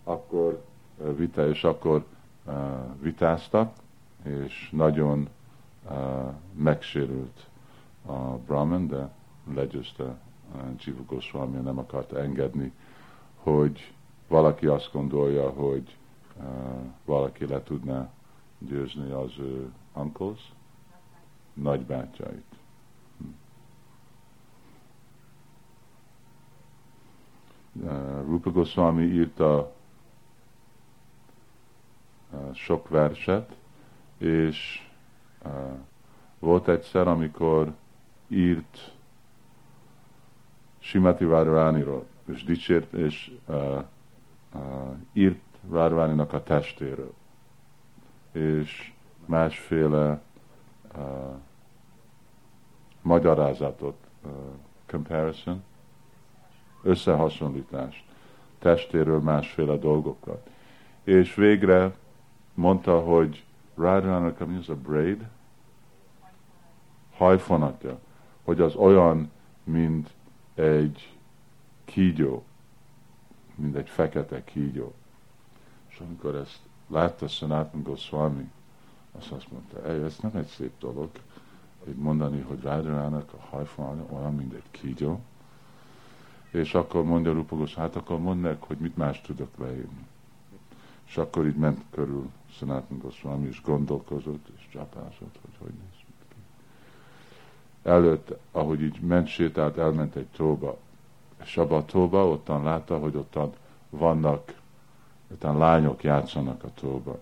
[0.05, 0.65] akkor
[1.17, 2.05] vita, és akkor
[3.01, 3.73] vitáztak,
[4.23, 5.29] és nagyon
[6.53, 7.49] megsérült
[8.07, 9.11] a Brahman, de
[9.55, 10.19] legyőzte
[10.79, 12.73] Jiva Goswami, nem akarta engedni,
[13.37, 13.95] hogy
[14.29, 15.97] valaki azt gondolja, hogy
[17.05, 18.11] valaki le tudná
[18.59, 20.53] győzni az ő uncles,
[21.53, 22.45] nagybátyait.
[27.73, 29.73] Uh, Rupa Goswami írta
[32.31, 33.57] uh, sok verset,
[34.19, 34.90] és uh,
[36.39, 37.73] volt egyszer, amikor
[38.29, 38.93] írt
[40.79, 42.07] Simati Várvániról.
[42.25, 43.83] és dicsért, és uh,
[44.55, 44.61] uh,
[45.13, 45.41] írt
[45.71, 47.13] Rádváninak a testéről,
[48.33, 48.93] és
[49.27, 50.21] másféle
[50.97, 51.03] uh,
[53.03, 54.31] magyarázatot, uh,
[54.87, 55.63] comparison,
[56.83, 58.05] összehasonlítást,
[58.59, 60.51] testéről másféle dolgokat.
[61.05, 61.95] És végre
[62.55, 63.45] mondta, hogy
[63.81, 65.29] Radhának, ami az a braid?
[67.17, 67.99] Hajfonatja.
[68.45, 69.31] Hogy az olyan,
[69.65, 70.11] mint
[70.55, 71.17] egy
[71.85, 72.45] kígyó,
[73.55, 74.95] mint egy fekete kígyó.
[75.89, 78.51] És amikor ezt látta Sanatan Goswami,
[79.13, 81.11] azt azt mondta, ez nem egy szép dolog,
[81.85, 85.21] hogy mondani, hogy Radharának a hajfonatja olyan, mint egy kígyó.
[86.51, 90.07] És akkor mondja Rupagos, hát akkor mondd meg, hogy mit más tudok leírni.
[91.11, 96.05] És akkor így ment körül Sanatan Goswami, és gondolkozott, és csapázott, hogy hogy néz ki.
[97.83, 100.79] Előtt, ahogy így ment, sétált, elment egy tóba,
[101.43, 103.53] és abba a tóba ottan látta, hogy ottan
[103.91, 104.55] vannak,
[105.33, 107.19] ottan lányok játszanak a tóba.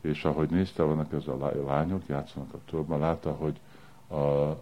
[0.00, 3.60] És ahogy nézte, vannak ez a lányok játszanak a tóba, látta, hogy
[4.06, 4.56] a, a,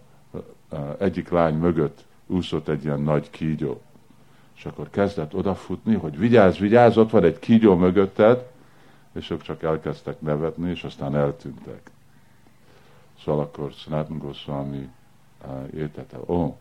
[0.69, 3.81] a egyik lány mögött úszott egy ilyen nagy kígyó.
[4.55, 8.51] És akkor kezdett odafutni, hogy vigyázz, vigyázz, ott van egy kígyó mögötted,
[9.11, 11.91] és ők csak elkezdtek nevetni, és aztán eltűntek.
[13.23, 14.89] Szóval akkor Sanatan Goswami
[15.45, 16.55] uh, értette, ó, oh,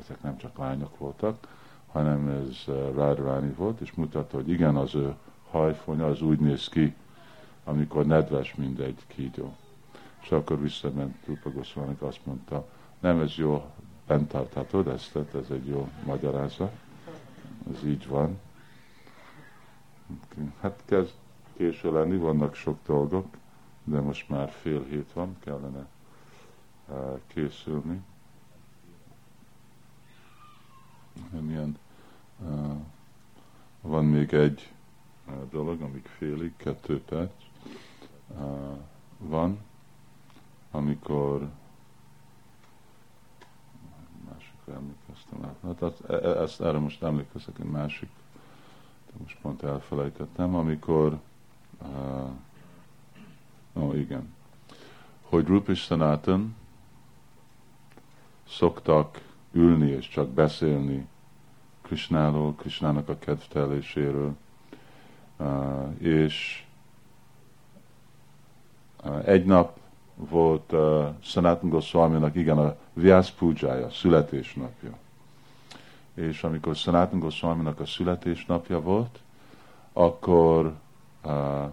[0.00, 1.46] ezek nem csak lányok voltak,
[1.92, 5.14] hanem ez uh, Radharani volt, és mutatta, hogy igen, az ő
[5.50, 6.94] hajfonya az úgy néz ki,
[7.64, 9.54] amikor nedves, mint egy kígyó.
[10.22, 12.66] És akkor visszament Rupa Goswami, azt mondta,
[13.00, 13.64] nem ez jó,
[14.06, 16.72] bent tarthatod ezt, ez egy jó magyarázat,
[17.70, 18.40] ez így van.
[20.60, 21.14] Hát kezd
[21.56, 23.36] késő lenni, vannak sok dolgok,
[23.84, 25.86] de most már fél hét van, kellene
[26.88, 28.02] uh, készülni.
[31.40, 31.78] Milyen,
[32.38, 32.76] uh,
[33.80, 34.72] van még egy
[35.28, 37.32] uh, dolog, amíg félig, kettő perc
[39.18, 39.58] van,
[40.70, 41.50] amikor
[44.66, 45.78] másikra emlékeztem át.
[45.80, 48.08] Hát, e, e, ezt, erre most emlékezek egy másik,
[49.06, 51.20] de most pont elfelejtettem, amikor
[51.82, 52.30] Uh,
[53.82, 54.34] ó, igen.
[55.22, 56.56] Hogy Rupi Sanatan
[58.48, 59.20] szoktak
[59.52, 61.06] ülni és csak beszélni
[61.82, 64.36] Krishnáról, Krishnának a kedvteléséről,
[65.36, 66.66] uh, és
[69.04, 69.78] uh, egy nap
[70.28, 74.90] volt uh, Sanatan Goswami-nak igen a Vyas Pujája, születésnapja.
[76.14, 79.18] És amikor Sanatan Goswami-nak a születésnapja volt,
[79.92, 80.74] akkor
[81.24, 81.64] uh,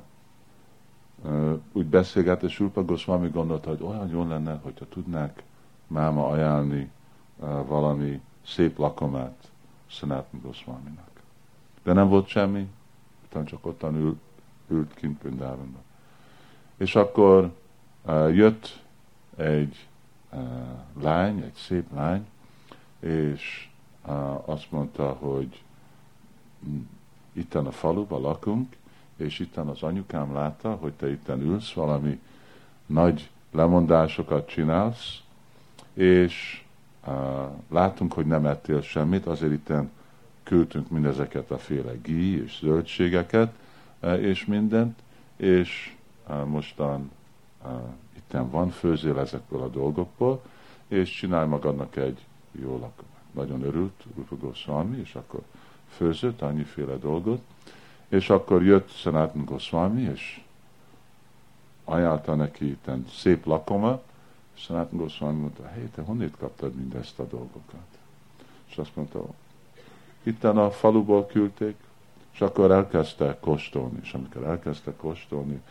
[1.26, 5.44] uh, úgy beszélget, és Rupa Goswami gondolta, hogy olyan jó lenne, hogyha tudnák
[5.88, 6.92] máma ajánlni
[7.36, 9.52] uh, valami szép lakomát
[9.88, 11.10] Sanatan Goswaminak.
[11.84, 12.68] De nem volt semmi,
[13.26, 14.20] utána csak ottan ült,
[14.68, 15.82] ült kint Pindávonban.
[16.78, 17.52] És akkor
[18.34, 18.84] jött
[19.36, 19.88] egy
[21.02, 22.26] lány, egy szép lány,
[23.00, 23.70] és
[24.46, 25.64] azt mondta, hogy
[27.34, 28.76] itten a faluba lakunk,
[29.16, 32.20] és itten az anyukám látta, hogy te itten ülsz, valami
[32.86, 35.20] nagy lemondásokat csinálsz,
[35.94, 36.64] és
[37.70, 39.92] látunk, hogy nem ettél semmit, azért itten
[40.44, 43.54] küldtünk mindezeket a féle gí és zöldségeket,
[44.20, 45.00] és mindent,
[45.36, 45.96] és
[46.46, 47.12] mostan
[48.16, 50.42] itten van, főzél ezekből a dolgokból,
[50.88, 53.24] és csinálj magadnak egy jó lakomát.
[53.32, 55.42] Nagyon örült Rupa Goswami, és akkor
[55.90, 57.42] főzött annyiféle dolgot,
[58.08, 60.42] és akkor jött Sanatan Goswami, és
[61.84, 64.02] ajánlta neki itten szép lakoma,
[64.56, 67.88] és Sanatan Goswami mondta, hé, te honnét kaptad mindezt a dolgokat?
[68.70, 69.26] És azt mondta,
[70.24, 71.76] itten a faluból küldték,
[72.32, 75.62] és akkor elkezdte kóstolni, és amikor elkezdte kóstolni,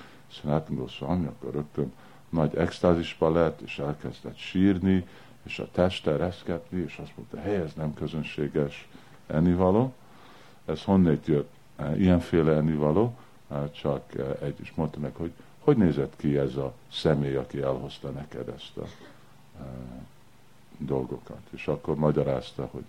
[0.68, 1.92] Goswami, akkor rögtön
[2.28, 5.06] nagy extázisba lett, és elkezdett sírni,
[5.42, 8.88] és a teste reszketni, és azt mondta, hé, ez nem közönséges
[9.26, 9.92] ennivaló.
[10.64, 11.56] Ez honnét jött?
[11.96, 13.16] ilyenféle ennivaló,
[13.70, 14.02] csak
[14.42, 15.32] egy, is mondta meg, hogy
[15.68, 18.86] hogy nézett ki ez a személy, aki elhozta neked ezt a
[19.58, 19.64] e,
[20.78, 21.40] dolgokat.
[21.50, 22.84] És akkor magyarázta, hogy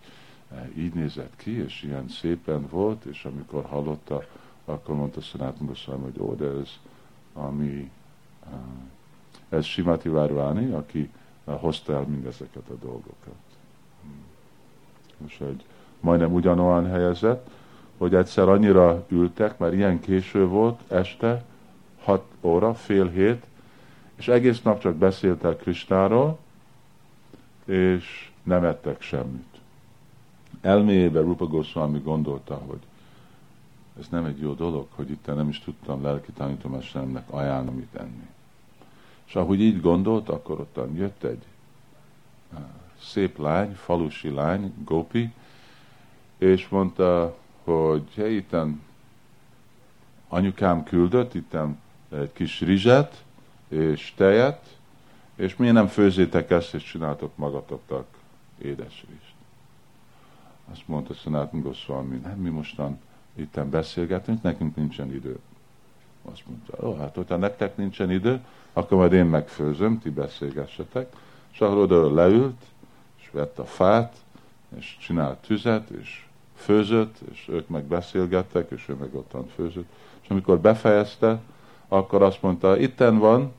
[0.52, 4.24] e, így nézett ki, és ilyen szépen volt, és amikor hallotta,
[4.66, 5.20] akkor mondta
[5.60, 6.80] Goszám, hogy ó, de ez,
[7.34, 7.91] ami,
[9.49, 11.10] ez Simati Várváni, aki
[11.45, 13.35] hozta el mindezeket a dolgokat.
[15.18, 15.65] Most egy
[15.99, 17.49] majdnem ugyanolyan helyezett,
[17.97, 21.43] hogy egyszer annyira ültek, mert ilyen késő volt, este,
[22.03, 23.45] hat óra, fél hét,
[24.15, 26.38] és egész nap csak beszéltek Kristáról,
[27.65, 29.47] és nem ettek semmit.
[30.61, 32.80] elméjében Rupa Goswami gondolta, hogy
[33.99, 38.27] ez nem egy jó dolog, hogy itt nem is tudtam lelki tanítómesteremnek ajánlom mit enni.
[39.26, 41.43] És ahogy így gondolt, akkor ottan jött egy
[43.01, 45.34] szép lány, falusi lány, Gopi,
[46.38, 48.81] és mondta, hogy hey, itten
[50.27, 53.23] anyukám küldött, itten egy kis rizset
[53.67, 54.77] és tejet,
[55.35, 58.07] és miért nem főzétek ezt, és csináltok magatoknak
[58.57, 59.34] édes rizst.
[60.71, 62.99] Azt mondta Szanátum Goswami, nem mi mostan
[63.40, 65.40] itten beszélgetünk, nekünk nincsen idő.
[66.32, 68.41] Azt mondta, ó, hát hogyha nektek nincsen idő,
[68.74, 71.16] akkor majd én megfőzöm, ti beszélgessetek.
[71.52, 72.61] És akkor oda leült,
[73.22, 74.16] és vett a fát,
[74.78, 76.26] és csinált tüzet, és
[76.56, 79.90] főzött, és ők meg beszélgettek, és ő meg ottan főzött.
[80.22, 81.40] És amikor befejezte,
[81.88, 83.53] akkor azt mondta, itten van,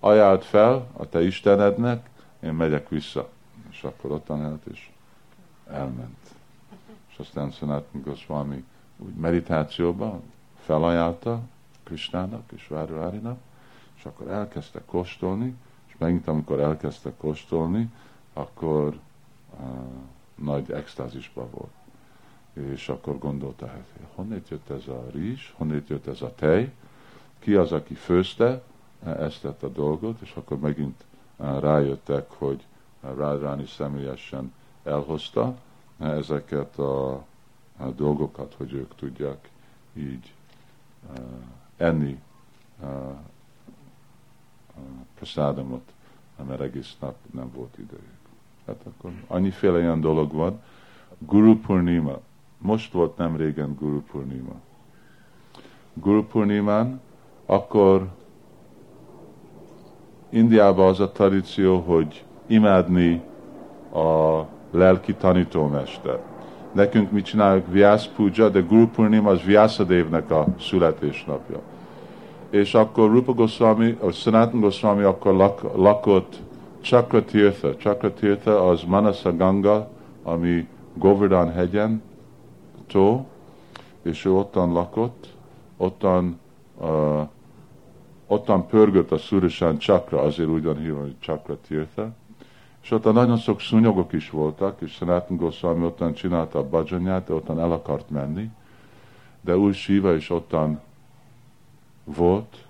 [0.00, 2.08] ajánlt fel a te Istenednek,
[2.42, 3.28] én megyek vissza.
[3.70, 4.90] És akkor ottan állt, és
[5.70, 6.18] elment.
[7.10, 8.64] És aztán Sanatana Goswami
[9.04, 10.22] úgy meditációban
[10.64, 11.40] felajánlta
[11.82, 13.38] Krisnának és Várulárinak,
[13.96, 15.54] és akkor elkezdte kóstolni,
[15.86, 17.90] és megint amikor elkezdte kóstolni,
[18.32, 18.98] akkor
[19.60, 19.66] uh,
[20.34, 21.72] nagy extázisban volt.
[22.74, 23.84] És akkor gondolta, hát
[24.14, 26.72] honnét jött ez a rizs, honnét jött ez a tej,
[27.38, 28.62] ki az, aki főzte
[29.04, 31.04] ezt a dolgot, és akkor megint
[31.36, 32.64] rájöttek, hogy
[33.00, 34.52] Rádráni személyesen
[34.82, 35.54] elhozta
[35.98, 37.24] ezeket a
[37.90, 39.50] dolgokat, hogy ők tudják
[39.94, 40.32] így
[41.10, 41.22] uh,
[41.76, 42.20] enni
[42.82, 42.88] uh,
[45.14, 45.92] prasádamot,
[46.48, 48.20] mert egész nap nem volt idejük.
[48.66, 50.62] Hát akkor annyiféle ilyen dolog van.
[51.18, 52.18] Guru Purnima.
[52.58, 54.54] Most volt nem régen Guru Purnima.
[55.94, 57.00] Guru Purnimán
[57.46, 58.08] akkor
[60.28, 63.22] Indiában az a tradíció, hogy imádni
[63.92, 66.31] a lelki tanítómester.
[66.72, 67.66] Nekünk mit csináljuk?
[67.70, 71.60] Vyász Puja, de Guru Purnima az Vyászadévnek a születésnapja
[72.52, 76.36] és akkor Rupa Goswami, vagy Sanatan Goswami akkor lak, lakott
[76.80, 77.76] Chakratirtha.
[77.76, 79.88] Chakratirtha az Manasa Ganga,
[80.22, 82.02] ami Govardhan hegyen,
[82.86, 83.26] tó,
[84.02, 85.28] és ő ottan lakott,
[85.76, 86.38] ottan,
[86.80, 87.28] uh,
[88.26, 92.10] ottan pörgött a Surashan Chakra, azért úgy van hívva, hogy Chakratirtha,
[92.82, 97.32] és ott nagyon sok szúnyogok is voltak, és Sanatan Goswami ottan csinálta a bajanyát, de
[97.34, 98.50] ottan el akart menni,
[99.40, 100.80] de új síva is ottan
[102.04, 102.66] volt,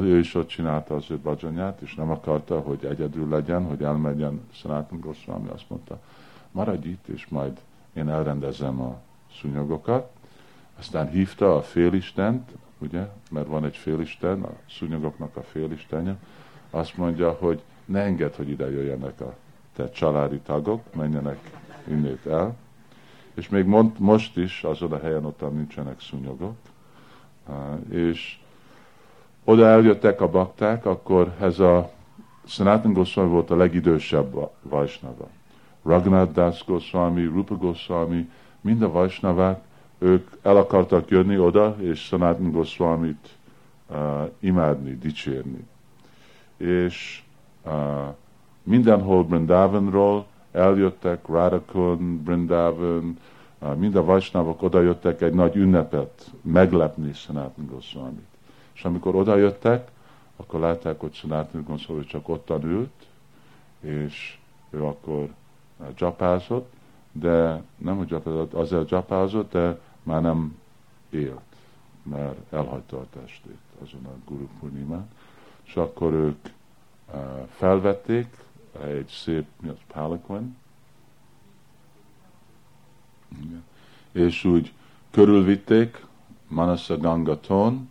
[0.00, 4.40] ő is ott csinálta az ő bajanyát, és nem akarta, hogy egyedül legyen, hogy elmenjen
[4.52, 6.00] Sanatan Goswami, azt mondta,
[6.50, 7.60] maradj itt, és majd
[7.92, 9.00] én elrendezem a
[9.40, 10.10] szúnyogokat.
[10.78, 16.16] Aztán hívta a félistent, ugye, mert van egy félisten, a szúnyogoknak a félistenje,
[16.70, 19.34] azt mondja, hogy ne engedd, hogy ide jöjjenek a
[19.76, 21.50] te családi tagok, menjenek
[21.88, 22.56] innét el.
[23.34, 26.56] És még mond, most is azon a helyen ott nincsenek szúnyogok,
[27.90, 28.38] és
[29.44, 31.90] oda eljöttek a bakták, akkor ez a
[32.46, 35.28] Sanatan Goswami volt a legidősebb Vajsnava.
[35.82, 38.30] Raghunath Das Goswami, Rupa Goswami,
[38.60, 39.62] mind a Vajsnavák,
[39.98, 43.28] ők el akartak jönni oda, és Sanatan Goswamit
[43.86, 43.96] uh,
[44.38, 45.66] imádni, dicsérni.
[46.56, 47.23] És
[48.62, 53.18] mindenhol Brindavanról eljöttek, Radhakun, Brindavan,
[53.76, 58.26] mind a vajsnávok oda jöttek egy nagy ünnepet meglepni Sanatan Goswamit.
[58.74, 59.90] És amikor oda jöttek,
[60.36, 63.06] akkor látták, hogy Sanatan Goswami csak ottan ült,
[63.80, 64.38] és
[64.70, 65.28] ő akkor
[65.94, 66.72] csapázott,
[67.12, 70.58] de nem, hogy csapázott, azért csapázott, de már nem
[71.10, 71.40] élt,
[72.02, 75.08] mert elhagyta a testét azon a Guru Purnimán.
[75.64, 76.48] És akkor ők
[77.56, 78.26] felvették
[78.82, 80.42] egy szép, mi az,
[84.12, 84.72] és úgy
[85.10, 86.06] körülvitték
[86.48, 87.90] Manasa Gangaton,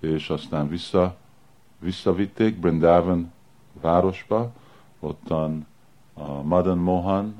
[0.00, 1.16] és aztán vissza,
[1.78, 3.32] visszavitték Brindavan
[3.72, 4.52] városba,
[5.00, 5.66] ottan
[6.14, 7.34] a Madan Mohan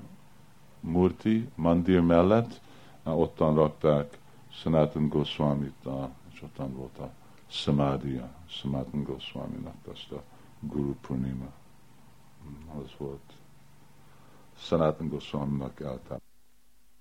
[0.81, 2.61] Murti mandir mellett,
[3.03, 4.19] ottan rakták
[4.51, 5.87] Sanatan Goswamit,
[6.33, 7.11] és ottan volt a
[7.47, 10.23] Samadhiya, Sanatan Goswaminak azt a
[10.69, 11.53] Guru Purnima.
[12.83, 13.33] Az volt
[14.57, 16.23] Sanatan Goswaminak eltelt.